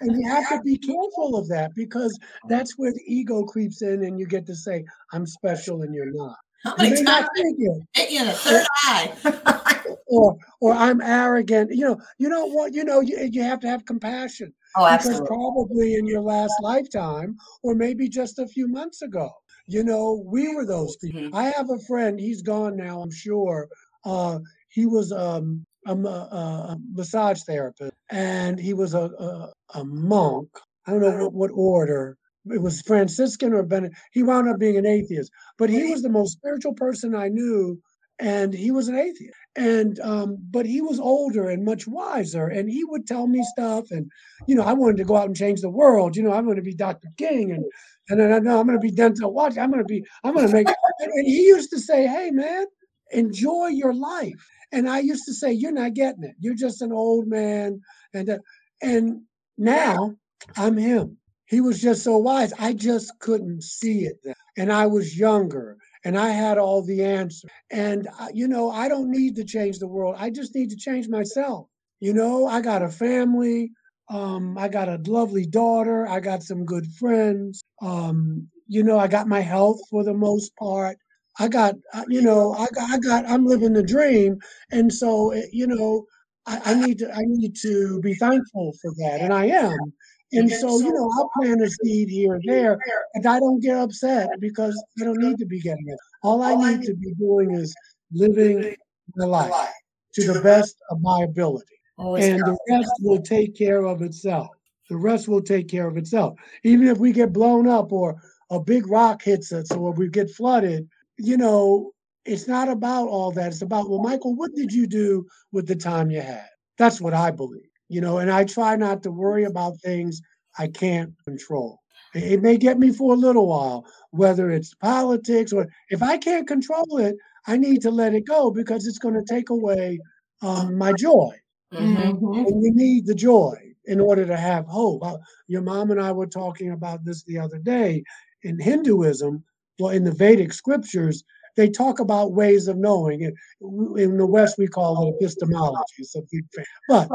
And 0.00 0.20
you 0.20 0.28
have 0.28 0.48
to 0.48 0.60
be 0.64 0.76
careful 0.78 1.36
of 1.36 1.48
that 1.48 1.74
because 1.74 2.18
that's 2.48 2.76
where 2.76 2.92
the 2.92 3.02
ego 3.06 3.44
creeps 3.44 3.82
in 3.82 4.04
and 4.04 4.18
you 4.18 4.26
get 4.26 4.46
to 4.46 4.54
say, 4.54 4.84
I'm 5.12 5.26
special 5.26 5.82
and 5.82 5.94
you're 5.94 6.12
not. 6.12 6.36
How 6.64 6.76
You 6.76 6.90
many 6.90 7.02
not 7.02 7.20
times 7.20 7.28
think 7.36 7.56
it, 7.60 7.82
hit 7.94 8.10
you 8.10 8.20
in 8.20 8.26
the 8.26 8.32
third 8.32 8.66
eye? 8.84 9.94
or 10.06 10.36
or 10.60 10.72
I'm 10.72 11.00
arrogant. 11.00 11.70
You 11.72 11.84
know, 11.86 12.00
you 12.18 12.28
know 12.28 12.46
what, 12.46 12.72
you 12.72 12.84
know, 12.84 13.00
you, 13.00 13.18
you 13.30 13.42
have 13.42 13.60
to 13.60 13.68
have 13.68 13.84
compassion. 13.84 14.52
Oh, 14.76 14.86
absolutely. 14.86 15.20
because 15.20 15.28
probably 15.28 15.94
in 15.94 16.06
your 16.06 16.20
last 16.22 16.54
lifetime 16.62 17.36
or 17.62 17.74
maybe 17.74 18.08
just 18.08 18.38
a 18.38 18.46
few 18.46 18.66
months 18.68 19.02
ago 19.02 19.30
you 19.68 19.84
know 19.84 20.24
we 20.26 20.52
were 20.54 20.66
those 20.66 20.96
people 20.96 21.20
Mhm. 21.20 21.34
i 21.34 21.44
have 21.50 21.68
a 21.70 21.78
friend 21.86 22.18
he's 22.18 22.42
gone 22.42 22.74
now 22.76 23.00
i'm 23.02 23.10
sure 23.12 23.68
uh 24.04 24.38
he 24.70 24.86
was 24.86 25.12
um 25.12 25.64
a, 25.86 25.92
a, 25.92 26.78
massage 26.92 27.42
therapist 27.42 27.92
and 28.10 28.58
he 28.58 28.72
was 28.74 28.94
a, 28.94 29.02
a 29.02 29.52
a 29.74 29.84
monk. 29.84 30.48
I 30.86 30.92
don't 30.92 31.02
know 31.02 31.24
what, 31.24 31.32
what 31.32 31.50
order. 31.54 32.16
It 32.46 32.60
was 32.60 32.82
franciscan 32.82 33.52
or 33.52 33.62
Benedict. 33.62 33.96
he 34.12 34.22
wound 34.22 34.48
up 34.48 34.58
being 34.58 34.76
an 34.76 34.86
atheist 34.86 35.30
but 35.58 35.70
he 35.70 35.90
was 35.90 36.02
the 36.02 36.08
most 36.08 36.32
spiritual 36.32 36.74
person 36.74 37.14
i 37.14 37.28
knew 37.28 37.80
and 38.18 38.54
he 38.54 38.70
was 38.70 38.88
an 38.88 38.96
atheist. 38.96 39.34
And 39.56 40.00
um 40.00 40.38
but 40.50 40.64
he 40.64 40.80
was 40.80 40.98
older 40.98 41.50
and 41.50 41.64
much 41.64 41.86
wiser 41.86 42.48
and 42.48 42.70
he 42.70 42.84
would 42.84 43.06
tell 43.06 43.26
me 43.26 43.44
stuff 43.52 43.90
and 43.90 44.10
you 44.46 44.54
know 44.54 44.62
i 44.62 44.72
wanted 44.72 44.96
to 44.98 45.04
go 45.04 45.16
out 45.16 45.26
and 45.26 45.36
change 45.36 45.60
the 45.60 45.68
world 45.68 46.16
you 46.16 46.22
know 46.22 46.32
i'm 46.32 46.44
going 46.44 46.56
to 46.56 46.62
be 46.62 46.74
dr 46.74 47.06
king 47.18 47.52
and 47.52 47.64
and 48.08 48.18
then 48.18 48.32
i 48.32 48.38
know 48.38 48.58
i'm 48.58 48.66
going 48.66 48.78
to 48.78 48.82
be 48.82 48.90
dental 48.90 49.32
watch 49.32 49.58
i'm 49.58 49.70
going 49.70 49.82
to 49.82 49.86
be 49.86 50.02
i'm 50.24 50.32
going 50.32 50.46
to 50.46 50.52
make 50.52 50.66
and 51.00 51.26
he 51.26 51.42
used 51.42 51.68
to 51.70 51.78
say 51.78 52.06
hey 52.06 52.30
man 52.30 52.64
enjoy 53.10 53.66
your 53.66 53.92
life 53.92 54.48
and 54.72 54.88
i 54.88 54.98
used 54.98 55.24
to 55.24 55.34
say 55.34 55.52
you're 55.52 55.72
not 55.72 55.94
getting 55.94 56.24
it. 56.24 56.34
You're 56.40 56.54
just 56.54 56.82
an 56.82 56.92
old 56.92 57.26
man. 57.26 57.80
And 58.14 58.30
uh, 58.30 58.38
and 58.82 59.22
now 59.58 60.16
i'm 60.56 60.76
him. 60.76 61.18
He 61.46 61.60
was 61.60 61.82
just 61.82 62.02
so 62.02 62.16
wise. 62.16 62.52
I 62.58 62.72
just 62.72 63.12
couldn't 63.20 63.62
see 63.62 64.04
it 64.04 64.16
then. 64.24 64.34
And 64.56 64.72
i 64.72 64.86
was 64.86 65.18
younger 65.18 65.76
and 66.04 66.18
i 66.18 66.30
had 66.30 66.58
all 66.58 66.82
the 66.82 67.04
answers. 67.04 67.50
And 67.70 68.08
uh, 68.18 68.28
you 68.32 68.48
know 68.48 68.70
i 68.70 68.88
don't 68.88 69.10
need 69.10 69.36
to 69.36 69.44
change 69.44 69.78
the 69.78 69.88
world. 69.88 70.16
I 70.18 70.30
just 70.30 70.54
need 70.54 70.70
to 70.70 70.76
change 70.76 71.08
myself. 71.08 71.68
You 72.00 72.14
know 72.14 72.46
i 72.46 72.60
got 72.60 72.82
a 72.82 72.88
family. 72.88 73.72
Um, 74.08 74.58
i 74.58 74.68
got 74.68 74.88
a 74.88 75.00
lovely 75.06 75.46
daughter. 75.46 76.06
I 76.08 76.20
got 76.20 76.42
some 76.42 76.64
good 76.64 76.86
friends. 76.98 77.62
Um, 77.80 78.48
you 78.68 78.82
know 78.82 78.98
i 78.98 79.06
got 79.06 79.26
my 79.28 79.40
health 79.40 79.80
for 79.90 80.02
the 80.02 80.14
most 80.14 80.56
part 80.56 80.96
i 81.38 81.48
got 81.48 81.74
uh, 81.94 82.04
you 82.08 82.22
know 82.22 82.54
i 82.54 82.66
got, 82.74 82.90
I 82.90 82.98
got 82.98 83.26
i'm 83.26 83.46
living 83.46 83.72
the 83.72 83.82
dream. 83.82 84.38
And 84.70 84.92
so 84.92 85.30
eh, 85.32 85.46
you 85.52 85.66
know 85.66 86.06
I, 86.46 86.60
I 86.64 86.74
need 86.74 86.98
to 86.98 87.10
i 87.12 87.22
need 87.24 87.54
to 87.62 88.00
be 88.00 88.14
thankful 88.14 88.72
for 88.80 88.92
that 88.98 89.20
and 89.20 89.32
i 89.32 89.46
am. 89.46 89.92
And 90.34 90.50
so 90.50 90.80
you 90.80 90.92
know 90.92 91.10
i'll 91.16 91.30
plant 91.36 91.62
a 91.62 91.70
seed 91.70 92.08
here 92.08 92.34
and 92.34 92.44
there 92.46 92.78
and 93.14 93.26
i 93.26 93.38
don't 93.38 93.60
get 93.60 93.76
upset 93.76 94.28
because 94.40 94.82
i 95.00 95.04
don't 95.04 95.18
need 95.18 95.38
to 95.38 95.46
be 95.46 95.60
getting 95.60 95.88
it. 95.88 95.98
All 96.22 96.42
i 96.42 96.54
need 96.54 96.82
to 96.82 96.94
be 96.94 97.14
doing 97.14 97.52
is 97.54 97.74
living 98.12 98.74
my 99.16 99.24
life 99.26 99.70
to 100.14 100.32
the 100.32 100.40
best 100.40 100.76
of 100.90 101.00
my 101.00 101.22
ability. 101.22 101.64
And 101.98 102.40
the 102.40 102.58
rest 102.70 102.92
will 103.00 103.22
take 103.22 103.56
care 103.56 103.84
of 103.84 104.02
itself. 104.02 104.48
The 104.90 104.96
rest 104.96 105.28
will 105.28 105.42
take 105.42 105.68
care 105.68 105.86
of 105.88 105.96
itself. 105.96 106.38
Even 106.64 106.88
if 106.88 106.98
we 106.98 107.12
get 107.12 107.32
blown 107.32 107.66
up 107.66 107.92
or 107.92 108.20
a 108.50 108.60
big 108.60 108.86
rock 108.88 109.22
hits 109.22 109.52
us 109.52 109.70
or 109.72 109.92
we 109.92 110.08
get 110.08 110.30
flooded, 110.30 110.88
you 111.18 111.36
know, 111.36 111.92
it's 112.24 112.46
not 112.48 112.68
about 112.68 113.08
all 113.08 113.32
that. 113.32 113.48
It's 113.48 113.62
about, 113.62 113.88
well, 113.90 114.02
Michael, 114.02 114.34
what 114.34 114.54
did 114.54 114.72
you 114.72 114.86
do 114.86 115.26
with 115.52 115.66
the 115.66 115.76
time 115.76 116.10
you 116.10 116.20
had? 116.20 116.46
That's 116.78 117.00
what 117.00 117.14
I 117.14 117.30
believe, 117.30 117.68
you 117.88 118.00
know, 118.00 118.18
and 118.18 118.30
I 118.30 118.44
try 118.44 118.76
not 118.76 119.02
to 119.04 119.10
worry 119.10 119.44
about 119.44 119.80
things 119.80 120.20
I 120.58 120.68
can't 120.68 121.12
control. 121.24 121.80
It 122.14 122.42
may 122.42 122.58
get 122.58 122.78
me 122.78 122.92
for 122.92 123.14
a 123.14 123.16
little 123.16 123.46
while, 123.46 123.86
whether 124.10 124.50
it's 124.50 124.74
politics 124.74 125.52
or 125.52 125.66
if 125.88 126.02
I 126.02 126.18
can't 126.18 126.46
control 126.46 126.98
it, 126.98 127.16
I 127.46 127.56
need 127.56 127.80
to 127.82 127.90
let 127.90 128.14
it 128.14 128.26
go 128.26 128.50
because 128.50 128.86
it's 128.86 128.98
going 128.98 129.14
to 129.14 129.24
take 129.24 129.50
away 129.50 129.98
um, 130.42 130.76
my 130.76 130.92
joy 130.92 131.34
Mhm. 131.72 132.20
Mhm. 132.20 132.46
and 132.46 132.62
you 132.62 132.72
need 132.74 133.06
the 133.06 133.14
joy 133.14 133.56
in 133.86 133.98
order 133.98 134.26
to 134.26 134.36
have 134.36 134.66
hope. 134.66 135.04
Uh, 135.04 135.16
Your 135.48 135.62
mom 135.62 135.90
and 135.90 136.00
I 136.00 136.12
were 136.12 136.26
talking 136.26 136.70
about 136.72 137.04
this 137.04 137.22
the 137.24 137.38
other 137.38 137.58
day. 137.58 138.04
In 138.42 138.58
Hinduism, 138.58 139.42
well, 139.78 139.90
in 139.90 140.04
the 140.04 140.12
Vedic 140.12 140.52
scriptures, 140.52 141.24
they 141.56 141.68
talk 141.68 142.00
about 142.00 142.32
ways 142.32 142.68
of 142.68 142.76
knowing. 142.76 143.22
In 143.60 144.16
the 144.16 144.26
West, 144.26 144.56
we 144.58 144.66
call 144.66 145.08
it 145.08 145.14
epistemology. 145.16 145.82
It's 145.98 146.14
a 146.16 146.22
big 146.30 146.44
thing. 146.54 146.64
But 146.88 147.08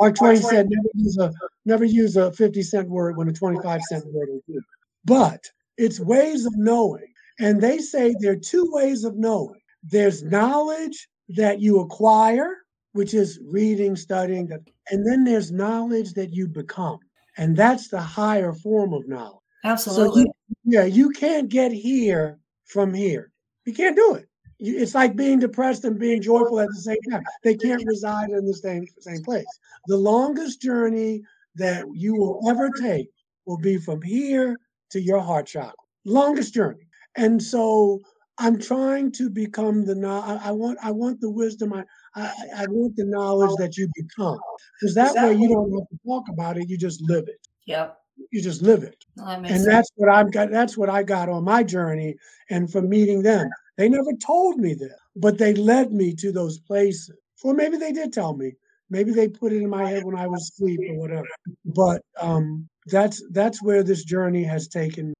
Mark 0.00 0.16
Twain 0.16 0.36
said, 0.36 0.68
never 0.70 0.88
use 0.94 1.18
a 1.18 1.32
never 1.64 1.84
use 1.84 2.16
a 2.16 2.32
50 2.32 2.62
cent 2.62 2.88
word 2.88 3.16
when 3.16 3.28
a 3.28 3.32
25 3.32 3.82
cent 3.82 4.04
word 4.06 4.28
will 4.30 4.42
do. 4.48 4.60
But 5.04 5.40
it's 5.76 6.00
ways 6.00 6.46
of 6.46 6.56
knowing. 6.56 7.06
And 7.40 7.60
they 7.60 7.78
say 7.78 8.14
there 8.18 8.32
are 8.32 8.36
two 8.36 8.68
ways 8.70 9.04
of 9.04 9.16
knowing. 9.16 9.60
There's 9.82 10.22
knowledge 10.22 11.08
that 11.30 11.60
you 11.60 11.80
acquire, 11.80 12.56
which 12.92 13.14
is 13.14 13.40
reading, 13.44 13.96
studying, 13.96 14.50
and 14.90 15.06
then 15.06 15.24
there's 15.24 15.50
knowledge 15.50 16.12
that 16.14 16.32
you 16.32 16.46
become. 16.46 16.98
And 17.36 17.56
that's 17.56 17.88
the 17.88 18.00
higher 18.00 18.52
form 18.52 18.92
of 18.92 19.08
knowledge. 19.08 19.41
So 19.64 19.70
Absolutely. 19.70 20.22
you, 20.22 20.32
yeah, 20.64 20.84
you 20.84 21.10
can't 21.10 21.48
get 21.48 21.72
here 21.72 22.38
from 22.64 22.92
here. 22.92 23.30
You 23.64 23.72
can't 23.72 23.96
do 23.96 24.14
it. 24.14 24.28
You, 24.58 24.78
it's 24.78 24.94
like 24.94 25.16
being 25.16 25.38
depressed 25.38 25.84
and 25.84 25.98
being 25.98 26.20
joyful 26.22 26.60
at 26.60 26.68
the 26.68 26.80
same 26.80 27.02
time. 27.10 27.22
They 27.42 27.54
can't 27.54 27.82
reside 27.86 28.30
in 28.30 28.44
the 28.44 28.54
same 28.54 28.84
same 29.00 29.22
place. 29.22 29.46
The 29.86 29.96
longest 29.96 30.60
journey 30.60 31.22
that 31.56 31.84
you 31.92 32.14
will 32.14 32.40
ever 32.48 32.70
take 32.70 33.08
will 33.46 33.58
be 33.58 33.76
from 33.76 34.02
here 34.02 34.58
to 34.90 35.00
your 35.00 35.20
heart 35.20 35.46
chakra. 35.46 35.72
Longest 36.04 36.54
journey. 36.54 36.86
And 37.16 37.42
so 37.42 38.00
I'm 38.38 38.58
trying 38.58 39.12
to 39.12 39.30
become 39.30 39.84
the 39.84 39.94
I, 40.06 40.48
I 40.48 40.50
want 40.50 40.78
I 40.82 40.90
want 40.90 41.20
the 41.20 41.30
wisdom. 41.30 41.72
I, 41.72 41.84
I 42.14 42.32
I 42.56 42.66
want 42.68 42.96
the 42.96 43.04
knowledge 43.04 43.54
that 43.58 43.76
you 43.76 43.88
become. 43.94 44.38
Because 44.80 44.94
that 44.94 45.14
way 45.14 45.34
you 45.34 45.48
don't 45.48 45.72
have 45.72 45.88
to 45.88 45.98
talk 46.06 46.24
about 46.28 46.56
it, 46.56 46.68
you 46.68 46.76
just 46.76 47.00
live 47.02 47.24
it. 47.28 47.38
Yep. 47.66 48.01
You 48.30 48.42
just 48.42 48.62
live 48.62 48.82
it. 48.82 49.04
That 49.16 49.40
makes 49.42 49.52
and 49.54 49.62
sense. 49.62 49.72
that's 49.72 49.90
what 49.96 50.08
I've 50.08 50.32
got. 50.32 50.50
That's 50.50 50.76
what 50.76 50.88
I 50.88 51.02
got 51.02 51.28
on 51.28 51.44
my 51.44 51.62
journey, 51.62 52.16
and 52.50 52.70
from 52.70 52.88
meeting 52.88 53.22
them, 53.22 53.48
they 53.76 53.88
never 53.88 54.12
told 54.14 54.58
me 54.58 54.74
this, 54.74 54.94
but 55.16 55.38
they 55.38 55.54
led 55.54 55.92
me 55.92 56.14
to 56.14 56.32
those 56.32 56.58
places. 56.58 57.10
Or 57.44 57.54
maybe 57.54 57.76
they 57.76 57.92
did 57.92 58.12
tell 58.12 58.34
me. 58.34 58.52
Maybe 58.88 59.12
they 59.12 59.28
put 59.28 59.52
it 59.52 59.62
in 59.62 59.70
my 59.70 59.88
head 59.88 60.04
when 60.04 60.16
I 60.16 60.26
was 60.26 60.42
asleep 60.42 60.80
or 60.90 60.98
whatever. 60.98 61.26
But 61.64 62.02
um, 62.20 62.68
that's 62.86 63.22
that's 63.30 63.62
where 63.62 63.82
this 63.82 64.04
journey 64.04 64.44
has 64.44 64.68
taken. 64.68 65.14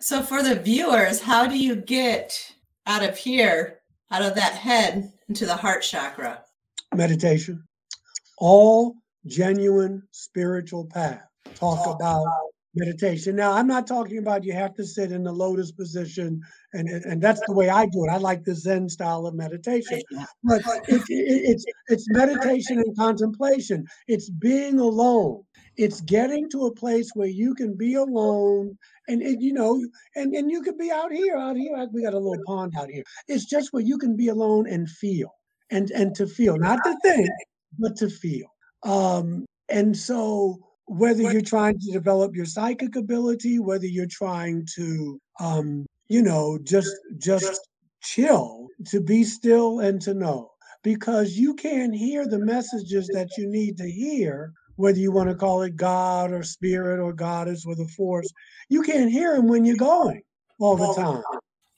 So 0.00 0.22
for 0.22 0.42
the 0.42 0.56
viewers, 0.56 1.22
how 1.22 1.46
do 1.46 1.56
you 1.56 1.76
get 1.76 2.52
out 2.86 3.02
of 3.02 3.16
here, 3.16 3.80
out 4.10 4.22
of 4.22 4.34
that 4.34 4.52
head 4.52 5.12
into 5.28 5.46
the 5.46 5.56
heart 5.56 5.82
chakra? 5.82 6.42
meditation. 6.94 7.62
All 8.38 8.96
genuine 9.26 10.02
spiritual 10.12 10.86
path 10.86 11.26
talk 11.54 11.94
about 11.94 12.26
meditation. 12.74 13.34
Now, 13.34 13.52
I'm 13.52 13.66
not 13.66 13.86
talking 13.86 14.18
about 14.18 14.44
you 14.44 14.52
have 14.52 14.74
to 14.74 14.84
sit 14.84 15.10
in 15.10 15.24
the 15.24 15.32
lotus 15.32 15.72
position, 15.72 16.40
and 16.72 16.88
and, 16.88 17.22
that's 17.22 17.40
the 17.46 17.54
way 17.54 17.68
I 17.68 17.86
do 17.86 18.04
it. 18.04 18.10
I 18.10 18.18
like 18.18 18.44
the 18.44 18.54
Zen 18.54 18.88
style 18.88 19.26
of 19.26 19.34
meditation, 19.34 20.00
but 20.44 20.62
it, 20.88 21.00
it, 21.00 21.04
it's 21.08 21.64
it's 21.88 22.06
meditation 22.10 22.78
and 22.78 22.96
contemplation. 22.96 23.84
It's 24.06 24.30
being 24.30 24.78
alone. 24.78 25.42
It's 25.76 26.00
getting 26.02 26.48
to 26.50 26.66
a 26.66 26.74
place 26.74 27.10
where 27.14 27.28
you 27.28 27.54
can 27.54 27.76
be 27.76 27.94
alone, 27.94 28.76
and, 29.08 29.22
and 29.22 29.42
you 29.42 29.52
know, 29.52 29.82
and 30.14 30.34
and 30.34 30.50
you 30.50 30.62
can 30.62 30.76
be 30.76 30.90
out 30.90 31.12
here, 31.12 31.36
out 31.36 31.56
here. 31.56 31.88
We 31.92 32.02
got 32.02 32.14
a 32.14 32.18
little 32.18 32.42
pond 32.46 32.74
out 32.78 32.90
here. 32.90 33.04
It's 33.28 33.46
just 33.46 33.72
where 33.72 33.82
you 33.82 33.98
can 33.98 34.16
be 34.16 34.28
alone 34.28 34.68
and 34.68 34.88
feel 34.88 35.30
and 35.70 35.90
and 35.90 36.14
to 36.14 36.26
feel 36.26 36.56
not 36.56 36.78
to 36.84 36.96
think 37.02 37.28
but 37.78 37.96
to 37.96 38.08
feel 38.08 38.46
um 38.84 39.44
and 39.68 39.96
so 39.96 40.65
whether 40.86 41.22
you're 41.22 41.40
trying 41.40 41.78
to 41.78 41.92
develop 41.92 42.34
your 42.34 42.46
psychic 42.46 42.96
ability 42.96 43.58
whether 43.58 43.86
you're 43.86 44.06
trying 44.06 44.66
to 44.74 45.20
um 45.40 45.84
you 46.08 46.22
know 46.22 46.58
just 46.62 46.94
just 47.18 47.68
chill 48.02 48.68
to 48.86 49.00
be 49.00 49.24
still 49.24 49.80
and 49.80 50.00
to 50.00 50.14
know. 50.14 50.50
Because 50.82 51.36
you 51.36 51.54
can't 51.54 51.94
hear 51.94 52.28
the 52.28 52.38
messages 52.38 53.08
that 53.08 53.36
you 53.36 53.48
need 53.48 53.76
to 53.78 53.90
hear 53.90 54.52
whether 54.76 54.98
you 54.98 55.10
want 55.10 55.28
to 55.28 55.34
call 55.34 55.62
it 55.62 55.74
god 55.74 56.30
or 56.30 56.44
spirit 56.44 57.00
or 57.00 57.12
goddess 57.12 57.64
or 57.66 57.74
the 57.74 57.88
force 57.88 58.32
you 58.68 58.82
can't 58.82 59.10
hear 59.10 59.34
them 59.34 59.48
when 59.48 59.64
you're 59.64 59.76
going 59.76 60.22
all 60.60 60.76
the 60.76 60.94
time. 60.94 61.22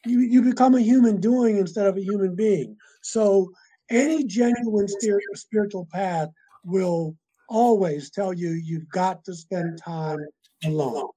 You, 0.05 0.21
you 0.21 0.43
become 0.43 0.75
a 0.75 0.81
human 0.81 1.21
doing 1.21 1.57
instead 1.57 1.87
of 1.87 1.97
a 1.97 2.03
human 2.03 2.35
being. 2.35 2.77
So 3.03 3.51
any 3.91 4.25
genuine 4.25 4.89
spir- 4.89 5.21
spiritual 5.35 5.89
path 5.91 6.29
will 6.65 7.17
always 7.49 8.11
tell 8.11 8.33
you 8.33 8.51
you've 8.51 8.89
got 8.89 9.25
to 9.25 9.35
spend 9.35 9.79
time 9.83 10.19
alone 10.65 11.09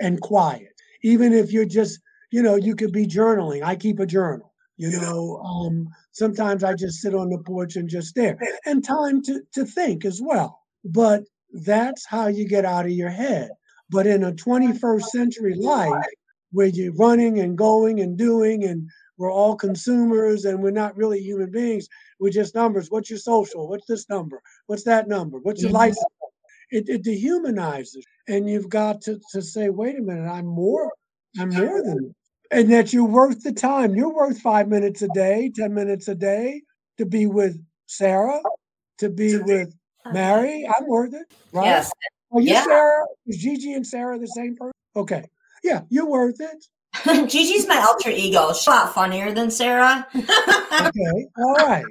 and 0.00 0.20
quiet. 0.20 0.74
Even 1.02 1.32
if 1.32 1.52
you're 1.52 1.64
just 1.64 2.00
you 2.30 2.42
know 2.42 2.56
you 2.56 2.74
could 2.74 2.92
be 2.92 3.06
journaling. 3.06 3.62
I 3.62 3.76
keep 3.76 4.00
a 4.00 4.06
journal 4.06 4.48
you 4.78 4.90
know 4.92 5.38
um, 5.44 5.88
sometimes 6.12 6.64
i 6.64 6.72
just 6.72 7.00
sit 7.00 7.14
on 7.14 7.28
the 7.28 7.38
porch 7.38 7.76
and 7.76 7.88
just 7.88 8.08
stare. 8.08 8.38
And 8.64 8.82
time 8.82 9.22
to, 9.24 9.42
to 9.52 9.64
think 9.66 10.04
as 10.04 10.22
well. 10.22 10.60
But 10.84 11.24
that's 11.52 12.06
how 12.06 12.28
you 12.28 12.48
get 12.48 12.64
out 12.64 12.86
of 12.86 12.92
your 12.92 13.10
head. 13.10 13.50
But 13.90 14.06
in 14.06 14.24
a 14.24 14.32
21st 14.32 15.02
century 15.02 15.54
life 15.54 16.04
where 16.52 16.66
you're 16.66 16.94
running 16.94 17.40
and 17.40 17.58
going 17.58 18.00
and 18.00 18.16
doing 18.16 18.64
and 18.64 18.88
we're 19.18 19.32
all 19.32 19.56
consumers 19.56 20.44
and 20.44 20.62
we're 20.62 20.70
not 20.70 20.96
really 20.96 21.20
human 21.20 21.50
beings. 21.50 21.88
We're 22.20 22.30
just 22.30 22.54
numbers. 22.54 22.90
What's 22.90 23.10
your 23.10 23.18
social? 23.18 23.68
What's 23.68 23.86
this 23.86 24.08
number? 24.08 24.40
What's 24.66 24.84
that 24.84 25.08
number? 25.08 25.38
What's 25.38 25.62
your 25.62 25.72
license? 25.72 26.04
It, 26.70 26.88
it 26.88 27.02
dehumanizes. 27.02 28.02
And 28.28 28.48
you've 28.48 28.68
got 28.68 29.00
to, 29.02 29.20
to 29.32 29.42
say, 29.42 29.70
wait 29.70 29.98
a 29.98 30.02
minute, 30.02 30.30
I'm 30.30 30.46
more, 30.46 30.92
I'm 31.38 31.50
more 31.50 31.82
than. 31.82 32.14
And 32.50 32.72
that 32.72 32.92
you're 32.92 33.04
worth 33.04 33.42
the 33.42 33.52
time. 33.52 33.94
You're 33.94 34.14
worth 34.14 34.40
five 34.40 34.68
minutes 34.68 35.02
a 35.02 35.08
day, 35.08 35.50
10 35.54 35.74
minutes 35.74 36.08
a 36.08 36.14
day 36.14 36.62
to 36.96 37.04
be 37.04 37.26
with 37.26 37.60
Sarah, 37.86 38.40
to 38.98 39.10
be 39.10 39.36
with 39.38 39.74
Mary. 40.12 40.66
I'm 40.66 40.86
worth 40.86 41.12
it, 41.12 41.26
right? 41.52 41.66
Yes. 41.66 41.92
Are 42.32 42.40
you 42.40 42.52
Yeah. 42.52 42.64
Sarah? 42.64 43.06
Is 43.26 43.38
Gigi 43.38 43.74
and 43.74 43.86
Sarah 43.86 44.18
the 44.18 44.28
same 44.28 44.56
person? 44.56 44.72
Okay. 44.96 45.24
Yeah, 45.62 45.82
you're 45.90 46.08
worth 46.08 46.40
it. 46.40 46.64
Gigi's 47.28 47.66
my 47.66 47.78
alter 47.80 48.10
ego. 48.10 48.52
She's 48.52 48.66
a 48.66 48.70
lot 48.70 48.94
funnier 48.94 49.32
than 49.32 49.50
Sarah. 49.50 50.06
okay 50.14 51.26
all 51.38 51.54
right 51.66 51.84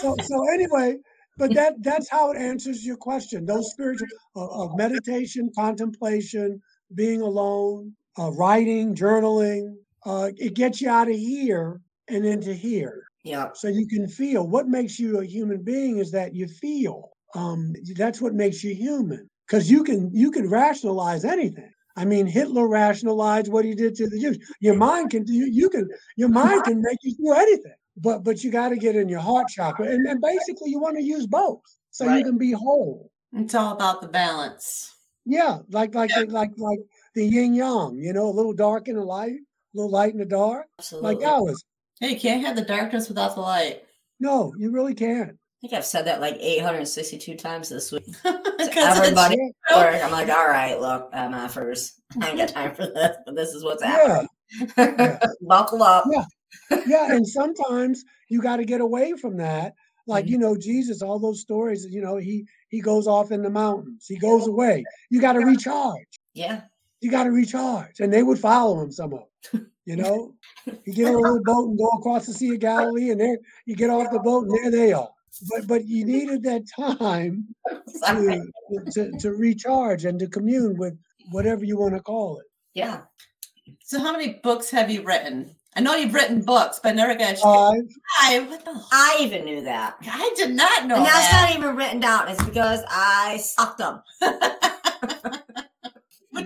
so 0.00 0.14
so 0.22 0.48
anyway 0.52 0.96
but 1.36 1.52
that 1.52 1.74
that's 1.82 2.08
how 2.08 2.30
it 2.30 2.38
answers 2.38 2.84
your 2.84 2.96
question 2.96 3.44
those 3.44 3.70
spiritual 3.70 4.06
uh, 4.36 4.46
of 4.62 4.76
meditation 4.76 5.50
contemplation 5.54 6.60
being 6.94 7.20
alone 7.20 7.92
uh, 8.18 8.30
writing 8.32 8.94
journaling 8.94 9.74
uh, 10.06 10.30
it 10.36 10.54
gets 10.54 10.80
you 10.80 10.88
out 10.88 11.08
of 11.08 11.16
here 11.16 11.80
and 12.08 12.24
into 12.24 12.54
here 12.54 13.02
Yeah. 13.24 13.50
so 13.54 13.68
you 13.68 13.86
can 13.86 14.08
feel 14.08 14.46
what 14.46 14.68
makes 14.68 14.98
you 14.98 15.18
a 15.20 15.24
human 15.24 15.62
being 15.62 15.98
is 15.98 16.10
that 16.12 16.34
you 16.34 16.46
feel 16.48 17.10
um, 17.34 17.74
that's 17.96 18.20
what 18.22 18.34
makes 18.34 18.64
you 18.64 18.74
human 18.74 19.28
because 19.46 19.70
you 19.70 19.84
can 19.84 20.10
you 20.14 20.30
can 20.30 20.48
rationalize 20.48 21.24
anything 21.24 21.70
I 21.98 22.04
mean, 22.04 22.28
Hitler 22.28 22.68
rationalized 22.68 23.50
what 23.50 23.64
he 23.64 23.74
did 23.74 23.96
to 23.96 24.08
the 24.08 24.20
Jews. 24.20 24.38
Your 24.60 24.76
mind 24.76 25.10
can 25.10 25.24
do 25.24 25.32
you 25.32 25.68
can 25.68 25.88
your 26.16 26.28
mind 26.28 26.62
can 26.62 26.80
make 26.80 26.98
you 27.02 27.12
do 27.16 27.32
anything, 27.32 27.74
but 27.96 28.22
but 28.22 28.44
you 28.44 28.52
got 28.52 28.68
to 28.68 28.76
get 28.76 28.94
in 28.94 29.08
your 29.08 29.18
heart 29.18 29.48
chakra, 29.48 29.86
and, 29.86 30.06
and 30.06 30.20
basically 30.20 30.70
you 30.70 30.78
want 30.78 30.96
to 30.96 31.02
use 31.02 31.26
both 31.26 31.60
so 31.90 32.08
you 32.14 32.22
can 32.22 32.38
be 32.38 32.52
whole. 32.52 33.10
It's 33.32 33.52
all 33.56 33.72
about 33.72 34.00
the 34.00 34.06
balance. 34.06 34.94
Yeah, 35.26 35.58
like 35.70 35.96
like 35.96 36.10
the, 36.14 36.26
like 36.26 36.52
like 36.56 36.78
the 37.16 37.26
yin 37.26 37.52
yang, 37.52 37.98
you 37.98 38.12
know, 38.12 38.28
a 38.28 38.36
little 38.38 38.54
dark 38.54 38.86
in 38.86 38.94
the 38.94 39.02
light, 39.02 39.32
a 39.32 39.74
little 39.74 39.90
light 39.90 40.12
in 40.12 40.20
the 40.20 40.24
dark, 40.24 40.66
Absolutely. 40.78 41.14
like 41.16 41.24
Alice. 41.24 41.64
Hey, 42.00 42.10
you 42.10 42.20
can't 42.20 42.46
have 42.46 42.54
the 42.54 42.62
darkness 42.62 43.08
without 43.08 43.34
the 43.34 43.40
light. 43.40 43.82
No, 44.20 44.52
you 44.56 44.70
really 44.70 44.94
can't. 44.94 45.36
I 45.58 45.66
think 45.66 45.72
I've 45.72 45.84
said 45.84 46.06
that 46.06 46.20
like 46.20 46.36
862 46.38 47.34
times 47.36 47.68
this 47.68 47.90
week. 47.90 48.04
Everybody 48.24 49.36
work, 49.74 50.04
I'm 50.04 50.12
like, 50.12 50.28
all 50.28 50.46
right, 50.48 50.80
look, 50.80 51.10
I'm 51.12 51.34
offers. 51.34 51.94
I 52.22 52.28
ain't 52.28 52.38
got 52.38 52.48
time 52.50 52.74
for 52.76 52.86
this, 52.86 53.16
but 53.26 53.34
this 53.34 53.50
is 53.50 53.64
what's 53.64 53.82
Yeah, 53.82 54.24
happening. 54.76 55.18
Buckle 55.42 55.82
up. 55.82 56.04
Yeah. 56.12 56.24
yeah, 56.86 57.12
and 57.12 57.26
sometimes 57.28 58.04
you 58.28 58.40
got 58.40 58.58
to 58.58 58.64
get 58.64 58.80
away 58.80 59.14
from 59.20 59.36
that. 59.38 59.74
Like 60.06 60.24
Mm-hmm. 60.26 60.32
you 60.32 60.38
know, 60.38 60.56
Jesus, 60.56 61.02
all 61.02 61.18
those 61.18 61.40
stories. 61.40 61.84
You 61.90 62.02
know, 62.02 62.16
he 62.18 62.46
he 62.68 62.80
goes 62.80 63.08
off 63.08 63.32
in 63.32 63.42
the 63.42 63.50
mountains. 63.50 64.06
He 64.08 64.16
goes 64.16 64.46
away. 64.46 64.84
You 65.10 65.20
got 65.20 65.32
to 65.32 65.40
recharge. 65.40 66.06
Yeah. 66.34 66.62
You 67.00 67.10
got 67.10 67.24
to 67.24 67.30
recharge, 67.30 67.98
and 68.00 68.12
they 68.12 68.22
would 68.22 68.38
follow 68.38 68.80
him. 68.80 68.92
Some 68.92 69.12
of 69.12 69.24
them, 69.52 69.70
you 69.86 69.96
know, 69.96 70.34
you 70.84 70.94
get 70.94 71.08
on 71.08 71.14
a 71.14 71.18
little 71.18 71.42
boat 71.42 71.68
and 71.70 71.78
go 71.78 71.88
across 71.98 72.26
the 72.26 72.32
Sea 72.32 72.54
of 72.54 72.60
Galilee, 72.60 73.10
and 73.10 73.20
there 73.20 73.38
you 73.66 73.74
get 73.76 73.90
off 73.90 74.10
the 74.12 74.18
boat, 74.20 74.46
and 74.46 74.54
there 74.54 74.70
they 74.70 74.92
are. 74.92 75.10
But 75.50 75.66
but 75.66 75.86
you 75.86 76.04
needed 76.04 76.42
that 76.44 76.64
time 76.74 77.46
to, 78.06 78.42
to 78.92 79.12
to 79.18 79.30
recharge 79.32 80.04
and 80.04 80.18
to 80.18 80.26
commune 80.26 80.76
with 80.76 80.98
whatever 81.30 81.64
you 81.64 81.78
want 81.78 81.94
to 81.94 82.00
call 82.00 82.38
it. 82.38 82.46
Yeah. 82.74 83.02
So, 83.84 84.00
how 84.00 84.12
many 84.12 84.40
books 84.42 84.70
have 84.70 84.90
you 84.90 85.02
written? 85.02 85.54
I 85.76 85.80
know 85.80 85.94
you've 85.94 86.14
written 86.14 86.42
books, 86.42 86.80
but 86.82 86.90
I 86.90 86.92
never 86.92 87.14
got 87.14 87.36
you. 87.36 87.42
Five. 87.42 87.82
Five. 88.20 88.48
What 88.48 88.64
the? 88.64 88.82
I 88.90 89.18
even 89.20 89.44
knew 89.44 89.62
that. 89.62 89.96
I 90.02 90.32
did 90.36 90.54
not 90.54 90.86
know 90.86 90.96
and 90.96 91.06
that's 91.06 91.30
that. 91.30 91.50
not 91.50 91.58
even 91.58 91.76
written 91.76 92.00
down. 92.00 92.28
It's 92.28 92.44
because 92.44 92.82
I 92.88 93.36
sucked 93.38 93.78
them. 93.78 94.02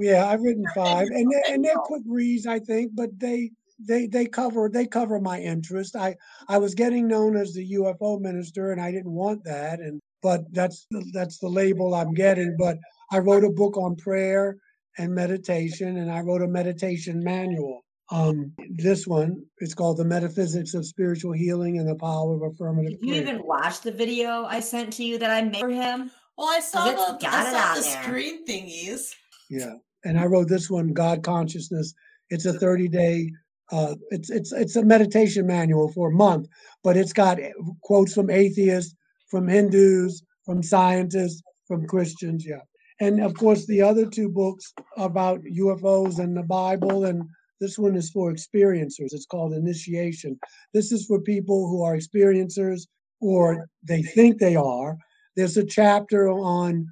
Yeah, 0.01 0.26
I've 0.26 0.43
written 0.43 0.64
five, 0.74 1.09
and 1.09 1.30
they're, 1.30 1.55
and 1.55 1.64
they're 1.64 1.76
quick 1.76 2.03
reads, 2.07 2.47
I 2.47 2.59
think, 2.59 2.93
but 2.95 3.18
they 3.18 3.51
they 3.87 4.07
they 4.07 4.26
cover 4.26 4.68
they 4.72 4.87
cover 4.87 5.20
my 5.20 5.41
interest. 5.41 5.97
I 5.97 6.16
I 6.49 6.59
was 6.59 6.74
getting 6.74 7.07
known 7.09 7.37
as 7.37 7.53
the 7.53 7.72
UFO 7.74 8.20
minister, 8.20 8.72
and 8.72 8.80
I 8.80 8.91
didn't 8.93 9.12
want 9.12 9.45
that, 9.45 9.80
and 9.80 10.01
but 10.22 10.43
that's 10.53 10.87
the- 10.91 11.11
that's 11.12 11.39
the 11.39 11.49
label 11.49 11.95
I'm 11.95 12.14
getting. 12.14 12.57
But 12.59 12.78
I 13.11 13.18
wrote 13.18 13.45
a 13.45 13.51
book 13.51 13.76
on 13.76 13.97
prayer 13.97 14.57
and 14.99 15.14
meditation, 15.14 15.97
and 15.99 16.11
I 16.11 16.20
wrote 16.20 16.43
a 16.43 16.49
meditation 16.49 17.22
manual. 17.22 17.80
Um, 18.11 18.53
this 18.76 19.07
one 19.07 19.43
it's 19.59 19.74
called 19.74 19.97
the 19.97 20.05
Metaphysics 20.05 20.74
of 20.74 20.85
Spiritual 20.87 21.33
Healing 21.33 21.78
and 21.78 21.89
the 21.89 21.95
Power 21.95 22.35
of 22.35 22.43
Affirmative 22.53 22.99
Did 23.01 23.07
you 23.07 23.12
Prayer. 23.14 23.22
even 23.22 23.47
watch 23.47 23.80
the 23.80 23.93
video 23.93 24.45
I 24.45 24.61
sent 24.61 24.93
to 24.95 25.05
you 25.05 25.18
that 25.18 25.30
I 25.30 25.41
made 25.43 25.61
for 25.61 25.70
him? 25.70 26.11
Well, 26.37 26.49
I 26.49 26.61
saw 26.61 26.85
the, 26.91 27.18
got 27.18 27.24
I 27.24 27.49
it 27.49 27.53
saw 27.53 27.68
on 27.70 27.76
the 27.76 27.83
there. 27.83 28.03
screen 28.03 28.47
thingies. 28.47 29.14
Yeah, 29.49 29.74
and 30.05 30.18
I 30.18 30.26
wrote 30.26 30.49
this 30.49 30.68
one, 30.70 30.93
God 30.93 31.22
Consciousness. 31.22 31.95
It's 32.30 32.45
a 32.47 32.53
30 32.59 32.89
day. 32.89 33.30
Uh, 33.70 33.94
it's 34.10 34.30
it's 34.30 34.52
it's 34.52 34.76
a 34.76 34.84
meditation 34.84 35.46
manual 35.46 35.90
for 35.92 36.08
a 36.08 36.14
month, 36.14 36.46
but 36.82 36.96
it's 36.96 37.12
got 37.12 37.38
quotes 37.82 38.12
from 38.12 38.30
atheists, 38.30 38.94
from 39.30 39.48
Hindus, 39.48 40.22
from 40.44 40.62
scientists, 40.62 41.42
from 41.66 41.86
Christians. 41.86 42.44
Yeah, 42.46 42.60
and 43.00 43.20
of 43.22 43.34
course 43.34 43.66
the 43.66 43.80
other 43.80 44.06
two 44.06 44.28
books 44.28 44.72
about 44.96 45.40
UFOs 45.42 46.18
and 46.18 46.36
the 46.36 46.42
Bible, 46.42 47.04
and 47.04 47.22
this 47.60 47.78
one 47.78 47.94
is 47.94 48.10
for 48.10 48.32
experiencers. 48.32 49.12
It's 49.12 49.24
called 49.24 49.54
Initiation. 49.54 50.38
This 50.74 50.90
is 50.90 51.06
for 51.06 51.20
people 51.20 51.68
who 51.68 51.82
are 51.84 51.96
experiencers 51.96 52.88
or 53.20 53.68
they 53.84 54.02
think 54.02 54.38
they 54.38 54.56
are. 54.56 54.98
There's 55.36 55.56
a 55.56 55.64
chapter 55.64 56.28
on 56.28 56.88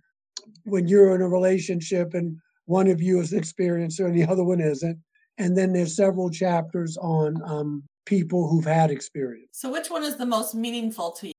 when 0.64 0.86
you're 0.86 1.14
in 1.14 1.22
a 1.22 1.28
relationship 1.28 2.14
and 2.14 2.36
one 2.66 2.86
of 2.86 3.02
you 3.02 3.20
is 3.20 3.32
an 3.32 3.40
experiencer 3.40 4.06
and 4.06 4.16
the 4.16 4.30
other 4.30 4.44
one 4.44 4.60
isn't. 4.60 4.96
And 5.40 5.56
then 5.56 5.72
there's 5.72 5.96
several 5.96 6.28
chapters 6.28 6.98
on 6.98 7.40
um, 7.46 7.82
people 8.04 8.46
who've 8.46 8.64
had 8.64 8.90
experience. 8.90 9.48
So, 9.52 9.72
which 9.72 9.88
one 9.88 10.04
is 10.04 10.18
the 10.18 10.26
most 10.26 10.54
meaningful 10.54 11.12
to 11.12 11.28
you? 11.28 11.32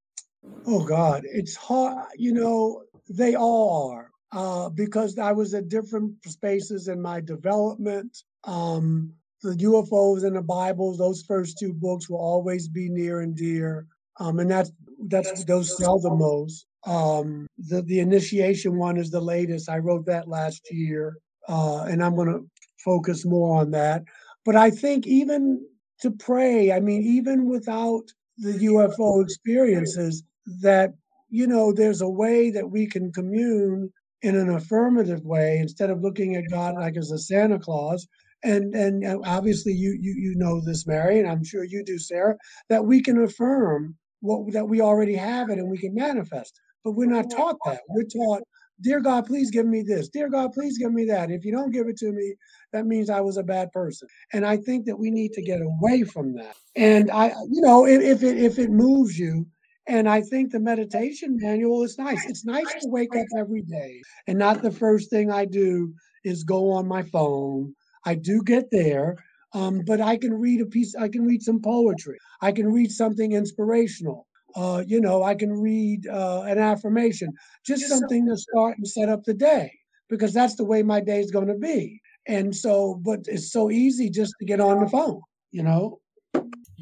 Oh 0.65 0.83
God, 0.83 1.23
it's 1.25 1.55
hard. 1.55 2.07
You 2.17 2.33
know, 2.33 2.83
they 3.09 3.35
all 3.35 3.91
are 3.91 4.09
uh, 4.31 4.69
because 4.69 5.19
I 5.19 5.31
was 5.31 5.53
at 5.53 5.69
different 5.69 6.15
spaces 6.25 6.87
in 6.87 6.99
my 6.99 7.21
development. 7.21 8.17
Um, 8.43 9.13
the 9.43 9.51
UFOs 9.51 10.23
and 10.23 10.35
the 10.35 10.41
Bibles, 10.41 10.97
those 10.97 11.21
first 11.27 11.59
two 11.59 11.71
books 11.73 12.09
will 12.09 12.19
always 12.19 12.67
be 12.67 12.89
near 12.89 13.21
and 13.21 13.35
dear. 13.35 13.85
Um, 14.19 14.39
and 14.39 14.49
that's 14.49 14.71
that's 15.07 15.45
those 15.45 15.77
sell 15.77 15.99
the 15.99 16.13
most. 16.13 16.65
Um, 16.87 17.45
the 17.57 17.83
the 17.83 17.99
initiation 17.99 18.77
one 18.77 18.97
is 18.97 19.11
the 19.11 19.21
latest. 19.21 19.69
I 19.69 19.77
wrote 19.77 20.07
that 20.07 20.27
last 20.27 20.71
year, 20.71 21.17
uh, 21.47 21.83
and 21.83 22.03
I'm 22.03 22.15
going 22.15 22.29
to 22.29 22.49
focus 22.83 23.25
more 23.25 23.59
on 23.59 23.71
that. 23.71 24.03
But 24.45 24.55
I 24.55 24.69
think 24.69 25.07
even 25.07 25.63
to 26.01 26.11
pray, 26.11 26.71
I 26.71 26.79
mean, 26.79 27.03
even 27.03 27.45
without 27.45 28.03
the 28.37 28.53
UFO 28.53 29.23
experiences, 29.23 30.23
that 30.61 30.93
you 31.29 31.47
know, 31.47 31.71
there's 31.71 32.01
a 32.01 32.09
way 32.09 32.51
that 32.51 32.69
we 32.69 32.85
can 32.85 33.11
commune 33.13 33.91
in 34.21 34.35
an 34.35 34.49
affirmative 34.49 35.23
way 35.25 35.57
instead 35.57 35.89
of 35.89 36.01
looking 36.01 36.35
at 36.35 36.49
God 36.49 36.75
like 36.75 36.97
as 36.97 37.11
a 37.11 37.17
Santa 37.17 37.57
Claus. 37.57 38.07
And 38.43 38.73
and 38.75 39.03
obviously 39.25 39.71
you 39.73 39.97
you 39.99 40.15
you 40.17 40.35
know 40.35 40.61
this, 40.61 40.87
Mary, 40.87 41.19
and 41.19 41.29
I'm 41.29 41.43
sure 41.43 41.63
you 41.63 41.83
do, 41.83 41.99
Sarah, 41.99 42.35
that 42.69 42.83
we 42.83 43.01
can 43.01 43.23
affirm 43.23 43.95
what 44.21 44.51
that 44.53 44.67
we 44.67 44.81
already 44.81 45.15
have 45.15 45.49
it 45.49 45.59
and 45.59 45.69
we 45.69 45.77
can 45.77 45.93
manifest. 45.93 46.59
But 46.83 46.93
we're 46.93 47.05
not 47.05 47.29
taught 47.29 47.57
that. 47.65 47.81
We're 47.89 48.03
taught, 48.03 48.41
dear 48.81 48.99
God, 48.99 49.25
please 49.25 49.51
give 49.51 49.65
me 49.65 49.81
this. 49.81 50.09
Dear 50.09 50.29
God, 50.29 50.53
please 50.53 50.77
give 50.77 50.91
me 50.91 51.05
that. 51.05 51.31
If 51.31 51.45
you 51.45 51.51
don't 51.51 51.71
give 51.71 51.87
it 51.87 51.97
to 51.97 52.11
me, 52.11 52.35
that 52.73 52.85
means 52.85 53.09
I 53.09 53.21
was 53.21 53.37
a 53.37 53.43
bad 53.43 53.71
person. 53.71 54.07
And 54.33 54.45
I 54.45 54.57
think 54.57 54.85
that 54.85 54.97
we 54.97 55.11
need 55.11 55.33
to 55.33 55.41
get 55.41 55.61
away 55.61 56.03
from 56.03 56.33
that. 56.35 56.55
And 56.75 57.11
I, 57.11 57.27
you 57.49 57.61
know, 57.61 57.85
if, 57.85 58.01
if 58.01 58.23
it 58.23 58.37
if 58.37 58.59
it 58.59 58.69
moves 58.69 59.17
you, 59.17 59.45
and 59.87 60.07
I 60.07 60.21
think 60.21 60.51
the 60.51 60.59
meditation 60.59 61.37
manual 61.39 61.83
is 61.83 61.97
nice. 61.97 62.25
It's 62.29 62.45
nice 62.45 62.71
to 62.81 62.87
wake 62.87 63.15
up 63.15 63.25
every 63.37 63.63
day 63.63 64.01
and 64.27 64.37
not 64.37 64.61
the 64.61 64.71
first 64.71 65.09
thing 65.09 65.31
I 65.31 65.45
do 65.45 65.93
is 66.23 66.43
go 66.43 66.71
on 66.71 66.87
my 66.87 67.03
phone. 67.03 67.73
I 68.05 68.15
do 68.15 68.41
get 68.43 68.69
there, 68.71 69.15
um, 69.53 69.81
but 69.85 70.01
I 70.01 70.17
can 70.17 70.33
read 70.33 70.61
a 70.61 70.65
piece, 70.65 70.95
I 70.95 71.07
can 71.09 71.25
read 71.25 71.41
some 71.41 71.61
poetry, 71.61 72.17
I 72.41 72.51
can 72.51 72.71
read 72.71 72.91
something 72.91 73.33
inspirational. 73.33 74.27
Uh, 74.55 74.83
you 74.85 75.01
know, 75.01 75.23
I 75.23 75.35
can 75.35 75.51
read 75.51 76.07
uh, 76.07 76.43
an 76.47 76.57
affirmation, 76.57 77.33
just 77.65 77.87
something 77.87 78.27
to 78.27 78.37
start 78.37 78.77
and 78.77 78.87
set 78.87 79.09
up 79.09 79.23
the 79.23 79.33
day 79.33 79.71
because 80.09 80.33
that's 80.33 80.55
the 80.55 80.65
way 80.65 80.83
my 80.83 80.99
day 80.99 81.19
is 81.19 81.31
going 81.31 81.47
to 81.47 81.55
be. 81.55 82.01
And 82.27 82.55
so, 82.55 83.01
but 83.03 83.21
it's 83.27 83.51
so 83.51 83.71
easy 83.71 84.09
just 84.09 84.33
to 84.39 84.45
get 84.45 84.59
on 84.59 84.83
the 84.83 84.89
phone, 84.89 85.21
you 85.51 85.63
know? 85.63 85.99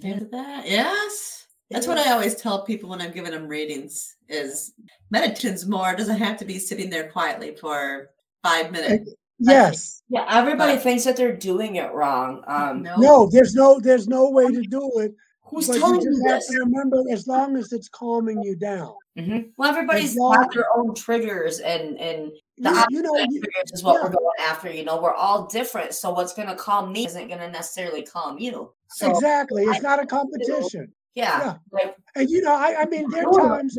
that. 0.02 0.64
Yes. 0.66 1.46
That's 1.70 1.86
what 1.86 2.00
I 2.00 2.12
always 2.12 2.36
tell 2.36 2.66
people 2.66 2.90
when 2.90 3.02
I'm 3.02 3.12
giving 3.12 3.32
them 3.32 3.48
readings 3.48 4.16
is 4.28 4.74
meditation's 5.12 5.68
more. 5.68 5.92
It 5.92 5.98
doesn't 5.98 6.18
have 6.18 6.38
to 6.38 6.46
be 6.46 6.58
sitting 6.58 6.90
there 6.90 7.12
quietly 7.12 7.56
for 7.56 8.10
five 8.44 8.72
minutes. 8.72 9.14
Yes. 9.38 10.02
Yeah, 10.10 10.26
everybody 10.30 10.74
but, 10.74 10.84
thinks 10.84 11.04
that 11.04 11.16
they're 11.16 11.36
doing 11.36 11.76
it 11.76 11.94
wrong. 11.94 12.44
Um, 12.48 12.82
no. 12.82 12.96
no, 12.98 13.30
there's 13.32 13.54
no 13.54 13.80
there's 13.80 14.08
no 14.08 14.30
way 14.32 14.48
to 14.48 14.62
do 14.64 14.92
it. 14.98 15.14
Who's 15.50 15.68
telling 15.68 16.02
you, 16.02 16.12
you 16.12 16.40
to 16.40 16.60
remember, 16.60 17.04
as 17.12 17.28
long 17.28 17.58
as 17.58 17.74
it's 17.74 17.90
calming 17.90 18.42
you 18.44 18.56
down. 18.56 18.94
Mm-hmm. 19.18 19.50
Well, 19.58 19.70
everybody's 19.70 20.16
got 20.16 20.54
their 20.54 20.66
own 20.76 20.94
triggers, 20.94 21.60
and 21.60 22.00
and 22.00 22.32
the 22.58 22.86
you, 22.90 22.98
you 22.98 23.02
know, 23.02 23.16
triggers 23.16 23.72
is 23.74 23.84
what 23.84 23.96
yeah. 23.96 24.04
we're 24.04 24.12
going 24.12 24.26
after. 24.42 24.72
You 24.72 24.86
know, 24.86 25.02
we're 25.02 25.14
all 25.14 25.48
different, 25.48 25.94
so 25.94 26.12
what's 26.12 26.34
going 26.34 26.48
to 26.48 26.56
calm 26.56 26.92
me 26.92 27.06
isn't 27.06 27.28
going 27.28 27.40
to 27.40 27.50
necessarily 27.50 28.04
calm 28.04 28.38
you. 28.38 28.74
So 28.92 29.10
exactly, 29.10 29.64
it's 29.64 29.80
I, 29.84 29.88
not 29.88 30.04
a 30.04 30.06
competition. 30.06 30.94
Yeah. 31.16 31.56
yeah. 31.74 31.92
and 32.16 32.30
you 32.30 32.42
know, 32.42 32.54
I, 32.54 32.82
I 32.82 32.86
mean, 32.86 33.10
there 33.10 33.28
are 33.28 33.60
times. 33.60 33.76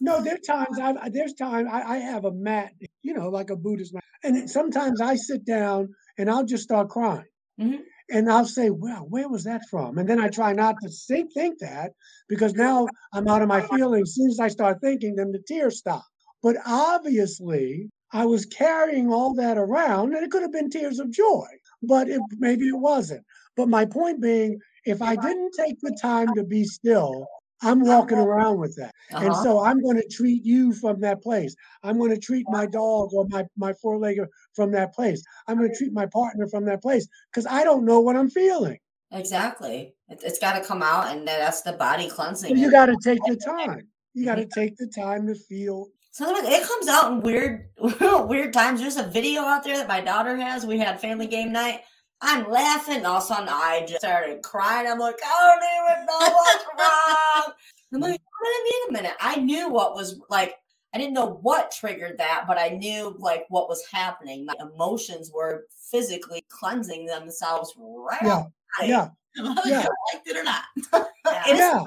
No, 0.00 0.22
there 0.22 0.34
are 0.34 0.38
times. 0.38 0.78
I, 0.80 1.08
there's 1.08 1.34
time. 1.34 1.68
I, 1.68 1.82
I 1.82 1.96
have 1.98 2.24
a 2.24 2.32
mat, 2.32 2.72
you 3.02 3.14
know, 3.14 3.28
like 3.28 3.50
a 3.50 3.56
Buddhist 3.56 3.92
mat, 3.92 4.04
and 4.22 4.48
sometimes 4.48 5.00
I 5.00 5.16
sit 5.16 5.44
down 5.44 5.94
and 6.16 6.30
I'll 6.30 6.44
just 6.44 6.62
start 6.62 6.88
crying. 6.88 7.24
Mm-hmm. 7.60 7.82
And 8.10 8.30
I'll 8.30 8.44
say, 8.44 8.70
well, 8.70 9.06
where 9.08 9.28
was 9.28 9.44
that 9.44 9.62
from? 9.70 9.98
And 9.98 10.08
then 10.08 10.20
I 10.20 10.28
try 10.28 10.52
not 10.52 10.76
to 10.82 10.90
think, 11.08 11.32
think 11.32 11.58
that 11.60 11.92
because 12.28 12.54
now 12.54 12.86
I'm 13.12 13.28
out 13.28 13.42
of 13.42 13.48
my 13.48 13.62
feelings. 13.62 14.10
As 14.10 14.14
soon 14.14 14.30
as 14.30 14.40
I 14.40 14.48
start 14.48 14.80
thinking, 14.82 15.16
then 15.16 15.32
the 15.32 15.42
tears 15.46 15.78
stop. 15.78 16.04
But 16.42 16.56
obviously, 16.66 17.88
I 18.12 18.26
was 18.26 18.44
carrying 18.46 19.12
all 19.12 19.34
that 19.34 19.56
around, 19.56 20.14
and 20.14 20.22
it 20.22 20.30
could 20.30 20.42
have 20.42 20.52
been 20.52 20.70
tears 20.70 20.98
of 20.98 21.10
joy, 21.10 21.46
but 21.82 22.08
it, 22.08 22.20
maybe 22.38 22.68
it 22.68 22.78
wasn't. 22.78 23.24
But 23.56 23.68
my 23.68 23.86
point 23.86 24.20
being, 24.20 24.60
if 24.84 25.00
I 25.00 25.16
didn't 25.16 25.52
take 25.58 25.80
the 25.80 25.96
time 26.00 26.34
to 26.34 26.44
be 26.44 26.64
still, 26.64 27.26
I'm 27.62 27.80
walking 27.80 28.18
around 28.18 28.58
with 28.58 28.76
that. 28.76 28.92
Uh-huh. 29.12 29.24
And 29.24 29.34
so 29.36 29.64
I'm 29.64 29.80
going 29.80 29.96
to 29.96 30.08
treat 30.08 30.44
you 30.44 30.74
from 30.74 31.00
that 31.00 31.22
place. 31.22 31.56
I'm 31.82 31.98
going 31.98 32.10
to 32.10 32.18
treat 32.18 32.46
my 32.48 32.66
dog 32.66 33.14
or 33.14 33.26
my, 33.28 33.44
my 33.56 33.72
four 33.74 33.98
legger 33.98 34.26
from 34.54 34.72
that 34.72 34.94
place. 34.94 35.22
I'm 35.46 35.58
going 35.58 35.70
to 35.70 35.76
treat 35.76 35.92
my 35.92 36.06
partner 36.06 36.46
from 36.46 36.64
that 36.66 36.82
place 36.82 37.08
because 37.30 37.46
I 37.46 37.64
don't 37.64 37.84
know 37.84 38.00
what 38.00 38.16
I'm 38.16 38.30
feeling. 38.30 38.78
Exactly. 39.12 39.94
It, 40.08 40.22
has 40.22 40.38
got 40.38 40.60
to 40.60 40.66
come 40.66 40.82
out, 40.82 41.14
and 41.14 41.26
that's 41.26 41.62
the 41.62 41.72
body 41.72 42.08
cleansing. 42.08 42.56
You 42.56 42.70
got 42.70 42.86
to 42.86 42.96
take 43.02 43.20
the 43.26 43.36
time. 43.36 43.88
You 44.14 44.24
got 44.24 44.36
to 44.36 44.46
take 44.46 44.76
the 44.76 44.86
time 44.86 45.26
to 45.26 45.34
feel. 45.34 45.88
Sometimes 46.10 46.48
it 46.48 46.66
comes 46.66 46.88
out 46.88 47.12
in 47.12 47.20
weird, 47.20 47.68
weird 48.28 48.52
times. 48.52 48.80
There's 48.80 48.96
a 48.96 49.08
video 49.08 49.42
out 49.42 49.64
there 49.64 49.76
that 49.76 49.88
my 49.88 50.00
daughter 50.00 50.36
has. 50.36 50.64
We 50.64 50.78
had 50.78 51.00
family 51.00 51.26
game 51.26 51.52
night 51.52 51.80
I'm 52.26 52.50
laughing, 52.50 53.04
all 53.04 53.18
of 53.18 53.22
a 53.22 53.26
sudden 53.26 53.48
I 53.50 53.84
just 53.86 54.00
started 54.00 54.42
crying. 54.42 54.90
I'm 54.90 54.98
like, 54.98 55.18
I 55.24 55.58
don't 55.58 55.94
even 55.94 56.06
know 56.06 56.34
what's 56.34 56.64
wrong. 56.78 57.54
I'm 57.94 58.00
like, 58.00 58.20
wait 58.42 58.88
a 58.88 58.92
minute. 58.92 59.12
I 59.20 59.36
knew 59.36 59.68
what 59.68 59.94
was 59.94 60.20
like. 60.30 60.54
I 60.94 60.98
didn't 60.98 61.14
know 61.14 61.38
what 61.42 61.72
triggered 61.72 62.18
that, 62.18 62.44
but 62.46 62.56
I 62.56 62.68
knew 62.68 63.16
like 63.18 63.46
what 63.48 63.68
was 63.68 63.84
happening. 63.92 64.46
My 64.46 64.54
emotions 64.60 65.32
were 65.34 65.66
physically 65.90 66.44
cleansing 66.48 67.06
themselves 67.06 67.74
right. 67.76 68.22
Yeah. 68.22 68.44
Yeah. 68.82 69.08
yeah. 69.66 69.86
liked 70.12 70.28
it 70.28 70.36
or 70.36 70.44
not. 70.44 70.64
yeah. 71.46 71.82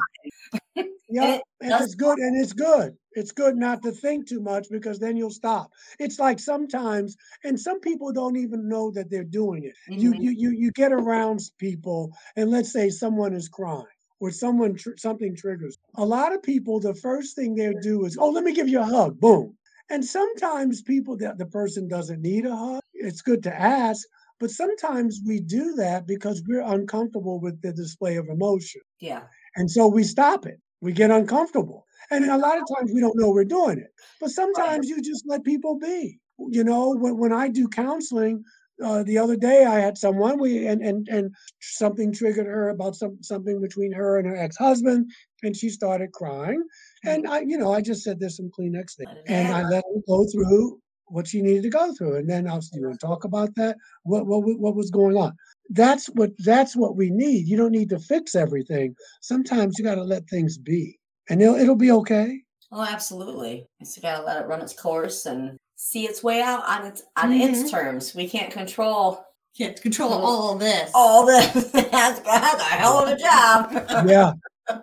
yeah. 0.75 0.83
And, 1.09 1.41
and 1.61 1.83
it's 1.83 1.95
good. 1.95 2.19
And 2.19 2.39
it's 2.39 2.53
good 2.53 2.97
it's 3.17 3.31
good 3.31 3.57
not 3.57 3.81
to 3.81 3.91
think 3.91 4.27
too 4.27 4.39
much 4.39 4.67
because 4.69 4.99
then 4.99 5.17
you'll 5.17 5.31
stop 5.31 5.71
it's 5.99 6.19
like 6.19 6.39
sometimes 6.39 7.17
and 7.43 7.59
some 7.59 7.79
people 7.79 8.13
don't 8.13 8.37
even 8.37 8.69
know 8.69 8.91
that 8.91 9.09
they're 9.09 9.23
doing 9.23 9.63
it 9.63 9.73
mm-hmm. 9.89 9.99
you, 9.99 10.13
you 10.13 10.31
you 10.31 10.51
you 10.51 10.71
get 10.71 10.93
around 10.93 11.41
people 11.57 12.11
and 12.35 12.51
let's 12.51 12.71
say 12.71 12.89
someone 12.89 13.33
is 13.33 13.49
crying 13.49 13.85
or 14.19 14.31
someone 14.31 14.75
tr- 14.75 14.97
something 14.97 15.35
triggers. 15.35 15.77
A 15.95 16.05
lot 16.05 16.33
of 16.33 16.43
people 16.43 16.79
the 16.79 16.95
first 16.95 17.35
thing 17.35 17.55
they 17.55 17.73
do 17.81 18.05
is 18.05 18.17
oh 18.19 18.29
let 18.29 18.43
me 18.43 18.53
give 18.53 18.69
you 18.69 18.79
a 18.79 18.85
hug. 18.85 19.19
Boom. 19.19 19.55
And 19.89 20.03
sometimes 20.03 20.81
people 20.81 21.15
that 21.17 21.37
the 21.37 21.45
person 21.45 21.87
doesn't 21.87 22.21
need 22.21 22.45
a 22.45 22.55
hug 22.55 22.81
it's 22.93 23.21
good 23.21 23.43
to 23.43 23.53
ask 23.53 24.05
but 24.39 24.51
sometimes 24.51 25.21
we 25.25 25.39
do 25.39 25.73
that 25.75 26.05
because 26.05 26.43
we're 26.47 26.61
uncomfortable 26.61 27.39
with 27.39 27.61
the 27.61 27.73
display 27.73 28.17
of 28.17 28.27
emotion. 28.29 28.81
Yeah. 28.99 29.23
And 29.55 29.69
so 29.69 29.87
we 29.87 30.03
stop 30.03 30.45
it. 30.45 30.59
We 30.81 30.93
get 30.93 31.09
uncomfortable. 31.09 31.85
And 32.11 32.25
a 32.25 32.37
lot 32.37 32.57
of 32.57 32.65
times 32.77 32.91
we 32.93 33.01
don't 33.01 33.17
know 33.17 33.31
we're 33.31 33.45
doing 33.45 33.79
it. 33.79 33.91
But 34.21 34.29
sometimes 34.29 34.87
you 34.87 35.01
just 35.01 35.23
let 35.25 35.43
people 35.43 35.79
be. 35.79 36.19
You 36.49 36.63
know, 36.63 36.95
when, 36.95 37.17
when 37.17 37.33
I 37.33 37.47
do 37.47 37.67
counseling, 37.67 38.43
uh, 38.83 39.03
the 39.03 39.17
other 39.17 39.35
day 39.35 39.65
I 39.65 39.79
had 39.79 39.97
someone 39.97 40.39
we 40.39 40.67
and 40.67 40.81
and 40.81 41.07
and 41.09 41.33
something 41.61 42.13
triggered 42.13 42.47
her 42.47 42.69
about 42.69 42.95
some 42.95 43.17
something 43.21 43.61
between 43.61 43.91
her 43.91 44.17
and 44.17 44.27
her 44.27 44.35
ex-husband, 44.35 45.11
and 45.43 45.55
she 45.55 45.69
started 45.69 46.11
crying. 46.11 46.63
And 47.03 47.27
I, 47.27 47.41
you 47.41 47.57
know, 47.57 47.73
I 47.73 47.81
just 47.81 48.03
said 48.03 48.19
there's 48.19 48.37
some 48.37 48.51
Kleenex 48.57 48.95
there, 48.97 49.23
and 49.27 49.53
I 49.53 49.63
let 49.63 49.83
her 49.93 50.01
go 50.07 50.25
through 50.31 50.79
what 51.09 51.27
she 51.27 51.41
needed 51.41 51.63
to 51.63 51.69
go 51.69 51.93
through, 51.93 52.17
and 52.17 52.29
then 52.29 52.47
I 52.47 52.55
was, 52.55 52.69
you 52.73 52.83
want 52.83 52.99
to 52.99 53.05
talk 53.05 53.23
about 53.23 53.55
that? 53.55 53.77
What 54.03 54.25
what 54.27 54.41
what 54.43 54.75
was 54.75 54.91
going 54.91 55.17
on? 55.17 55.33
That's 55.69 56.07
what 56.07 56.31
that's 56.39 56.75
what 56.75 56.95
we 56.95 57.09
need. 57.09 57.47
You 57.47 57.57
don't 57.57 57.71
need 57.71 57.89
to 57.89 57.99
fix 57.99 58.35
everything. 58.35 58.95
Sometimes 59.21 59.77
you 59.77 59.85
got 59.85 59.95
to 59.95 60.03
let 60.03 60.27
things 60.29 60.57
be 60.57 60.97
and 61.29 61.41
it'll 61.41 61.55
it'll 61.55 61.75
be 61.75 61.91
okay. 61.91 62.41
Oh, 62.71 62.83
absolutely. 62.83 63.65
It's 63.79 63.97
got 63.97 64.17
to 64.17 64.23
let 64.23 64.41
it 64.41 64.47
run 64.47 64.61
its 64.61 64.73
course 64.73 65.25
and 65.25 65.57
see 65.77 66.05
its 66.05 66.21
way 66.23 66.41
out 66.41 66.67
on 66.67 66.85
its 66.85 67.03
on 67.15 67.31
mm-hmm. 67.31 67.53
its 67.53 67.71
terms. 67.71 68.13
We 68.13 68.27
can't 68.27 68.51
control 68.51 69.23
can't 69.57 69.81
control 69.81 70.11
all 70.11 70.55
this. 70.55 70.91
All 70.93 71.25
this. 71.25 71.51
that's, 71.71 72.19
that's 72.19 72.61
a 72.61 72.65
hell 72.65 72.99
of 72.99 73.09
a 73.09 73.17
job. 73.17 74.07
yeah. 74.07 74.33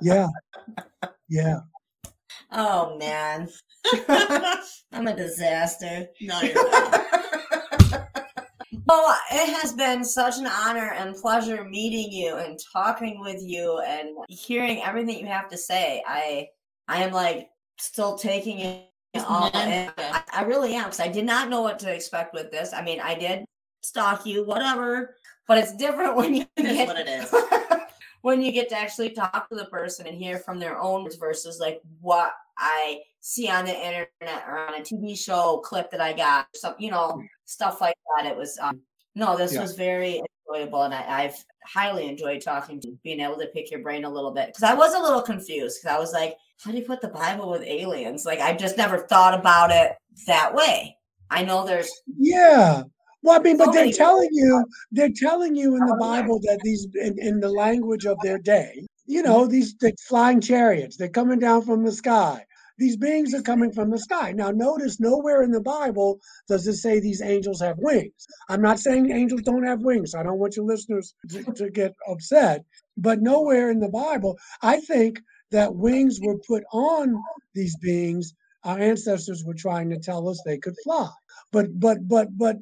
Yeah. 0.01 0.28
Yeah. 1.28 1.61
Oh 2.51 2.97
man. 2.97 3.49
I'm 4.92 5.07
a 5.07 5.14
disaster. 5.14 6.07
No, 6.22 6.40
you're 6.40 6.70
not. 6.70 7.07
Well, 8.86 9.16
it 9.32 9.62
has 9.62 9.72
been 9.72 10.05
such 10.05 10.36
an 10.36 10.47
honor 10.47 10.92
and 10.92 11.16
pleasure 11.16 11.64
meeting 11.64 12.12
you 12.12 12.36
and 12.36 12.59
talking 12.70 13.18
with 13.18 13.40
you 13.40 13.80
and 13.80 14.11
hearing 14.28 14.82
everything 14.82 15.20
you 15.20 15.26
have 15.26 15.49
to 15.49 15.57
say. 15.57 16.03
I 16.07 16.49
I 16.86 17.03
am 17.03 17.12
like 17.12 17.49
still 17.78 18.18
taking 18.18 18.82
Oh, 19.16 19.50
I, 19.54 20.22
I 20.32 20.42
really 20.42 20.74
am 20.74 20.84
because 20.84 21.00
I 21.00 21.08
did 21.08 21.24
not 21.24 21.48
know 21.48 21.62
what 21.62 21.78
to 21.80 21.92
expect 21.92 22.34
with 22.34 22.50
this. 22.50 22.72
I 22.72 22.82
mean, 22.82 23.00
I 23.00 23.14
did 23.14 23.44
stalk 23.82 24.26
you, 24.26 24.44
whatever, 24.44 25.16
but 25.46 25.58
it's 25.58 25.76
different 25.76 26.16
when 26.16 26.34
you 26.34 26.46
It 26.56 26.62
get 26.62 26.88
what 26.88 26.98
it 26.98 27.08
is. 27.08 27.32
when 28.22 28.42
you 28.42 28.52
get 28.52 28.68
to 28.70 28.78
actually 28.78 29.10
talk 29.10 29.48
to 29.48 29.54
the 29.54 29.66
person 29.66 30.06
and 30.06 30.16
hear 30.16 30.38
from 30.38 30.58
their 30.58 30.78
own 30.78 31.08
versus 31.18 31.60
like 31.60 31.80
what 32.00 32.32
I 32.58 33.00
see 33.20 33.48
on 33.48 33.64
the 33.66 33.76
internet 33.76 34.44
or 34.48 34.58
on 34.58 34.74
a 34.74 34.80
TV 34.80 35.16
show 35.16 35.58
clip 35.64 35.90
that 35.90 36.00
I 36.00 36.12
got, 36.12 36.46
some 36.54 36.74
you 36.78 36.90
know 36.90 37.22
stuff 37.44 37.80
like 37.80 37.96
that. 38.16 38.26
It 38.26 38.36
was 38.36 38.58
um, 38.60 38.80
no, 39.14 39.36
this 39.36 39.52
Yeah. 39.52 39.62
was 39.62 39.74
very 39.74 40.22
enjoyable, 40.48 40.82
and 40.82 40.94
I, 40.94 41.24
I've 41.24 41.44
highly 41.64 42.08
enjoyed 42.08 42.42
talking 42.42 42.80
to 42.80 42.98
being 43.02 43.20
able 43.20 43.38
to 43.38 43.46
pick 43.46 43.70
your 43.70 43.80
brain 43.80 44.04
a 44.04 44.10
little 44.10 44.32
bit 44.32 44.48
because 44.48 44.62
I 44.62 44.74
was 44.74 44.94
a 44.94 45.00
little 45.00 45.22
confused 45.22 45.80
because 45.80 45.96
I 45.96 45.98
was 45.98 46.12
like, 46.12 46.36
how 46.62 46.70
do 46.70 46.78
you 46.78 46.84
put 46.84 47.00
the 47.00 47.08
Bible 47.08 47.50
with 47.50 47.62
aliens? 47.62 48.24
Like 48.24 48.40
I 48.40 48.54
just 48.54 48.76
never 48.76 48.98
thought 48.98 49.38
about 49.38 49.70
it 49.70 49.92
that 50.26 50.54
way. 50.54 50.96
I 51.30 51.44
know 51.44 51.66
there's 51.66 51.90
Yeah. 52.18 52.82
Well, 53.22 53.40
I 53.40 53.42
mean, 53.42 53.56
but 53.56 53.72
they're 53.72 53.90
telling 53.90 54.28
you, 54.32 54.64
they're 54.92 55.08
telling 55.16 55.56
you 55.56 55.76
in 55.76 55.86
the 55.86 55.94
oh, 55.94 55.98
Bible 55.98 56.40
that 56.40 56.60
these, 56.62 56.86
in, 56.94 57.18
in 57.18 57.40
the 57.40 57.48
language 57.48 58.04
of 58.04 58.18
their 58.22 58.38
day, 58.38 58.86
you 59.06 59.22
mm-hmm. 59.22 59.32
know, 59.32 59.46
these 59.46 59.74
the 59.76 59.94
flying 60.06 60.42
chariots, 60.42 60.98
they're 60.98 61.08
coming 61.08 61.38
down 61.38 61.62
from 61.62 61.84
the 61.84 61.92
sky. 61.92 62.44
These 62.78 62.96
beings 62.96 63.34
are 63.34 63.42
coming 63.42 63.72
from 63.72 63.90
the 63.90 63.98
sky. 63.98 64.32
Now, 64.32 64.50
notice 64.50 64.98
nowhere 65.00 65.42
in 65.42 65.50
the 65.50 65.60
Bible 65.60 66.18
does 66.48 66.66
it 66.66 66.74
say 66.74 66.98
these 66.98 67.22
angels 67.22 67.60
have 67.60 67.76
wings. 67.78 68.26
I'm 68.48 68.62
not 68.62 68.80
saying 68.80 69.10
angels 69.10 69.42
don't 69.42 69.66
have 69.66 69.82
wings. 69.82 70.14
I 70.14 70.22
don't 70.22 70.38
want 70.38 70.56
your 70.56 70.66
listeners 70.66 71.14
to, 71.30 71.44
to 71.44 71.70
get 71.70 71.94
upset, 72.08 72.64
but 72.96 73.22
nowhere 73.22 73.70
in 73.70 73.78
the 73.80 73.88
Bible, 73.88 74.38
I 74.62 74.80
think 74.80 75.20
that 75.50 75.74
wings 75.74 76.18
were 76.20 76.38
put 76.46 76.64
on 76.72 77.14
these 77.54 77.76
beings. 77.76 78.34
Our 78.64 78.78
ancestors 78.78 79.44
were 79.44 79.54
trying 79.54 79.90
to 79.90 79.98
tell 79.98 80.28
us 80.28 80.42
they 80.44 80.58
could 80.58 80.74
fly 80.82 81.10
but 81.54 81.78
but 81.78 82.08
but 82.08 82.36
but 82.36 82.56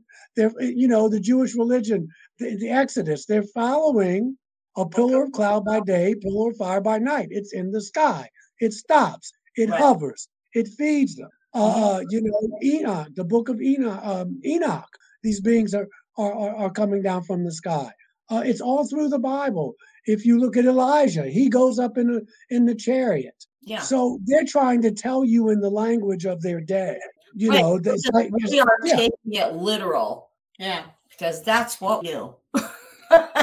you 0.60 0.88
know 0.88 1.08
the 1.08 1.20
Jewish 1.20 1.54
religion, 1.54 2.08
the, 2.38 2.56
the 2.56 2.68
Exodus, 2.68 3.26
they're 3.26 3.42
following 3.42 4.36
a 4.76 4.86
pillar 4.88 5.24
of 5.24 5.32
cloud 5.32 5.64
by 5.64 5.80
day, 5.80 6.14
pillar 6.14 6.50
of 6.50 6.56
fire 6.56 6.80
by 6.80 6.98
night. 6.98 7.28
It's 7.30 7.52
in 7.52 7.70
the 7.70 7.80
sky. 7.80 8.28
It 8.60 8.72
stops. 8.72 9.32
It 9.57 9.68
Right. 9.70 9.80
hovers. 9.80 10.28
It 10.55 10.68
feeds 10.68 11.16
them. 11.16 11.28
Uh, 11.55 12.00
you 12.09 12.22
know, 12.22 12.59
Enoch, 12.62 13.09
the 13.14 13.24
book 13.24 13.48
of 13.50 13.61
Enoch, 13.61 14.00
um, 14.03 14.40
Enoch. 14.44 14.88
These 15.22 15.40
beings 15.40 15.74
are 15.74 15.86
are 16.18 16.32
are, 16.32 16.55
are 16.57 16.70
coming 16.70 17.03
down 17.03 17.22
from 17.24 17.44
the 17.44 17.53
sky. 17.53 17.90
Uh, 18.30 18.42
it's 18.44 18.61
all 18.62 18.86
through 18.86 19.09
the 19.09 19.18
Bible. 19.18 19.74
If 20.07 20.24
you 20.26 20.38
look 20.38 20.57
at 20.57 20.64
Elijah, 20.64 21.26
he 21.28 21.48
goes 21.48 21.78
up 21.78 21.98
in 21.98 22.11
the 22.12 22.26
in 22.50 22.64
the 22.64 22.74
chariot. 22.74 23.44
yeah. 23.62 23.80
So 23.80 24.18
they're 24.24 24.44
trying 24.46 24.80
to 24.82 24.90
tell 24.90 25.24
you 25.24 25.50
in 25.50 25.61
the 25.61 25.70
language 25.70 26.24
of 26.26 26.40
their 26.42 26.61
day. 26.61 26.98
You 27.34 27.50
Right, 27.50 27.61
know, 27.62 27.78
that's 27.78 28.07
like, 28.12 28.30
we 28.32 28.61
are 28.61 28.78
yeah. 28.84 28.96
taking 28.96 29.32
it 29.32 29.55
literal 29.55 30.30
Yeah. 30.59 30.84
because 31.11 31.42
that's 31.42 31.80
what 31.80 32.05
you. 32.05 32.34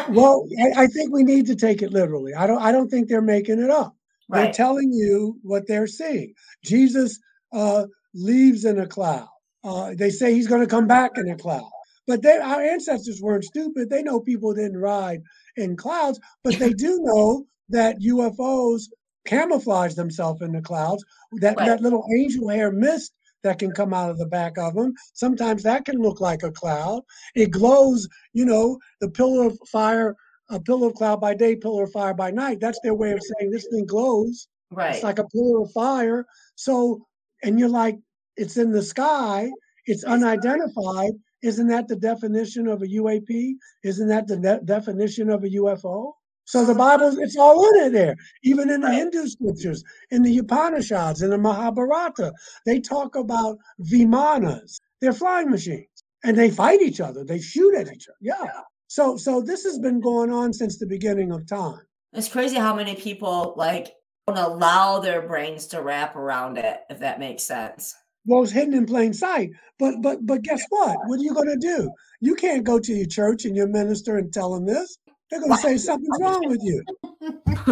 Well, 0.09 0.47
I, 0.59 0.83
I 0.83 0.87
think 0.87 1.13
we 1.13 1.23
need 1.23 1.45
to 1.47 1.55
take 1.55 1.83
it 1.83 1.91
literally. 1.93 2.33
I 2.33 2.47
don't. 2.47 2.59
I 2.61 2.71
don't 2.71 2.89
think 2.89 3.07
they're 3.07 3.21
making 3.21 3.59
it 3.59 3.69
up. 3.69 3.95
They're 4.29 4.53
telling 4.53 4.91
you 4.93 5.37
what 5.43 5.67
they're 5.67 5.87
seeing. 5.87 6.33
Jesus 6.63 7.19
uh, 7.51 7.85
leaves 8.13 8.65
in 8.65 8.79
a 8.79 8.87
cloud. 8.87 9.27
Uh, 9.63 9.93
they 9.97 10.09
say 10.09 10.33
he's 10.33 10.47
going 10.47 10.61
to 10.61 10.67
come 10.67 10.87
back 10.87 11.11
in 11.17 11.29
a 11.29 11.35
cloud. 11.37 11.69
But 12.07 12.21
they, 12.23 12.37
our 12.37 12.61
ancestors 12.61 13.21
weren't 13.21 13.43
stupid. 13.43 13.89
They 13.89 14.01
know 14.01 14.19
people 14.19 14.53
didn't 14.53 14.77
ride 14.77 15.21
in 15.57 15.75
clouds, 15.75 16.19
but 16.43 16.57
they 16.57 16.71
do 16.73 16.99
know 17.03 17.45
that 17.69 17.99
UFOs 17.99 18.83
camouflage 19.25 19.93
themselves 19.93 20.41
in 20.41 20.51
the 20.53 20.61
clouds. 20.61 21.03
That 21.33 21.57
Right. 21.57 21.67
that 21.67 21.81
little 21.81 22.05
angel 22.17 22.49
hair 22.49 22.71
mist 22.71 23.13
that 23.43 23.59
can 23.59 23.71
come 23.71 23.93
out 23.93 24.09
of 24.09 24.17
the 24.17 24.25
back 24.25 24.57
of 24.57 24.73
them. 24.73 24.93
Sometimes 25.13 25.63
that 25.63 25.85
can 25.85 25.97
look 25.97 26.19
like 26.19 26.43
a 26.43 26.51
cloud. 26.51 27.03
It 27.35 27.51
glows. 27.51 28.07
You 28.33 28.45
know, 28.45 28.79
the 29.01 29.09
pillar 29.09 29.47
of 29.47 29.59
fire, 29.71 30.15
a 30.49 30.59
pillar 30.59 30.87
of 30.87 30.95
cloud 30.95 31.21
by 31.21 31.33
day, 31.33 31.55
pillar 31.55 31.83
of 31.83 31.91
fire 31.91 32.13
by 32.13 32.31
night. 32.31 32.59
That's 32.59 32.79
their 32.81 32.95
way 32.95 33.11
of 33.11 33.19
saying 33.21 33.51
this 33.51 33.67
thing 33.71 33.85
glows. 33.85 34.47
right. 34.71 34.95
It's 34.95 35.03
like 35.03 35.19
a 35.19 35.27
pillar 35.27 35.61
of 35.61 35.71
fire. 35.71 36.25
So, 36.55 37.05
and 37.43 37.59
you're 37.59 37.69
like, 37.69 37.97
it's 38.35 38.57
in 38.57 38.71
the 38.71 38.81
sky, 38.81 39.49
it's 39.85 40.03
unidentified. 40.03 41.11
Isn't 41.41 41.67
that 41.67 41.87
the 41.87 41.95
definition 41.95 42.67
of 42.67 42.81
a 42.81 42.85
UAP? 42.87 43.53
Isn't 43.83 44.07
that 44.09 44.27
the 44.27 44.37
de- 44.37 44.61
definition 44.65 45.29
of 45.29 45.43
a 45.43 45.49
UFO? 45.49 46.13
So 46.45 46.65
the 46.65 46.73
Bible, 46.73 47.15
it's 47.19 47.37
all 47.37 47.63
in 47.75 47.85
it 47.85 47.93
there. 47.93 48.15
Even 48.43 48.69
in 48.71 48.81
the 48.81 48.91
Hindu 48.91 49.27
scriptures, 49.27 49.83
in 50.09 50.23
the 50.23 50.35
Upanishads, 50.39 51.21
in 51.21 51.29
the 51.29 51.37
Mahabharata, 51.37 52.33
they 52.65 52.79
talk 52.79 53.15
about 53.15 53.57
vimanas. 53.81 54.79
They're 54.99 55.13
flying 55.13 55.51
machines, 55.51 56.03
and 56.23 56.35
they 56.35 56.49
fight 56.49 56.81
each 56.81 56.99
other. 56.99 57.23
They 57.23 57.39
shoot 57.39 57.75
at 57.75 57.93
each 57.93 58.07
other. 58.09 58.17
Yeah. 58.19 58.61
So, 58.89 59.17
so 59.17 59.39
this 59.39 59.63
has 59.65 59.77
been 59.77 59.99
going 59.99 60.31
on 60.31 60.51
since 60.51 60.79
the 60.79 60.87
beginning 60.87 61.31
of 61.31 61.45
time. 61.47 61.79
It's 62.13 62.27
crazy 62.27 62.55
how 62.57 62.75
many 62.75 62.95
people 62.95 63.53
like 63.55 63.93
don't 64.25 64.35
allow 64.37 64.97
their 64.97 65.21
brains 65.21 65.67
to 65.67 65.83
wrap 65.83 66.15
around 66.15 66.57
it, 66.57 66.79
if 66.89 66.97
that 66.99 67.19
makes 67.19 67.43
sense. 67.43 67.95
well, 68.25 68.41
it's 68.41 68.51
hidden 68.51 68.73
in 68.73 68.87
plain 68.87 69.13
sight. 69.13 69.51
But 69.77 70.01
but 70.01 70.25
but 70.25 70.41
guess 70.41 70.63
what? 70.69 70.97
What 71.05 71.19
are 71.19 71.23
you 71.23 71.35
going 71.35 71.49
to 71.49 71.67
do? 71.67 71.91
You 72.19 72.33
can't 72.33 72.63
go 72.63 72.79
to 72.79 72.91
your 72.91 73.05
church 73.05 73.45
and 73.45 73.55
your 73.55 73.67
minister 73.67 74.17
and 74.17 74.33
tell 74.33 74.55
them 74.55 74.65
this. 74.65 74.97
They're 75.29 75.39
going 75.39 75.51
to 75.51 75.57
say 75.57 75.77
something's 75.77 76.17
wrong 76.19 76.47
with 76.47 76.61
you. 76.63 76.83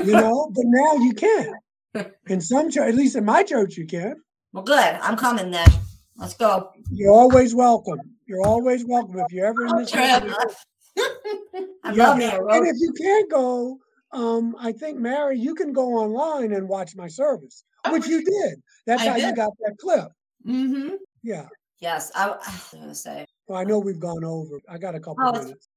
You 0.05 0.11
know. 0.11 0.51
But 0.53 0.65
now 0.68 0.93
you 1.03 1.13
can. 1.13 1.53
In 2.28 2.39
some 2.41 2.70
church, 2.70 2.89
at 2.89 2.93
least 2.95 3.15
in 3.15 3.26
my 3.26 3.41
church, 3.41 3.76
you 3.76 3.88
can. 3.88 4.13
Well, 4.53 4.63
good. 4.63 4.78
I'm 5.01 5.18
coming 5.18 5.49
then. 5.49 5.68
Let's 6.18 6.36
go. 6.36 6.70
You're 6.91 7.11
always 7.11 7.55
welcome. 7.55 7.99
You're 8.28 8.45
always 8.45 8.86
welcome 8.86 9.18
if 9.20 9.32
you're 9.32 9.47
ever 9.47 9.65
in 9.65 9.78
this. 9.78 9.91
Trip. 10.97 11.23
neighborhood. 11.53 11.69
I 11.83 11.91
Yeah, 11.93 12.07
love 12.09 12.17
me 12.17 12.25
a 12.25 12.45
And 12.45 12.67
if 12.67 12.75
you 12.79 12.91
can't 12.93 13.29
go, 13.31 13.79
um, 14.11 14.55
I 14.59 14.71
think 14.71 14.97
Mary, 14.99 15.37
you 15.39 15.53
can 15.55 15.73
go 15.73 15.93
online 15.95 16.53
and 16.53 16.67
watch 16.67 16.95
my 16.95 17.07
service, 17.07 17.63
which 17.89 18.07
you 18.07 18.23
did. 18.23 18.61
That's 18.85 19.01
I 19.03 19.09
how 19.09 19.15
you 19.15 19.35
got 19.35 19.51
that 19.59 19.75
clip. 19.79 20.11
Mm-hmm. 20.45 20.95
Yeah. 21.23 21.47
Yes, 21.79 22.11
I, 22.15 22.29
I 22.29 22.31
was 22.31 22.69
gonna 22.73 22.95
say. 22.95 23.25
Well, 23.47 23.59
I 23.59 23.63
know 23.63 23.79
we've 23.79 23.99
gone 23.99 24.23
over. 24.23 24.59
I 24.69 24.77
got 24.77 24.95
a 24.95 24.99
couple 24.99 25.17
Oh, 25.25 25.31
minutes. 25.31 25.69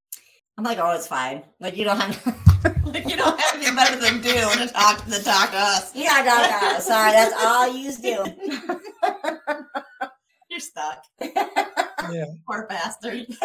I'm 0.56 0.64
like, 0.64 0.78
oh, 0.78 0.90
it's 0.92 1.06
fine. 1.06 1.42
Like 1.58 1.76
you 1.76 1.84
don't 1.84 1.98
have. 2.00 2.46
Like 2.84 3.08
you 3.08 3.16
don't 3.16 3.38
have 3.40 3.54
anything 3.54 3.74
better 3.76 3.96
than 3.96 4.20
do 4.20 4.32
to 4.32 4.72
talk 4.72 5.04
to 5.06 5.22
talk 5.22 5.50
to 5.52 5.56
us. 5.56 5.94
yeah, 5.94 6.22
no, 6.24 6.72
no. 6.72 6.80
Sorry, 6.80 7.12
that's 7.12 7.34
all 7.42 7.68
you 7.68 7.92
do. 7.96 8.24
You're 10.50 10.60
stuck. 10.60 11.04
Yeah. 11.20 12.24
Poor 12.46 12.66
bastard. 12.68 13.26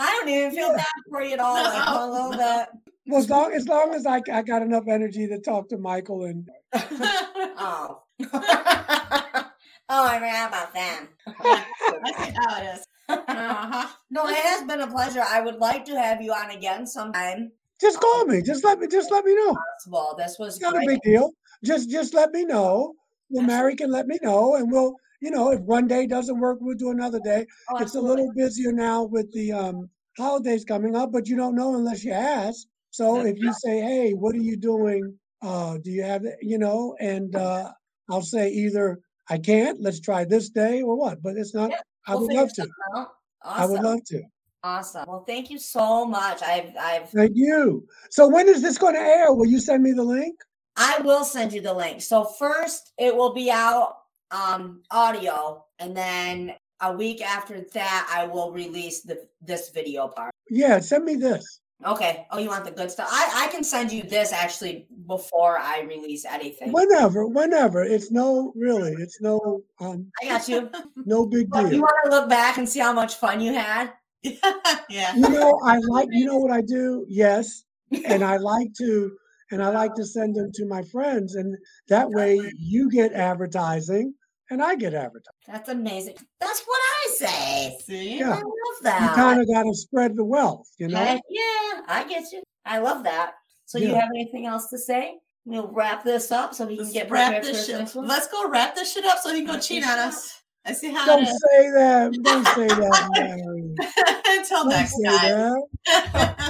I 0.00 0.12
don't 0.20 0.28
even 0.28 0.50
feel 0.52 0.74
bad 0.74 0.84
for 1.10 1.22
you 1.22 1.32
at 1.34 1.40
all. 1.40 1.54
Like 1.54 1.88
a 1.88 2.06
little 2.10 2.30
bit. 2.32 2.68
Well, 3.06 3.20
as 3.20 3.30
long 3.30 3.52
as 3.52 3.66
long 3.68 3.94
as 3.94 4.06
I, 4.06 4.20
I 4.32 4.42
got 4.42 4.62
enough 4.62 4.84
energy 4.88 5.26
to 5.28 5.38
talk 5.40 5.68
to 5.70 5.78
Michael 5.78 6.24
and 6.24 6.48
Oh. 7.60 8.02
oh, 8.20 8.30
I 9.88 10.14
forgot 10.18 10.48
about 10.48 10.74
that. 10.74 11.06
I 11.26 12.24
see 12.24 12.32
how 12.36 12.60
it 12.62 12.74
is. 12.74 12.86
Uh-huh. 13.08 13.88
No, 14.10 14.26
it 14.28 14.36
has 14.36 14.64
been 14.64 14.80
a 14.80 14.86
pleasure. 14.86 15.22
I 15.26 15.40
would 15.40 15.56
like 15.56 15.84
to 15.86 15.98
have 15.98 16.20
you 16.20 16.32
on 16.32 16.50
again 16.50 16.86
sometime. 16.86 17.50
just 17.80 17.98
call 18.00 18.26
me. 18.26 18.42
Just 18.42 18.64
let 18.64 18.78
me 18.78 18.86
just 18.86 19.10
let 19.10 19.24
me 19.24 19.34
know. 19.34 19.56
Well, 19.88 20.14
this 20.16 20.36
was 20.38 20.56
It's 20.56 20.62
not 20.62 20.76
a 20.76 20.86
big 20.86 21.00
deal. 21.02 21.30
Just 21.64 21.88
just 21.90 22.12
let 22.14 22.32
me 22.32 22.44
know. 22.44 22.94
Well, 23.30 23.44
Mary 23.44 23.76
can 23.76 23.90
let 23.90 24.06
me 24.06 24.18
know, 24.22 24.56
and 24.56 24.70
we'll 24.70 24.96
you 25.20 25.30
know 25.30 25.50
if 25.52 25.60
one 25.60 25.86
day 25.86 26.06
doesn't 26.06 26.38
work, 26.38 26.58
we'll 26.60 26.76
do 26.76 26.90
another 26.90 27.20
day. 27.20 27.46
Oh, 27.70 27.78
It's 27.78 27.94
a 27.94 28.00
little 28.00 28.32
busier 28.34 28.72
now 28.72 29.02
with 29.04 29.32
the 29.32 29.52
um, 29.52 29.88
holidays 30.16 30.64
coming 30.64 30.96
up, 30.96 31.12
but 31.12 31.28
you 31.28 31.36
don't 31.36 31.54
know 31.54 31.74
unless 31.74 32.04
you 32.04 32.12
ask. 32.12 32.66
So 32.90 33.20
if 33.20 33.38
you 33.38 33.52
say, 33.52 33.80
"Hey, 33.80 34.12
what 34.12 34.34
are 34.34 34.40
you 34.40 34.56
doing? 34.56 35.18
Uh, 35.42 35.78
do 35.78 35.90
you 35.90 36.02
have? 36.02 36.24
You 36.40 36.58
know, 36.58 36.96
and 37.00 37.34
uh, 37.36 37.70
I'll 38.10 38.22
say 38.22 38.50
either 38.50 38.98
I 39.28 39.38
can't. 39.38 39.80
Let's 39.80 40.00
try 40.00 40.24
this 40.24 40.48
day 40.48 40.82
or 40.82 40.96
what. 40.96 41.22
But 41.22 41.36
it's 41.36 41.54
not. 41.54 41.70
Yeah, 41.70 41.80
I 42.06 42.14
would 42.16 42.32
love 42.32 42.52
to. 42.54 42.66
out. 42.96 43.08
I 43.44 43.66
would 43.66 43.82
love 43.82 44.00
to. 44.06 44.22
Awesome. 44.64 45.04
Well, 45.06 45.24
thank 45.26 45.50
you 45.50 45.58
so 45.58 46.04
much. 46.04 46.42
I've 46.42 46.72
I've 46.80 47.10
Thank 47.10 47.32
you. 47.34 47.86
So 48.10 48.26
when 48.28 48.48
is 48.48 48.62
this 48.62 48.78
going 48.78 48.94
to 48.94 49.00
air? 49.00 49.32
Will 49.32 49.46
you 49.46 49.60
send 49.60 49.82
me 49.82 49.92
the 49.92 50.02
link? 50.02 50.34
I 50.78 51.00
will 51.02 51.24
send 51.24 51.52
you 51.52 51.60
the 51.60 51.74
link. 51.74 52.00
So 52.00 52.24
first 52.24 52.92
it 52.98 53.14
will 53.14 53.34
be 53.34 53.50
out 53.50 53.96
um 54.30 54.82
audio 54.90 55.64
and 55.78 55.96
then 55.96 56.54
a 56.80 56.92
week 56.92 57.22
after 57.22 57.62
that 57.72 58.08
I 58.12 58.26
will 58.26 58.52
release 58.52 59.02
the 59.02 59.26
this 59.42 59.70
video 59.70 60.08
part. 60.08 60.32
Yeah, 60.48 60.78
send 60.80 61.04
me 61.04 61.16
this. 61.16 61.60
Okay. 61.86 62.26
Oh, 62.30 62.38
you 62.38 62.48
want 62.48 62.64
the 62.64 62.70
good 62.70 62.90
stuff? 62.90 63.08
I 63.10 63.44
I 63.44 63.48
can 63.48 63.62
send 63.62 63.92
you 63.92 64.02
this 64.02 64.32
actually 64.32 64.86
before 65.06 65.58
I 65.58 65.82
release 65.82 66.24
anything. 66.24 66.72
Whenever, 66.72 67.26
whenever. 67.26 67.82
It's 67.82 68.10
no, 68.10 68.52
really, 68.56 68.92
it's 68.92 69.20
no, 69.20 69.62
um, 69.80 70.10
I 70.22 70.26
got 70.26 70.48
you. 70.48 70.70
no 71.04 71.26
big 71.26 71.50
deal. 71.52 71.72
you 71.72 71.80
want 71.80 71.96
to 72.04 72.10
look 72.10 72.28
back 72.28 72.58
and 72.58 72.68
see 72.68 72.80
how 72.80 72.92
much 72.92 73.14
fun 73.16 73.40
you 73.40 73.54
had? 73.54 73.92
yeah. 74.22 75.14
You 75.14 75.28
know, 75.28 75.60
I 75.64 75.78
like, 75.78 76.08
you 76.10 76.26
know 76.26 76.38
what 76.38 76.50
I 76.50 76.60
do? 76.60 77.06
Yes. 77.08 77.64
And 78.04 78.22
I 78.22 78.36
like 78.36 78.74
to, 78.78 79.16
and 79.50 79.62
I 79.62 79.70
like 79.70 79.94
to 79.94 80.04
send 80.04 80.34
them 80.36 80.50
to 80.54 80.66
my 80.66 80.82
friends, 80.82 81.34
and 81.34 81.56
that 81.88 82.10
way 82.10 82.40
you 82.56 82.90
get 82.90 83.12
advertising 83.12 84.14
and 84.50 84.62
I 84.62 84.74
get 84.76 84.94
advertising. 84.94 85.32
That's 85.46 85.68
amazing. 85.68 86.14
That's 86.40 86.62
what 86.64 86.80
I 86.80 87.10
say. 87.12 87.78
See, 87.84 88.18
Yeah. 88.18 88.30
I 88.30 88.36
love 88.36 88.44
that. 88.82 89.02
You 89.02 89.14
kind 89.14 89.40
of 89.40 89.46
got 89.46 89.64
to 89.64 89.74
spread 89.74 90.16
the 90.16 90.24
wealth, 90.24 90.68
you 90.78 90.88
know. 90.88 90.98
Heck 90.98 91.20
yeah, 91.28 91.82
I 91.86 92.06
get 92.08 92.32
you. 92.32 92.42
I 92.64 92.78
love 92.78 93.04
that. 93.04 93.32
So 93.66 93.78
you 93.78 93.88
have 93.94 94.08
anything 94.14 94.46
else 94.46 94.70
to 94.70 94.78
say? 94.78 95.18
We'll 95.44 95.68
wrap 95.68 96.04
this 96.04 96.32
up 96.32 96.54
so 96.54 96.66
we 96.66 96.76
can 96.76 96.84
Let's 96.84 96.94
get 96.94 97.10
wrap 97.10 97.42
this 97.42 97.66
shit. 97.66 97.94
Let's 97.94 98.28
go 98.28 98.48
wrap 98.48 98.74
this 98.74 98.92
shit 98.92 99.04
up 99.04 99.18
so 99.18 99.34
he 99.34 99.44
can 99.44 99.54
go 99.54 99.60
cheat 99.60 99.86
on 99.86 99.98
us. 99.98 100.42
I 100.64 100.72
see 100.72 100.90
how 100.92 101.06
Don't 101.06 101.26
say 101.26 101.70
that. 101.70 102.12
Don't 102.22 102.46
say 102.48 102.66
that, 102.66 104.22
Until 104.38 104.64
Don't 104.64 104.68
next 104.68 104.94
say 104.96 105.04
time. 105.86 106.38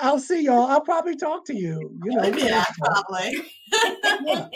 I'll 0.00 0.18
see 0.18 0.42
y'all. 0.44 0.66
I'll 0.66 0.80
probably 0.80 1.16
talk 1.16 1.44
to 1.46 1.54
you. 1.54 1.96
You 2.04 2.12
know, 2.16 2.24
yeah, 2.24 2.64
can 2.64 2.84
talk. 2.84 3.06
probably. 3.08 3.44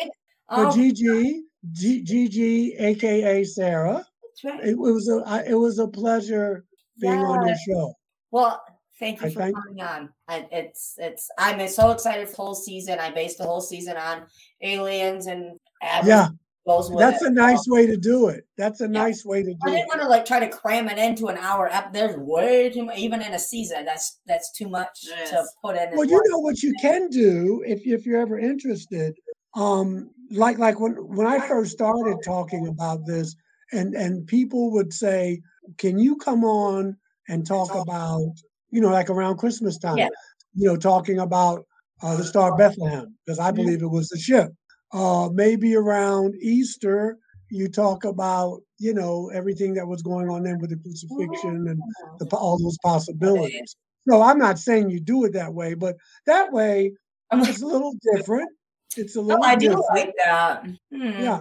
But 0.49 0.75
Gigi, 0.75 1.09
oh. 1.09 1.43
G- 1.73 2.03
Gigi, 2.03 2.75
aka 2.75 3.45
Sarah, 3.45 4.05
that's 4.23 4.45
right. 4.45 4.65
it, 4.69 4.79
was 4.79 5.09
a 5.09 5.23
I, 5.27 5.43
it 5.47 5.55
was 5.55 5.79
a 5.79 5.89
pleasure 5.89 6.65
being 7.01 7.15
on 7.19 7.47
your 7.47 7.57
show. 7.67 7.95
Well, 8.31 8.63
thank 9.01 9.23
you 9.23 9.29
I 9.29 9.31
for 9.31 9.41
thank- 9.41 9.57
coming 9.57 9.83
on. 9.83 10.11
I, 10.29 10.47
it's 10.53 10.97
it's 10.99 11.31
I'm 11.39 11.67
so 11.69 11.91
excited 11.93 12.29
for 12.29 12.37
the 12.37 12.43
whole 12.43 12.55
season. 12.55 12.99
I 13.01 13.11
based 13.11 13.39
the 13.39 13.45
whole 13.45 13.63
season 13.63 13.97
on 13.97 14.27
aliens 14.61 15.27
and 15.27 15.59
Adam 15.83 16.09
Yeah, 16.09 16.29
goes 16.67 16.91
with 16.91 16.99
that's 16.99 17.23
it. 17.23 17.29
a 17.29 17.31
nice 17.31 17.67
way 17.69 17.87
to 17.87 17.97
do 17.97 18.29
it. 18.29 18.47
That's 18.57 18.81
a 18.81 18.85
Yeah. 18.85 18.91
nice 19.05 19.25
way 19.25 19.43
to 19.43 19.51
do 19.51 19.53
it. 19.53 19.59
I 19.62 19.67
do 19.67 19.73
didn't 19.77 19.85
it. 19.85 19.89
want 19.89 20.01
to 20.03 20.09
like 20.09 20.25
try 20.25 20.41
to 20.41 20.49
cram 20.49 20.89
it 20.89 20.99
into 20.99 21.27
an 21.27 21.37
hour. 21.37 21.69
ep- 21.73 21.93
There's 21.93 22.17
way 22.17 22.71
too 22.71 22.85
much, 22.87 22.97
even 22.99 23.21
in 23.23 23.35
a 23.35 23.39
season. 23.39 23.85
That's 23.85 24.21
that's 24.27 24.51
too 24.53 24.69
much 24.69 25.01
It 25.05 25.27
to 25.31 25.45
put 25.62 25.77
in. 25.77 25.91
in 25.91 25.97
Well, 25.97 26.07
you 26.07 26.21
know 26.31 26.39
what 26.39 26.62
you 26.62 26.75
can 26.81 27.09
do 27.11 27.62
if 27.67 27.87
if 27.87 28.07
you're 28.07 28.21
ever 28.21 28.39
interested. 28.39 29.15
Um, 29.55 30.11
like 30.31 30.59
like 30.59 30.81
when 30.81 30.93
when 31.17 31.27
I 31.27 31.47
first 31.47 31.73
started 31.73 32.17
talking 32.25 32.67
about 32.69 33.07
this, 33.07 33.37
and 33.73 33.95
and 33.95 34.27
people 34.27 34.71
would 34.73 34.93
say, 34.93 35.41
"Can 35.79 35.99
you 35.99 36.17
come 36.17 36.45
on 36.45 36.97
and 37.29 37.47
talk 37.47 37.75
about 37.75 38.33
you 38.71 38.81
know 38.81 38.89
like 38.91 39.11
around 39.11 39.37
Christmas 39.37 39.79
time? 39.79 39.99
Yeah. 39.99 40.09
You 40.55 40.69
know, 40.69 40.77
talking 40.77 41.19
about 41.19 41.67
uh, 42.03 42.17
the 42.17 42.25
Star 42.25 42.53
of 42.53 42.59
Bethlehem 42.59 43.15
because 43.25 43.39
I 43.39 43.51
Mhm. 43.51 43.57
believe 43.57 43.83
it 43.83 43.87
was 43.91 44.09
the 44.09 44.19
ship. 44.19 44.51
Uh, 44.95 45.29
maybe 45.33 45.75
around 45.77 46.35
Easter." 46.41 47.19
You 47.51 47.69
talk 47.69 48.05
about, 48.05 48.63
you 48.79 48.95
know, 48.95 49.31
everything 49.33 49.75
that 49.75 49.87
was 49.87 50.03
going 50.03 50.29
on 50.31 50.43
then 50.43 50.59
with 50.59 50.71
the 50.71 50.77
crucifixion 50.77 51.69
and 51.69 51.81
the, 52.19 52.27
all 52.37 52.59
those 52.59 52.79
possibilities. 52.83 53.77
No, 54.07 54.23
I'm 54.23 54.39
not 54.39 54.59
saying 54.59 54.91
you 54.91 54.99
do 54.99 55.25
it 55.25 55.35
that 55.35 55.53
way, 55.53 55.75
but 55.75 55.95
that 56.27 56.51
way 56.53 56.93
it's 57.33 57.63
a 57.63 57.67
little 57.67 57.95
different. 58.15 58.51
It's 58.97 59.17
a 59.17 59.21
little 59.21 59.45
I 59.45 59.55
do 59.57 59.69
different. 59.69 59.87
like 59.95 60.15
that. 60.25 60.67
Hmm. 60.93 61.23
Yeah, 61.23 61.41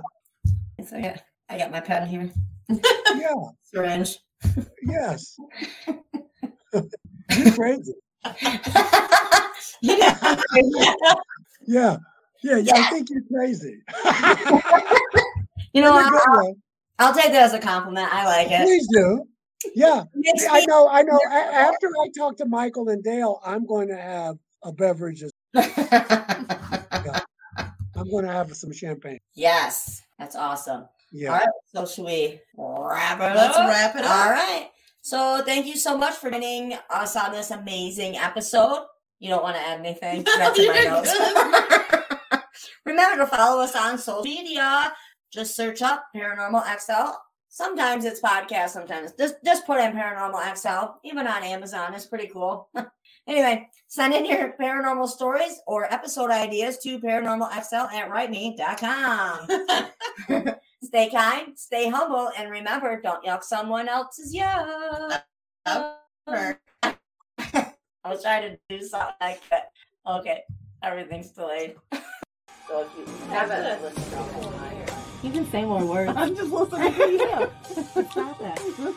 So, 0.86 0.98
yeah, 0.98 1.18
I 1.50 1.58
got 1.58 1.72
my 1.72 1.80
pen 1.80 2.08
here. 2.08 2.30
yeah, 2.70 3.34
Syringe. 3.64 4.20
yes. 4.84 5.36
You're 6.74 7.54
crazy. 7.54 7.94
yeah. 9.82 10.42
Yeah, 11.66 11.98
yeah, 12.44 12.58
yeah. 12.58 12.74
I 12.76 12.90
think 12.92 13.10
you're 13.10 13.24
crazy. 13.32 13.80
You 15.76 15.82
know, 15.82 15.98
In 15.98 16.06
a 16.06 16.10
good 16.12 16.22
I'll, 16.28 16.38
way. 16.46 16.56
I'll 17.00 17.14
take 17.16 17.32
that 17.32 17.42
as 17.42 17.54
a 17.54 17.60
compliment. 17.60 18.08
I 18.14 18.26
like 18.28 18.52
it. 18.52 18.62
Please 18.64 18.88
do. 18.94 19.26
Yeah, 19.74 20.04
I 20.52 20.64
know. 20.68 20.88
I 20.88 21.02
know. 21.02 21.20
A- 21.32 21.34
after 21.34 21.88
I 21.88 22.10
talk 22.16 22.38
to 22.38 22.46
Michael 22.46 22.90
and 22.90 23.04
Dale, 23.04 23.40
I'm 23.44 23.66
going 23.66 23.88
to 23.88 23.96
have 23.98 24.38
a 24.64 24.72
beverage. 24.72 25.24
as- 25.24 25.32
I'm 27.96 28.10
going 28.10 28.26
to 28.26 28.32
have 28.32 28.56
some 28.56 28.72
champagne. 28.72 29.18
yes, 29.34 30.04
that's 30.20 30.36
awesome. 30.36 30.86
Yeah. 31.12 31.30
All 31.30 31.38
right, 31.40 31.48
so 31.74 31.86
should 31.88 32.06
we 32.06 32.40
wrap 32.56 33.20
it 33.20 33.36
Let's 33.36 33.58
up? 33.58 33.68
wrap 33.68 33.96
it 33.96 34.04
up. 34.06 34.30
right. 34.30 34.70
So 35.02 35.42
thank 35.46 35.66
you 35.66 35.76
so 35.76 35.98
much 35.98 36.14
for 36.16 36.30
joining 36.30 36.78
us 36.92 37.16
on 37.16 37.32
this 37.32 37.50
amazing 37.52 38.16
episode. 38.18 38.86
You 39.20 39.30
don't 39.30 39.42
want 39.44 39.56
to 39.56 39.62
add 39.62 39.80
anything? 39.80 40.24
That's 40.38 40.60
in 40.60 40.68
my 40.68 40.74
You're 40.82 40.92
notes. 40.92 41.14
Remember 42.86 43.24
to 43.24 43.28
follow 43.28 43.62
us 43.62 43.76
on 43.76 43.98
social 43.98 44.24
media. 44.24 44.94
Just 45.32 45.56
search 45.56 45.82
up 45.82 46.06
Paranormal 46.16 46.64
XL. 46.80 47.16
Sometimes 47.50 48.04
it's 48.04 48.20
podcast, 48.20 48.70
sometimes 48.70 49.14
just 49.18 49.36
just 49.46 49.66
put 49.66 49.80
in 49.80 49.94
Paranormal 49.94 50.58
XL. 50.58 50.94
Even 51.04 51.28
on 51.28 51.44
Amazon, 51.44 51.94
it's 51.94 52.08
pretty 52.08 52.28
cool. 52.28 52.70
anyway, 53.28 53.70
send 53.88 54.14
in 54.14 54.26
your 54.26 54.56
paranormal 54.60 55.08
stories 55.08 55.62
or 55.68 55.92
episode 55.94 56.32
ideas 56.32 56.80
to 56.80 57.00
paranormalxl 57.00 57.92
at 57.94 58.10
writeme.com. 58.10 59.48
stay 60.84 61.10
kind, 61.10 61.58
stay 61.58 61.90
humble, 61.90 62.32
and 62.38 62.50
remember, 62.50 63.00
don't 63.02 63.24
yuck 63.24 63.44
someone 63.44 63.88
else's 63.88 64.36
yuck. 64.36 65.22
I 65.66 66.56
was 68.06 68.22
trying 68.24 68.52
to 68.52 68.58
do 68.68 68.84
something 68.84 69.14
like 69.22 69.42
that. 69.50 69.70
Okay, 70.08 70.42
everything's 70.82 71.32
delayed. 71.32 71.76
So 72.74 72.82
if 72.82 72.98
you 72.98 73.06
haven't 73.30 73.84
listened 73.84 74.06
the 74.12 74.18
whole 74.18 74.52
time, 74.52 74.78
You 75.22 75.32
can 75.32 75.46
say 75.52 75.64
more 75.64 75.86
words. 75.86 76.12
I'm 76.16 76.36
just 76.36 76.52
listening 76.52 76.94
to 76.94 77.12
you. 77.12 78.06
Stop 78.10 78.40
that. 78.40 78.96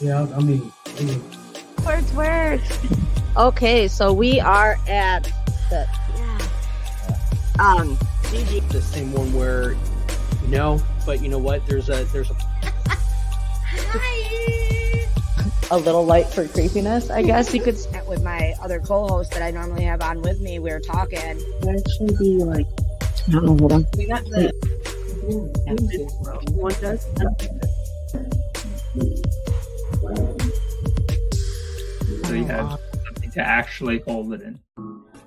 Yeah, 0.00 0.26
I 0.34 0.40
mean, 0.40 0.72
I 0.98 1.02
mean 1.02 1.22
Words, 1.86 2.12
words. 2.14 2.78
Okay, 3.36 3.86
so 3.86 4.12
we 4.12 4.40
are 4.40 4.76
at 4.88 5.32
the 5.70 5.88
um 7.60 7.96
Gigi. 8.32 8.58
The 8.60 8.82
same 8.82 9.12
one 9.12 9.32
where, 9.32 9.76
no, 10.48 10.82
but 11.06 11.22
you 11.22 11.28
know 11.28 11.38
what? 11.38 11.64
There's 11.66 11.90
a 11.90 12.02
there's 12.06 12.30
a 12.30 12.36
a 15.70 15.78
little 15.78 16.04
light 16.04 16.26
for 16.26 16.48
creepiness, 16.48 17.08
I 17.08 17.22
guess 17.22 17.54
you 17.54 17.62
could. 17.62 17.76
With 18.08 18.24
my 18.24 18.54
other 18.60 18.80
co-host 18.80 19.30
that 19.30 19.42
I 19.42 19.52
normally 19.52 19.84
have 19.84 20.02
on 20.02 20.22
with 20.22 20.40
me, 20.40 20.58
we 20.58 20.70
were 20.70 20.80
talking. 20.80 21.40
There 21.62 21.78
should 21.96 22.18
be 22.18 22.38
like, 22.44 22.66
I 23.24 23.30
don't 23.30 23.44
know, 23.44 23.56
hold 23.56 23.72
on. 23.72 23.86
We 23.96 24.06
got 24.08 24.24
the 24.24 24.52
one 26.50 26.72
does. 26.80 27.04
So 32.24 32.34
you 32.34 32.44
have 32.46 32.80
something 33.04 33.30
to 33.30 33.40
actually 33.40 34.00
hold 34.00 34.32
it 34.34 34.42
in. 34.42 34.58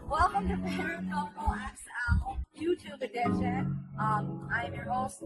Welcome 0.09 0.49
to 0.49 0.55
Paranormal 0.55 1.57
XL 1.77 2.35
YouTube 2.61 3.01
edition. 3.01 3.79
Um, 3.97 4.49
I'm 4.53 4.73
your 4.73 4.83
host, 4.83 5.23